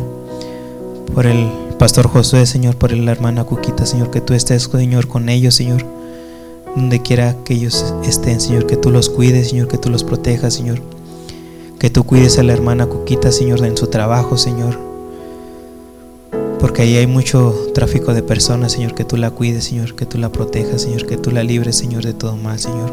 por 1.13 1.25
el 1.25 1.49
pastor 1.77 2.07
Josué, 2.07 2.45
Señor, 2.45 2.77
por 2.77 2.91
la 2.93 3.11
hermana 3.11 3.43
Cuquita, 3.43 3.85
Señor, 3.85 4.09
que 4.09 4.21
tú 4.21 4.33
estés, 4.33 4.63
Señor, 4.63 5.07
con 5.09 5.27
ellos, 5.27 5.55
Señor, 5.55 5.85
donde 6.75 7.01
quiera 7.01 7.35
que 7.43 7.55
ellos 7.55 7.93
estén, 8.03 8.39
Señor, 8.39 8.65
que 8.65 8.77
tú 8.77 8.89
los 8.89 9.09
cuides, 9.09 9.49
Señor, 9.49 9.67
que 9.67 9.77
tú 9.77 9.89
los 9.89 10.03
protejas, 10.05 10.53
Señor, 10.53 10.81
que 11.77 11.89
tú 11.89 12.05
cuides 12.05 12.39
a 12.39 12.43
la 12.43 12.53
hermana 12.53 12.87
Cuquita, 12.87 13.33
Señor, 13.33 13.63
en 13.65 13.75
su 13.75 13.87
trabajo, 13.87 14.37
Señor, 14.37 14.79
Porque 16.65 16.81
ahí 16.81 16.95
hay 16.95 17.05
mucho 17.05 17.53
tráfico 17.75 18.15
de 18.15 18.23
personas, 18.23 18.71
Señor, 18.71 18.95
que 18.95 19.05
tú 19.05 19.17
la 19.17 19.29
cuides, 19.29 19.65
Señor, 19.65 19.95
que 19.95 20.07
tú 20.07 20.17
la 20.17 20.31
protejas, 20.31 20.81
Señor, 20.81 21.05
que 21.05 21.15
tú 21.15 21.29
la 21.29 21.43
libres, 21.43 21.75
Señor, 21.75 22.03
de 22.03 22.15
todo 22.15 22.37
mal, 22.37 22.57
Señor. 22.57 22.91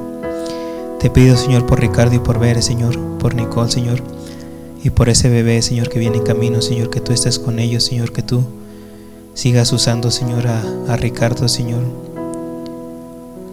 Te 1.01 1.09
pido, 1.09 1.39
Señor, 1.39 1.65
por 1.65 1.81
Ricardo 1.81 2.15
y 2.15 2.19
por 2.19 2.39
Veres, 2.39 2.67
Señor, 2.67 2.99
por 3.19 3.35
Nicole, 3.35 3.71
Señor, 3.71 4.03
y 4.85 4.91
por 4.91 5.09
ese 5.09 5.31
bebé, 5.31 5.63
Señor, 5.63 5.89
que 5.89 5.99
viene 5.99 6.19
en 6.19 6.23
camino, 6.23 6.61
Señor, 6.61 6.91
que 6.91 7.01
tú 7.01 7.15
estés 7.15 7.39
con 7.39 7.59
ellos, 7.59 7.83
Señor, 7.83 8.13
que 8.13 8.23
tú 8.23 8.45
sigas 9.33 9.73
usando, 9.73 10.11
Señor, 10.11 10.49
a, 10.49 10.63
a 10.93 10.99
Ricardo, 10.99 11.49
Señor. 11.49 11.81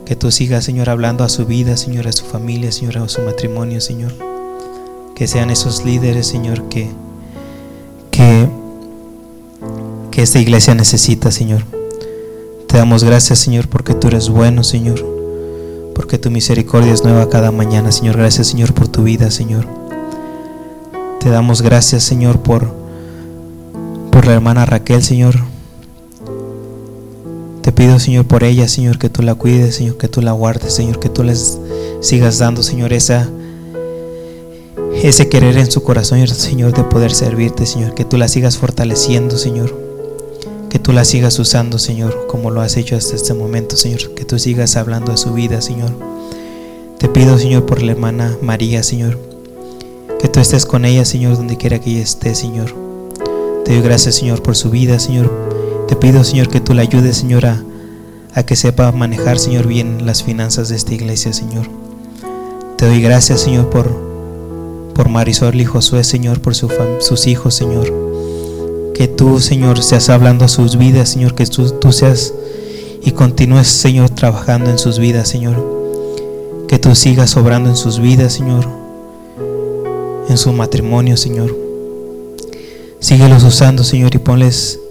Que 0.06 0.18
tú 0.18 0.32
sigas, 0.32 0.66
Señor, 0.66 0.90
hablando 0.90 1.24
a 1.24 1.30
su 1.30 1.46
vida, 1.46 1.78
Señor, 1.78 2.10
a 2.10 2.12
su 2.12 2.26
familia, 2.26 2.74
Señor, 2.74 2.98
a 2.98 3.08
su 3.08 3.22
matrimonio, 3.22 3.80
Señor. 3.80 4.12
Que 5.16 5.28
sean 5.28 5.50
esos 5.50 5.86
líderes, 5.86 6.28
Señor, 6.28 6.68
que, 6.68 6.90
que, 8.12 8.50
esta 10.22 10.40
iglesia 10.40 10.76
necesita, 10.76 11.32
Señor. 11.32 11.64
Te 12.68 12.78
damos 12.78 13.04
gracias, 13.04 13.40
Señor, 13.40 13.68
porque 13.68 13.94
tú 13.94 14.08
eres 14.08 14.30
bueno, 14.30 14.64
Señor. 14.64 15.06
Porque 15.96 16.18
tu 16.18 16.30
misericordia 16.30 16.94
es 16.94 17.04
nueva 17.04 17.30
cada 17.30 17.52
mañana, 17.52 17.92
Señor. 17.92 18.18
Gracias, 18.18 18.48
Señor, 18.48 18.74
por 18.74 18.88
tu 18.88 19.04
vida, 19.04 19.32
Señor. 19.32 19.66
Te 21.20 21.30
damos 21.30 21.62
gracias, 21.62 22.04
Señor, 22.04 22.42
por, 22.42 22.72
por 24.12 24.26
la 24.26 24.34
hermana 24.34 24.66
Raquel, 24.66 25.04
Señor. 25.04 25.36
Te 27.62 27.72
pido, 27.72 28.00
Señor, 28.00 28.26
por 28.26 28.44
ella, 28.44 28.68
Señor, 28.68 28.98
que 28.98 29.10
tú 29.10 29.22
la 29.22 29.36
cuides, 29.36 29.76
Señor, 29.76 29.98
que 29.98 30.08
tú 30.08 30.22
la 30.22 30.32
guardes, 30.32 30.74
Señor, 30.74 31.00
que 31.00 31.10
tú 31.10 31.24
les 31.24 31.58
sigas 32.02 32.40
dando, 32.40 32.64
Señor, 32.64 32.94
esa 32.94 33.30
ese 35.04 35.30
querer 35.30 35.58
en 35.58 35.72
su 35.72 35.82
corazón, 35.82 36.28
Señor, 36.28 36.74
de 36.74 36.84
poder 36.84 37.12
servirte, 37.12 37.66
Señor, 37.66 37.94
que 37.94 38.06
tú 38.06 38.18
la 38.18 38.28
sigas 38.28 38.58
fortaleciendo, 38.58 39.38
Señor, 39.38 39.89
que 40.70 40.80
tú 40.80 40.94
la 40.94 41.04
sigas 41.04 41.40
usando, 41.40 41.80
Señor, 41.80 42.28
como 42.28 42.52
lo 42.52 42.62
has 42.62 42.78
hecho 42.78 42.96
hasta 42.96 43.16
este 43.16 43.34
momento, 43.34 43.76
Señor, 43.76 44.14
que 44.14 44.24
tú 44.24 44.38
sigas 44.38 44.76
hablando 44.76 45.12
a 45.12 45.18
su 45.18 45.34
vida, 45.34 45.62
Señor. 45.62 45.92
Te 47.00 47.10
pido, 47.10 47.38
Señor, 47.38 47.66
por 47.66 47.82
la 47.82 47.94
hermana 47.94 48.38
María, 48.42 48.84
Señor, 48.84 49.18
que 50.20 50.28
tú 50.28 50.40
estés 50.40 50.66
con 50.66 50.86
ella, 50.86 51.06
Señor, 51.06 51.38
donde 51.38 51.58
quiera 51.58 51.80
que 51.80 51.92
ella 51.92 52.04
esté, 52.04 52.36
Señor. 52.36 52.76
Te 53.66 53.74
doy 53.74 53.82
gracias, 53.82 54.16
Señor, 54.16 54.44
por 54.44 54.56
su 54.56 54.70
vida, 54.70 55.00
Señor. 55.00 55.32
Te 55.88 55.96
pido, 55.96 56.24
Señor, 56.24 56.50
que 56.50 56.62
tú 56.62 56.74
la 56.74 56.84
ayudes, 56.84 57.18
Señor, 57.18 57.46
a, 57.46 57.64
a 58.36 58.44
que 58.44 58.56
sepa 58.56 58.92
manejar, 58.92 59.40
Señor, 59.40 59.66
bien 59.66 60.06
las 60.06 60.24
finanzas 60.24 60.70
de 60.70 60.76
esta 60.76 60.94
iglesia, 60.94 61.34
Señor. 61.34 61.68
Te 62.78 62.86
doy 62.86 63.02
gracias, 63.02 63.42
Señor, 63.42 63.70
por 63.70 64.10
por 65.00 65.08
Marisol 65.08 65.56
y 65.62 65.64
Josué, 65.64 66.04
Señor, 66.04 66.42
por 66.42 66.56
su 66.56 66.70
sus 67.00 67.26
hijos, 67.26 67.56
Señor. 67.56 68.09
Que 69.00 69.08
tú, 69.08 69.40
Señor, 69.40 69.82
seas 69.82 70.10
hablando 70.10 70.44
a 70.44 70.50
sus 70.50 70.76
vidas, 70.76 71.08
Señor, 71.08 71.34
que 71.34 71.46
tú, 71.46 71.94
seas 71.94 72.34
y 73.02 73.12
continúes, 73.12 73.70
Señor, 73.70 74.10
trabajando 74.10 74.70
en 74.70 74.78
sus 74.78 75.00
vidas, 75.00 75.30
Señor. 75.30 76.68
Que 76.68 76.80
tú 76.80 76.94
sigas 76.96 77.38
obrando 77.38 77.70
en 77.70 77.78
sus 77.78 78.02
vidas, 78.02 78.34
Señor, 78.34 78.68
en 80.28 80.38
su 80.38 80.52
matrimonio, 80.52 81.16
Señor. 81.16 81.58
Síguelos 83.00 83.46
usando, 83.46 83.86
Señor, 83.86 84.14
y 84.16 84.18
ponles 84.18 84.82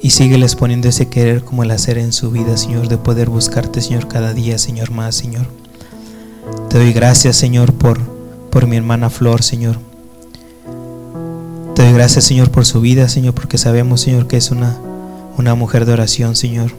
y 0.00 0.12
sígueles 0.12 0.54
poniendo 0.56 0.88
ese 0.88 1.10
querer 1.10 1.44
como 1.44 1.62
el 1.62 1.70
hacer 1.70 1.98
en 1.98 2.14
su 2.14 2.30
vida, 2.30 2.56
Señor, 2.56 2.88
de 2.88 2.96
poder 2.96 3.28
buscarte, 3.28 3.82
Señor, 3.82 4.08
cada 4.08 4.32
día, 4.32 4.56
Señor, 4.56 4.92
más, 4.92 5.14
Señor. 5.14 5.44
Te 6.70 6.78
doy 6.78 6.94
gracias, 6.94 7.36
Señor, 7.36 7.74
por 7.74 8.00
por 8.50 8.66
mi 8.66 8.78
hermana 8.78 9.10
Flor, 9.10 9.42
Señor. 9.42 9.87
Te 11.78 11.84
doy 11.84 11.92
gracias, 11.92 12.24
Señor, 12.24 12.50
por 12.50 12.66
su 12.66 12.80
vida, 12.80 13.08
Señor, 13.08 13.34
porque 13.34 13.56
sabemos, 13.56 14.00
Señor, 14.00 14.26
que 14.26 14.36
es 14.36 14.50
una, 14.50 14.76
una 15.36 15.54
mujer 15.54 15.86
de 15.86 15.92
oración, 15.92 16.34
Señor. 16.34 16.72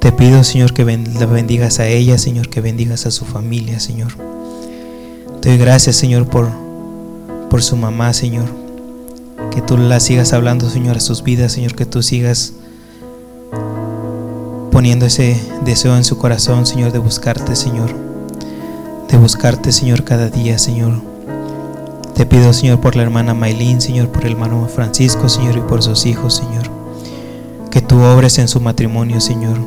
Te 0.00 0.12
pido, 0.12 0.44
Señor, 0.44 0.74
que 0.74 0.84
la 0.84 1.24
bendigas 1.24 1.80
a 1.80 1.86
ella, 1.86 2.18
Señor, 2.18 2.50
que 2.50 2.60
bendigas 2.60 3.06
a 3.06 3.10
su 3.10 3.24
familia, 3.24 3.80
Señor. 3.80 4.12
Te 5.40 5.48
doy 5.48 5.56
gracias, 5.56 5.96
Señor, 5.96 6.28
por, 6.28 6.50
por 7.48 7.62
su 7.62 7.74
mamá, 7.78 8.12
Señor. 8.12 8.44
Que 9.50 9.62
tú 9.62 9.78
la 9.78 9.98
sigas 9.98 10.34
hablando, 10.34 10.68
Señor, 10.68 10.98
a 10.98 11.00
sus 11.00 11.22
vidas, 11.22 11.52
Señor, 11.52 11.74
que 11.74 11.86
tú 11.86 12.02
sigas 12.02 12.52
poniendo 14.72 15.06
ese 15.06 15.40
deseo 15.64 15.96
en 15.96 16.04
su 16.04 16.18
corazón, 16.18 16.66
Señor, 16.66 16.92
de 16.92 16.98
buscarte, 16.98 17.56
Señor 17.56 17.94
de 19.08 19.16
buscarte, 19.16 19.72
Señor, 19.72 20.04
cada 20.04 20.28
día, 20.28 20.58
Señor. 20.58 21.15
Te 22.16 22.24
pido, 22.24 22.52
Señor, 22.54 22.80
por 22.80 22.96
la 22.96 23.02
hermana 23.02 23.34
Maylin, 23.34 23.80
Señor, 23.80 24.08
por 24.08 24.24
el 24.24 24.32
hermano 24.32 24.66
Francisco, 24.74 25.28
Señor, 25.28 25.58
y 25.58 25.60
por 25.60 25.82
sus 25.82 26.06
hijos, 26.06 26.36
Señor. 26.36 26.70
Que 27.70 27.82
tú 27.82 28.00
obres 28.02 28.38
en 28.38 28.48
su 28.48 28.58
matrimonio, 28.58 29.20
Señor. 29.20 29.58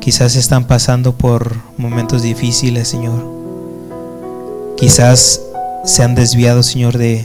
Quizás 0.00 0.34
están 0.34 0.66
pasando 0.66 1.12
por 1.12 1.56
momentos 1.76 2.22
difíciles, 2.22 2.88
Señor. 2.88 3.24
Quizás 4.76 5.40
se 5.84 6.02
han 6.02 6.16
desviado, 6.16 6.64
Señor, 6.64 6.98
de, 6.98 7.24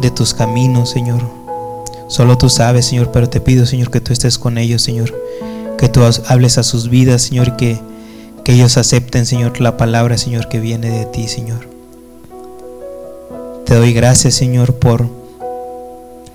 de 0.00 0.10
tus 0.12 0.32
caminos, 0.32 0.90
Señor. 0.90 1.22
Solo 2.06 2.38
tú 2.38 2.48
sabes, 2.48 2.86
Señor, 2.86 3.10
pero 3.10 3.28
te 3.28 3.40
pido, 3.40 3.66
Señor, 3.66 3.90
que 3.90 4.00
tú 4.00 4.12
estés 4.12 4.38
con 4.38 4.58
ellos, 4.58 4.80
Señor. 4.80 5.12
Que 5.76 5.88
tú 5.88 6.02
hables 6.28 6.58
a 6.58 6.62
sus 6.62 6.88
vidas, 6.88 7.22
Señor, 7.22 7.48
y 7.48 7.56
que 7.56 7.94
que 8.44 8.52
ellos 8.52 8.76
acepten, 8.76 9.24
Señor, 9.24 9.60
la 9.60 9.78
palabra, 9.78 10.18
Señor, 10.18 10.48
que 10.48 10.60
viene 10.60 10.90
de 10.90 11.06
ti, 11.06 11.28
Señor. 11.28 11.73
Te 13.64 13.74
doy 13.74 13.94
gracias, 13.94 14.34
Señor, 14.34 14.74
por 14.74 15.08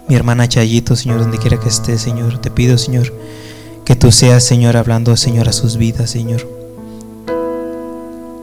mi 0.07 0.15
hermana 0.15 0.49
Chayito, 0.49 0.95
Señor, 0.95 1.19
donde 1.19 1.37
quiera 1.37 1.59
que 1.59 1.69
esté, 1.69 1.99
Señor. 1.99 2.39
Te 2.39 2.49
pido, 2.49 2.77
Señor, 2.79 3.13
que 3.85 3.95
tú 3.95 4.11
seas, 4.11 4.43
Señor, 4.43 4.77
hablando, 4.77 5.15
Señor, 5.15 5.47
a 5.47 5.53
sus 5.53 5.77
vidas, 5.77 6.09
Señor. 6.09 6.47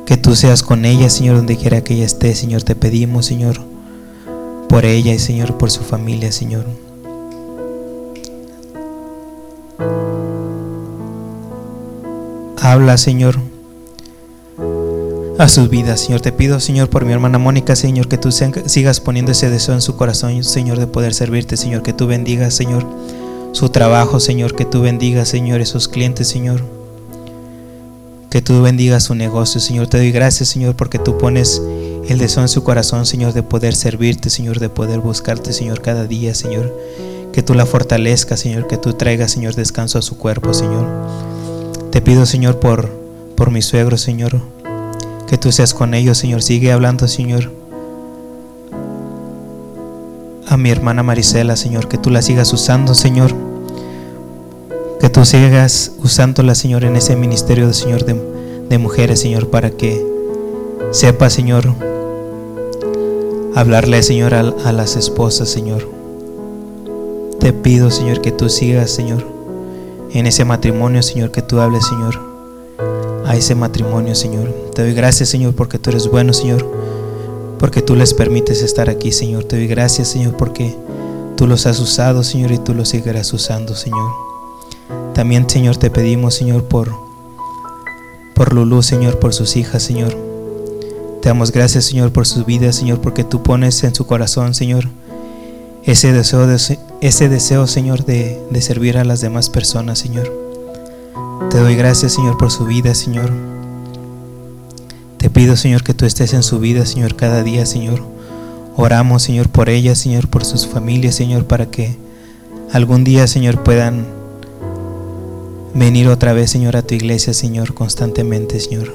Que 0.06 0.16
tú 0.16 0.36
seas 0.36 0.62
con 0.62 0.84
ella, 0.84 1.10
Señor, 1.10 1.36
donde 1.36 1.56
quiera 1.56 1.82
que 1.82 1.94
ella 1.94 2.04
esté, 2.04 2.34
Señor. 2.36 2.62
Te 2.62 2.76
pedimos, 2.76 3.26
Señor, 3.26 3.60
por 4.68 4.84
ella 4.84 5.12
y, 5.12 5.18
Señor, 5.18 5.58
por 5.58 5.72
su 5.72 5.82
familia, 5.82 6.30
Señor. 6.30 6.64
Habla, 12.60 12.96
Señor 12.98 13.55
a 15.38 15.48
sus 15.48 15.68
vidas, 15.68 16.00
Señor. 16.00 16.20
Te 16.20 16.32
pido, 16.32 16.60
Señor, 16.60 16.88
por 16.88 17.04
mi 17.04 17.12
hermana 17.12 17.38
Mónica, 17.38 17.76
Señor, 17.76 18.08
que 18.08 18.18
tú 18.18 18.30
sigas 18.32 19.00
poniendo 19.00 19.32
ese 19.32 19.50
deseo 19.50 19.74
en 19.74 19.82
su 19.82 19.96
corazón, 19.96 20.42
Señor, 20.44 20.78
de 20.78 20.86
poder 20.86 21.14
servirte, 21.14 21.56
Señor. 21.56 21.82
Que 21.82 21.92
tú 21.92 22.06
bendigas, 22.06 22.54
Señor, 22.54 22.86
su 23.52 23.68
trabajo, 23.68 24.20
Señor. 24.20 24.54
Que 24.54 24.64
tú 24.64 24.80
bendigas, 24.80 25.28
Señor, 25.28 25.60
esos 25.60 25.88
clientes, 25.88 26.28
Señor. 26.28 26.62
Que 28.30 28.40
tú 28.40 28.62
bendigas 28.62 29.04
su 29.04 29.14
negocio, 29.14 29.60
Señor. 29.60 29.88
Te 29.88 29.98
doy 29.98 30.10
gracias, 30.10 30.48
Señor, 30.48 30.74
porque 30.74 30.98
tú 30.98 31.18
pones 31.18 31.60
el 32.08 32.18
deseo 32.18 32.42
en 32.42 32.48
su 32.48 32.62
corazón, 32.64 33.04
Señor, 33.04 33.32
de 33.32 33.42
poder 33.42 33.74
servirte, 33.74 34.30
Señor, 34.30 34.58
de 34.58 34.68
poder 34.68 35.00
buscarte, 35.00 35.52
Señor, 35.52 35.82
cada 35.82 36.06
día, 36.06 36.34
Señor. 36.34 36.74
Que 37.32 37.42
tú 37.42 37.52
la 37.52 37.66
fortalezcas, 37.66 38.40
Señor, 38.40 38.66
que 38.66 38.78
tú 38.78 38.94
traigas, 38.94 39.32
Señor, 39.32 39.54
descanso 39.54 39.98
a 39.98 40.02
su 40.02 40.16
cuerpo, 40.16 40.54
Señor. 40.54 40.86
Te 41.90 42.00
pido, 42.00 42.24
Señor, 42.24 42.58
por, 42.58 42.90
por 43.36 43.50
mi 43.50 43.60
suegro, 43.60 43.98
Señor 43.98 44.55
que 45.26 45.38
tú 45.38 45.52
seas 45.52 45.74
con 45.74 45.94
ellos, 45.94 46.18
Señor. 46.18 46.42
Sigue 46.42 46.72
hablando, 46.72 47.08
Señor. 47.08 47.50
A 50.48 50.56
mi 50.56 50.70
hermana 50.70 51.02
Marisela, 51.02 51.56
Señor, 51.56 51.88
que 51.88 51.98
tú 51.98 52.10
la 52.10 52.22
sigas 52.22 52.52
usando, 52.52 52.94
Señor. 52.94 53.34
Que 55.00 55.10
tú 55.10 55.24
sigas 55.24 55.92
usándola, 56.02 56.54
Señor, 56.54 56.84
en 56.84 56.96
ese 56.96 57.16
ministerio, 57.16 57.72
Señor, 57.72 58.04
de, 58.04 58.78
mujeres, 58.78 59.20
Señor, 59.20 59.50
para 59.50 59.70
que 59.70 60.04
sepa, 60.92 61.28
Señor, 61.28 61.74
hablarle, 63.54 64.02
Señor, 64.02 64.34
a 64.34 64.72
las 64.72 64.96
esposas, 64.96 65.48
Señor. 65.48 65.88
Te 67.40 67.52
pido, 67.52 67.90
Señor, 67.90 68.20
que 68.20 68.32
tú 68.32 68.48
sigas, 68.48 68.90
Señor, 68.90 69.26
en 70.12 70.26
ese 70.26 70.44
matrimonio, 70.44 71.02
Señor, 71.02 71.32
que 71.32 71.42
tú 71.42 71.60
hables, 71.60 71.86
Señor 71.86 72.25
a 73.26 73.36
ese 73.36 73.54
matrimonio, 73.54 74.14
Señor. 74.14 74.52
Te 74.74 74.82
doy 74.82 74.94
gracias, 74.94 75.28
Señor, 75.28 75.54
porque 75.54 75.78
tú 75.78 75.90
eres 75.90 76.08
bueno, 76.08 76.32
Señor, 76.32 76.64
porque 77.58 77.82
tú 77.82 77.96
les 77.96 78.14
permites 78.14 78.62
estar 78.62 78.88
aquí, 78.88 79.10
Señor. 79.12 79.44
Te 79.44 79.56
doy 79.56 79.66
gracias, 79.66 80.08
Señor, 80.08 80.36
porque 80.36 80.76
tú 81.36 81.46
los 81.46 81.66
has 81.66 81.80
usado, 81.80 82.22
Señor, 82.22 82.52
y 82.52 82.58
tú 82.58 82.72
los 82.72 82.88
seguirás 82.88 83.32
usando, 83.32 83.74
Señor. 83.74 84.10
También, 85.12 85.50
Señor, 85.50 85.76
te 85.76 85.90
pedimos, 85.90 86.34
Señor, 86.34 86.64
por, 86.64 86.92
por 88.34 88.52
Lulú, 88.52 88.82
Señor, 88.82 89.18
por 89.18 89.34
sus 89.34 89.56
hijas, 89.56 89.82
Señor. 89.82 90.16
Te 91.20 91.28
damos 91.28 91.50
gracias, 91.50 91.86
Señor, 91.86 92.12
por 92.12 92.26
su 92.26 92.44
vida, 92.44 92.72
Señor, 92.72 93.00
porque 93.00 93.24
tú 93.24 93.42
pones 93.42 93.82
en 93.82 93.94
su 93.94 94.06
corazón, 94.06 94.54
Señor, 94.54 94.88
ese 95.82 96.12
deseo, 96.12 96.46
de, 96.46 96.78
ese 97.00 97.28
deseo 97.28 97.66
Señor, 97.66 98.04
de, 98.04 98.40
de 98.50 98.60
servir 98.62 98.98
a 98.98 99.04
las 99.04 99.20
demás 99.20 99.50
personas, 99.50 99.98
Señor. 99.98 100.45
Te 101.50 101.58
doy 101.58 101.76
gracias, 101.76 102.14
Señor, 102.14 102.38
por 102.38 102.50
su 102.50 102.64
vida, 102.64 102.94
Señor. 102.94 103.30
Te 105.18 105.30
pido, 105.30 105.56
Señor, 105.56 105.82
que 105.82 105.94
tú 105.94 106.06
estés 106.06 106.32
en 106.32 106.42
su 106.42 106.58
vida, 106.58 106.86
Señor, 106.86 107.14
cada 107.14 107.42
día, 107.42 107.66
Señor. 107.66 108.02
Oramos, 108.76 109.22
Señor, 109.22 109.48
por 109.48 109.68
ella, 109.68 109.94
Señor, 109.94 110.28
por 110.28 110.44
sus 110.44 110.66
familias, 110.66 111.14
Señor, 111.14 111.44
para 111.46 111.70
que 111.70 111.96
algún 112.72 113.04
día, 113.04 113.26
Señor, 113.26 113.62
puedan 113.62 114.06
venir 115.74 116.08
otra 116.08 116.32
vez, 116.32 116.50
Señor, 116.50 116.76
a 116.76 116.82
tu 116.82 116.94
iglesia, 116.94 117.32
Señor, 117.34 117.74
constantemente, 117.74 118.58
Señor. 118.58 118.94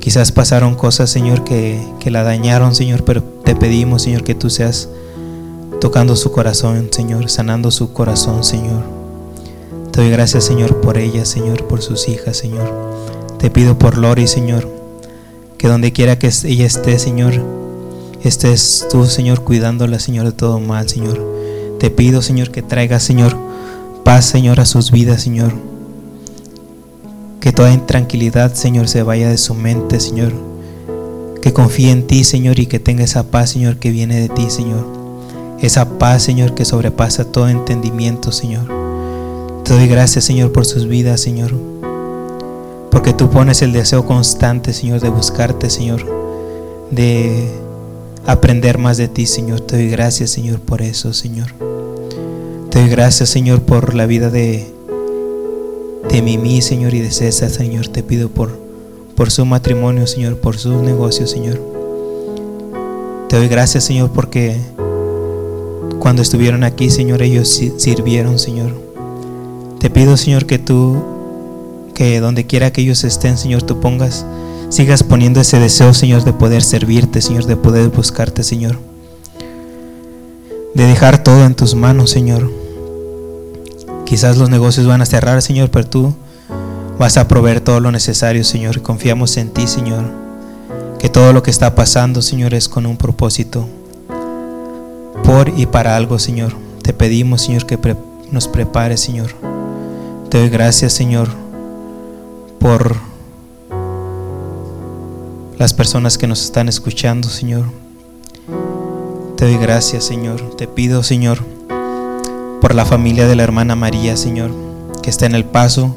Quizás 0.00 0.32
pasaron 0.32 0.74
cosas, 0.74 1.10
Señor, 1.10 1.44
que, 1.44 1.82
que 1.98 2.10
la 2.10 2.24
dañaron, 2.24 2.74
Señor, 2.74 3.04
pero 3.04 3.22
te 3.22 3.56
pedimos, 3.56 4.02
Señor, 4.02 4.22
que 4.22 4.34
tú 4.34 4.50
seas 4.50 4.88
tocando 5.80 6.14
su 6.14 6.30
corazón, 6.30 6.88
Señor, 6.90 7.30
sanando 7.30 7.70
su 7.70 7.92
corazón, 7.92 8.44
Señor. 8.44 9.01
Te 9.92 10.00
doy 10.00 10.10
gracias, 10.10 10.44
Señor, 10.44 10.80
por 10.80 10.96
ella, 10.96 11.26
Señor, 11.26 11.68
por 11.68 11.82
sus 11.82 12.08
hijas, 12.08 12.38
Señor. 12.38 12.66
Te 13.38 13.50
pido 13.50 13.78
por 13.78 13.98
Lori, 13.98 14.26
Señor, 14.26 14.66
que 15.58 15.68
donde 15.68 15.92
quiera 15.92 16.18
que 16.18 16.30
ella 16.44 16.64
esté, 16.64 16.98
Señor, 16.98 17.34
estés 18.24 18.86
tú, 18.90 19.04
Señor, 19.04 19.44
cuidándola, 19.44 19.98
Señor, 19.98 20.24
de 20.24 20.32
todo 20.32 20.60
mal, 20.60 20.88
Señor. 20.88 21.20
Te 21.78 21.90
pido, 21.90 22.22
Señor, 22.22 22.50
que 22.50 22.62
traiga, 22.62 23.00
Señor, 23.00 23.36
paz, 24.02 24.24
Señor, 24.24 24.60
a 24.60 24.64
sus 24.64 24.92
vidas, 24.92 25.20
Señor. 25.20 25.52
Que 27.40 27.52
toda 27.52 27.74
intranquilidad, 27.74 28.54
Señor, 28.54 28.88
se 28.88 29.02
vaya 29.02 29.28
de 29.28 29.36
su 29.36 29.52
mente, 29.52 30.00
Señor. 30.00 30.32
Que 31.42 31.52
confíe 31.52 31.90
en 31.90 32.06
ti, 32.06 32.24
Señor, 32.24 32.58
y 32.60 32.64
que 32.64 32.78
tenga 32.78 33.04
esa 33.04 33.24
paz, 33.24 33.50
Señor, 33.50 33.76
que 33.76 33.90
viene 33.90 34.18
de 34.18 34.30
ti, 34.30 34.48
Señor. 34.48 34.86
Esa 35.60 35.98
paz, 35.98 36.22
Señor, 36.22 36.54
que 36.54 36.64
sobrepasa 36.64 37.26
todo 37.26 37.50
entendimiento, 37.50 38.32
Señor. 38.32 38.81
Te 39.64 39.74
doy 39.74 39.86
gracias, 39.86 40.24
Señor, 40.24 40.50
por 40.50 40.66
sus 40.66 40.88
vidas, 40.88 41.20
Señor. 41.20 41.52
Porque 42.90 43.12
tú 43.12 43.30
pones 43.30 43.62
el 43.62 43.72
deseo 43.72 44.04
constante, 44.04 44.72
Señor, 44.72 45.00
de 45.00 45.08
buscarte, 45.08 45.70
Señor. 45.70 46.04
De 46.90 47.48
aprender 48.26 48.78
más 48.78 48.96
de 48.96 49.06
ti, 49.06 49.26
Señor. 49.26 49.60
Te 49.60 49.76
doy 49.76 49.88
gracias, 49.88 50.30
Señor, 50.30 50.60
por 50.60 50.82
eso, 50.82 51.12
Señor. 51.12 51.52
Te 52.70 52.80
doy 52.80 52.88
gracias, 52.88 53.28
Señor, 53.28 53.62
por 53.62 53.94
la 53.94 54.06
vida 54.06 54.30
de, 54.30 54.66
de 56.10 56.22
Mimi, 56.22 56.60
Señor, 56.60 56.92
y 56.94 57.00
de 57.00 57.12
César, 57.12 57.50
Señor. 57.50 57.86
Te 57.86 58.02
pido 58.02 58.30
por, 58.30 58.58
por 59.14 59.30
su 59.30 59.46
matrimonio, 59.46 60.08
Señor, 60.08 60.38
por 60.38 60.58
sus 60.58 60.82
negocios, 60.82 61.30
Señor. 61.30 61.60
Te 63.28 63.36
doy 63.36 63.48
gracias, 63.48 63.84
Señor, 63.84 64.10
porque 64.12 64.56
cuando 66.00 66.20
estuvieron 66.20 66.64
aquí, 66.64 66.90
Señor, 66.90 67.22
ellos 67.22 67.48
sirvieron, 67.76 68.38
Señor. 68.40 68.91
Te 69.82 69.90
pido, 69.90 70.16
Señor, 70.16 70.46
que 70.46 70.60
tú, 70.60 71.02
que 71.92 72.20
donde 72.20 72.46
quiera 72.46 72.72
que 72.72 72.82
ellos 72.82 73.02
estén, 73.02 73.36
Señor, 73.36 73.64
tú 73.64 73.80
pongas 73.80 74.24
sigas 74.68 75.02
poniendo 75.02 75.40
ese 75.40 75.58
deseo, 75.58 75.92
Señor, 75.92 76.22
de 76.22 76.32
poder 76.32 76.62
servirte, 76.62 77.20
Señor, 77.20 77.46
de 77.46 77.56
poder 77.56 77.88
buscarte, 77.88 78.44
Señor. 78.44 78.78
De 80.72 80.86
dejar 80.86 81.24
todo 81.24 81.44
en 81.44 81.56
tus 81.56 81.74
manos, 81.74 82.10
Señor. 82.10 82.48
Quizás 84.06 84.36
los 84.36 84.50
negocios 84.50 84.86
van 84.86 85.02
a 85.02 85.06
cerrar, 85.06 85.42
Señor, 85.42 85.68
pero 85.72 85.84
tú 85.84 86.14
vas 86.96 87.16
a 87.16 87.26
proveer 87.26 87.60
todo 87.60 87.80
lo 87.80 87.90
necesario, 87.90 88.44
Señor. 88.44 88.82
Confiamos 88.82 89.36
en 89.36 89.50
ti, 89.50 89.66
Señor. 89.66 90.04
Que 91.00 91.08
todo 91.08 91.32
lo 91.32 91.42
que 91.42 91.50
está 91.50 91.74
pasando, 91.74 92.22
Señor, 92.22 92.54
es 92.54 92.68
con 92.68 92.86
un 92.86 92.96
propósito. 92.96 93.66
Por 95.24 95.48
y 95.58 95.66
para 95.66 95.96
algo, 95.96 96.20
Señor. 96.20 96.54
Te 96.82 96.92
pedimos, 96.92 97.42
Señor, 97.42 97.66
que 97.66 97.80
nos 98.30 98.46
prepares, 98.46 99.00
Señor. 99.00 99.51
Te 100.32 100.38
doy 100.38 100.48
gracias, 100.48 100.94
Señor, 100.94 101.28
por 102.58 102.96
las 105.58 105.74
personas 105.74 106.16
que 106.16 106.26
nos 106.26 106.42
están 106.42 106.70
escuchando, 106.70 107.28
Señor. 107.28 107.66
Te 109.36 109.44
doy 109.44 109.58
gracias, 109.58 110.04
Señor. 110.04 110.56
Te 110.56 110.66
pido, 110.66 111.02
Señor, 111.02 111.40
por 112.62 112.74
la 112.74 112.86
familia 112.86 113.26
de 113.28 113.36
la 113.36 113.42
hermana 113.42 113.76
María, 113.76 114.16
Señor, 114.16 114.50
que 115.02 115.10
está 115.10 115.26
en 115.26 115.34
el 115.34 115.44
paso, 115.44 115.94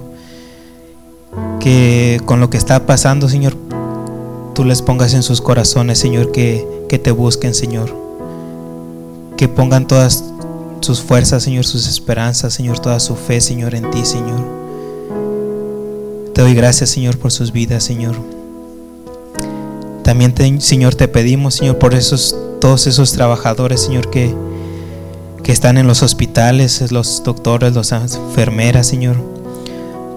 que 1.62 2.20
con 2.26 2.42
lo 2.42 2.50
que 2.50 2.58
está 2.58 2.86
pasando, 2.86 3.30
Señor, 3.30 3.56
tú 4.54 4.66
les 4.66 4.82
pongas 4.82 5.14
en 5.14 5.24
sus 5.24 5.40
corazones, 5.40 5.98
Señor, 5.98 6.34
que, 6.34 6.68
que 6.90 7.00
te 7.00 7.12
busquen, 7.12 7.54
Señor. 7.54 7.90
Que 9.38 9.48
pongan 9.48 9.88
todas 9.88 10.26
sus 10.86 11.02
fuerzas, 11.02 11.42
Señor, 11.44 11.66
sus 11.66 11.88
esperanzas, 11.88 12.54
Señor, 12.54 12.80
toda 12.80 13.00
su 13.00 13.16
fe, 13.16 13.42
Señor, 13.42 13.74
en 13.74 13.90
ti, 13.90 14.06
Señor. 14.06 14.46
Te 16.34 16.42
doy 16.42 16.54
gracias, 16.54 16.92
Señor, 16.92 17.18
por 17.18 17.32
sus 17.32 17.52
vidas, 17.52 17.84
Señor. 17.84 18.16
También, 20.04 20.62
Señor, 20.62 20.94
te 20.94 21.08
pedimos, 21.08 21.56
Señor, 21.56 21.80
por 21.80 21.96
esos, 21.96 22.36
todos 22.62 22.86
esos 22.86 23.14
trabajadores, 23.14 23.82
Señor, 23.82 24.12
que, 24.12 24.36
que 25.44 25.52
están 25.52 25.80
en 25.80 25.88
los 25.88 26.04
hospitales, 26.04 26.92
los 26.92 27.24
doctores, 27.24 27.74
las 27.74 27.92
enfermeras, 27.92 28.86
Señor. 28.86 29.18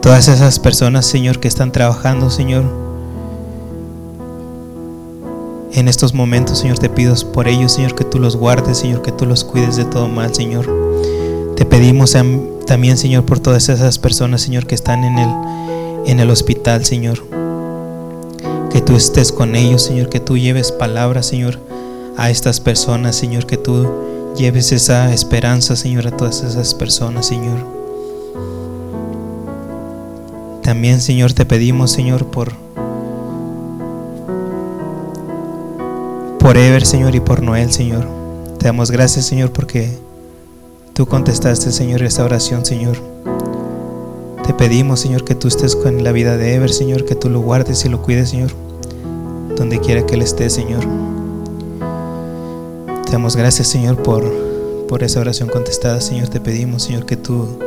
Todas 0.02 0.28
esas 0.28 0.58
personas, 0.58 1.06
Señor, 1.06 1.40
que 1.40 1.48
están 1.48 1.72
trabajando, 1.72 2.30
Señor. 2.30 2.87
En 5.78 5.86
estos 5.86 6.12
momentos, 6.12 6.58
Señor, 6.58 6.80
te 6.80 6.88
pido 6.88 7.14
por 7.32 7.46
ellos, 7.46 7.72
Señor, 7.72 7.94
que 7.94 8.02
tú 8.02 8.18
los 8.18 8.34
guardes, 8.34 8.78
Señor, 8.78 9.00
que 9.00 9.12
tú 9.12 9.26
los 9.26 9.44
cuides 9.44 9.76
de 9.76 9.84
todo 9.84 10.08
mal, 10.08 10.34
Señor. 10.34 10.66
Te 11.54 11.64
pedimos 11.64 12.16
también, 12.66 12.98
Señor, 12.98 13.24
por 13.24 13.38
todas 13.38 13.68
esas 13.68 13.96
personas, 13.96 14.42
Señor, 14.42 14.66
que 14.66 14.74
están 14.74 15.04
en 15.04 15.18
el, 15.18 15.30
en 16.06 16.18
el 16.18 16.30
hospital, 16.30 16.84
Señor 16.84 17.22
que 18.72 18.80
tú 18.82 18.96
estés 18.96 19.32
con 19.32 19.54
ellos, 19.54 19.82
Señor, 19.82 20.08
que 20.08 20.20
tú 20.20 20.36
lleves 20.36 20.72
palabras, 20.72 21.26
Señor, 21.26 21.58
a 22.16 22.28
estas 22.28 22.60
personas, 22.60 23.16
Señor, 23.16 23.46
que 23.46 23.56
tú 23.56 23.88
lleves 24.36 24.72
esa 24.72 25.12
esperanza, 25.14 25.76
Señor, 25.76 26.06
a 26.06 26.16
todas 26.16 26.42
esas 26.42 26.74
personas, 26.74 27.26
Señor. 27.26 27.58
También, 30.62 31.00
Señor, 31.00 31.32
te 31.32 31.46
pedimos, 31.46 31.92
Señor, 31.92 32.26
por 32.26 32.52
por 36.48 36.56
Ever, 36.56 36.86
Señor, 36.86 37.14
y 37.14 37.20
por 37.20 37.42
Noel, 37.42 37.70
Señor. 37.70 38.06
Te 38.58 38.68
damos 38.68 38.90
gracias, 38.90 39.26
Señor, 39.26 39.52
porque 39.52 39.90
tú 40.94 41.04
contestaste, 41.04 41.70
Señor, 41.70 42.02
esta 42.02 42.24
oración, 42.24 42.64
Señor. 42.64 42.96
Te 44.46 44.54
pedimos, 44.54 45.00
Señor, 45.00 45.26
que 45.26 45.34
tú 45.34 45.46
estés 45.46 45.76
con 45.76 46.02
la 46.02 46.10
vida 46.10 46.38
de 46.38 46.54
Ever, 46.54 46.70
Señor, 46.70 47.04
que 47.04 47.14
tú 47.14 47.28
lo 47.28 47.40
guardes 47.40 47.84
y 47.84 47.90
lo 47.90 48.00
cuides, 48.00 48.30
Señor, 48.30 48.50
donde 49.58 49.78
quiera 49.78 50.06
que 50.06 50.14
él 50.14 50.22
esté, 50.22 50.48
Señor. 50.48 50.80
Te 53.04 53.12
damos 53.12 53.36
gracias, 53.36 53.68
Señor, 53.68 54.02
por, 54.02 54.24
por 54.88 55.02
esa 55.02 55.20
oración 55.20 55.50
contestada, 55.50 56.00
Señor. 56.00 56.28
Te 56.28 56.40
pedimos, 56.40 56.84
Señor, 56.84 57.04
que 57.04 57.18
tú 57.18 57.58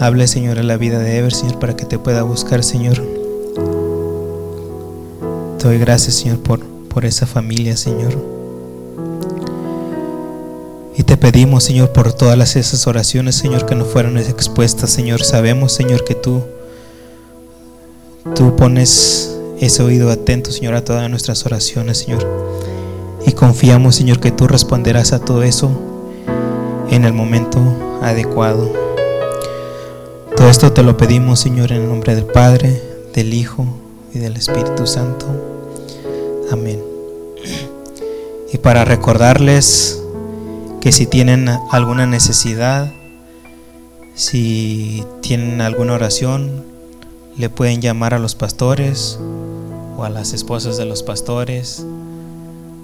hables, 0.00 0.32
Señor, 0.32 0.58
a 0.58 0.64
la 0.64 0.76
vida 0.76 0.98
de 0.98 1.16
Ever, 1.16 1.32
Señor, 1.32 1.60
para 1.60 1.76
que 1.76 1.84
te 1.84 1.96
pueda 1.96 2.24
buscar, 2.24 2.64
Señor. 2.64 3.00
Te 5.58 5.68
doy 5.68 5.78
gracias, 5.78 6.16
Señor, 6.16 6.40
por, 6.40 6.71
por 6.92 7.04
esa 7.04 7.26
familia, 7.26 7.76
Señor. 7.76 8.16
Y 10.96 11.04
te 11.04 11.16
pedimos, 11.16 11.64
Señor, 11.64 11.92
por 11.92 12.12
todas 12.12 12.56
esas 12.56 12.86
oraciones, 12.86 13.34
Señor, 13.34 13.64
que 13.64 13.74
no 13.74 13.84
fueron 13.84 14.18
expuestas, 14.18 14.90
Señor. 14.90 15.24
Sabemos, 15.24 15.72
Señor, 15.72 16.04
que 16.04 16.14
tú, 16.14 16.42
tú 18.34 18.56
pones 18.56 19.34
ese 19.58 19.82
oído 19.82 20.10
atento, 20.10 20.52
Señor, 20.52 20.74
a 20.74 20.84
todas 20.84 21.08
nuestras 21.08 21.46
oraciones, 21.46 21.98
Señor. 21.98 22.26
Y 23.26 23.32
confiamos, 23.32 23.96
Señor, 23.96 24.20
que 24.20 24.30
tú 24.30 24.46
responderás 24.46 25.12
a 25.12 25.20
todo 25.20 25.42
eso 25.42 25.70
en 26.90 27.04
el 27.04 27.14
momento 27.14 27.60
adecuado. 28.02 28.70
Todo 30.36 30.48
esto 30.48 30.72
te 30.72 30.82
lo 30.82 30.96
pedimos, 30.96 31.40
Señor, 31.40 31.72
en 31.72 31.82
el 31.82 31.88
nombre 31.88 32.14
del 32.14 32.26
Padre, 32.26 32.82
del 33.14 33.32
Hijo 33.32 33.66
y 34.12 34.18
del 34.18 34.36
Espíritu 34.36 34.86
Santo. 34.86 35.51
Amén. 36.52 36.80
Y 38.52 38.58
para 38.58 38.84
recordarles 38.84 40.02
que 40.82 40.92
si 40.92 41.06
tienen 41.06 41.48
alguna 41.70 42.06
necesidad, 42.06 42.92
si 44.14 45.02
tienen 45.22 45.62
alguna 45.62 45.94
oración, 45.94 46.62
le 47.38 47.48
pueden 47.48 47.80
llamar 47.80 48.12
a 48.12 48.18
los 48.18 48.34
pastores 48.34 49.18
o 49.96 50.04
a 50.04 50.10
las 50.10 50.34
esposas 50.34 50.76
de 50.76 50.84
los 50.84 51.02
pastores 51.02 51.86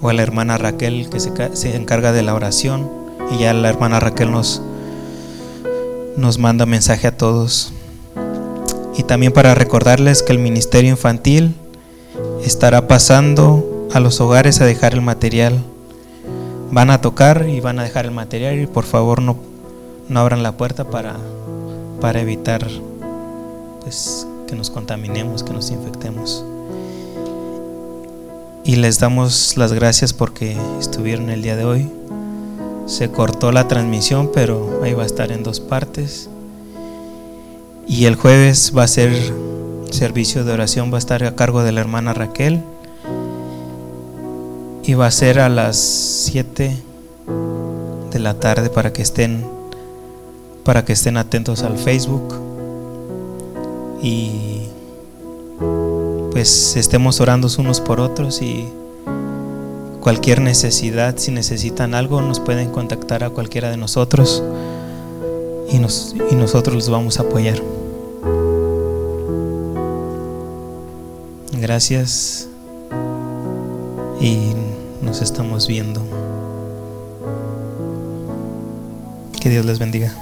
o 0.00 0.08
a 0.08 0.14
la 0.14 0.22
hermana 0.22 0.56
Raquel 0.56 1.10
que 1.10 1.20
se, 1.20 1.76
encarga 1.76 2.12
de 2.12 2.22
la 2.22 2.34
oración 2.34 2.90
y 3.30 3.38
ya 3.40 3.52
la 3.52 3.68
hermana 3.68 4.00
Raquel 4.00 4.30
nos, 4.30 4.62
nos 6.16 6.38
manda 6.38 6.64
mensaje 6.64 7.08
a 7.08 7.16
todos. 7.16 7.74
Y 8.96 9.02
también 9.02 9.32
para 9.32 9.54
recordarles 9.54 10.22
que 10.22 10.32
el 10.32 10.38
Ministerio 10.38 10.90
Infantil 10.90 11.54
estará 12.44 12.89
pasando 12.89 13.89
a 13.93 14.01
los 14.01 14.20
hogares 14.20 14.60
a 14.60 14.66
dejar 14.66 14.94
el 14.94 15.01
material 15.02 15.62
van 16.70 16.90
a 16.90 17.01
tocar 17.01 17.48
y 17.48 17.60
van 17.60 17.78
a 17.78 17.82
dejar 17.82 18.05
el 18.05 18.10
material 18.10 18.60
y 18.60 18.66
por 18.66 18.85
favor 18.85 19.23
no, 19.23 19.36
no 20.09 20.20
abran 20.20 20.43
la 20.43 20.56
puerta 20.56 20.85
para, 20.85 21.16
para 22.01 22.20
evitar 22.20 22.66
pues, 23.82 24.27
que 24.47 24.55
nos 24.55 24.70
contaminemos, 24.70 25.43
que 25.43 25.52
nos 25.52 25.70
infectemos. 25.70 26.44
Y 28.65 28.77
les 28.77 28.98
damos 28.98 29.56
las 29.56 29.73
gracias 29.73 30.12
porque 30.12 30.56
estuvieron 30.78 31.31
el 31.31 31.43
día 31.43 31.56
de 31.56 31.65
hoy. 31.65 31.90
se 32.86 33.10
cortó 33.10 33.51
la 33.52 33.66
transmisión, 33.69 34.31
pero 34.32 34.81
ahí 34.82 34.93
va 34.93 35.05
a 35.05 35.06
estar 35.06 35.32
en 35.32 35.43
dos 35.43 35.60
partes. 35.60 36.28
Y 37.86 38.05
el 38.05 38.16
jueves 38.16 38.73
va 38.77 38.82
a 38.82 38.89
ser 38.89 39.10
servicio 39.90 40.44
de 40.44 40.52
oración, 40.52 40.93
va 40.93 40.97
a 40.97 40.98
estar 40.98 41.24
a 41.24 41.35
cargo 41.35 41.62
de 41.62 41.73
la 41.73 41.81
hermana 41.81 42.15
Raquel. 42.15 42.62
Y 44.85 44.94
va 44.94 45.06
a 45.06 45.10
ser 45.10 45.39
a 45.40 45.48
las 45.48 45.77
7 45.77 46.77
de 48.10 48.19
la 48.19 48.35
tarde 48.35 48.70
para 48.70 48.93
que 48.93 49.02
estén 49.02 49.44
para 50.65 50.85
que 50.85 50.93
estén 50.93 51.16
atentos 51.16 51.62
al 51.62 51.78
Facebook 51.78 52.35
y 54.02 54.69
pues 56.31 56.77
estemos 56.77 57.20
orando 57.20 57.48
unos 57.59 57.81
por 57.81 58.01
otros 58.01 58.43
y 58.43 58.69
cualquier 60.01 60.40
necesidad, 60.40 61.16
si 61.16 61.32
necesitan 61.32 61.94
algo, 61.94 62.20
nos 62.20 62.39
pueden 62.39 62.70
contactar 62.70 63.24
a 63.24 63.31
cualquiera 63.31 63.70
de 63.70 63.77
nosotros 63.77 64.43
y, 65.70 65.78
nos, 65.78 66.15
y 66.31 66.35
nosotros 66.35 66.77
los 66.77 66.90
vamos 66.90 67.19
a 67.19 67.23
apoyar. 67.23 67.60
Gracias 71.60 72.48
y 74.20 74.52
nos 75.02 75.22
estamos 75.22 75.66
viendo. 75.66 76.01
Que 79.40 79.51
Dios 79.51 79.64
les 79.64 79.80
bendiga. 79.80 80.14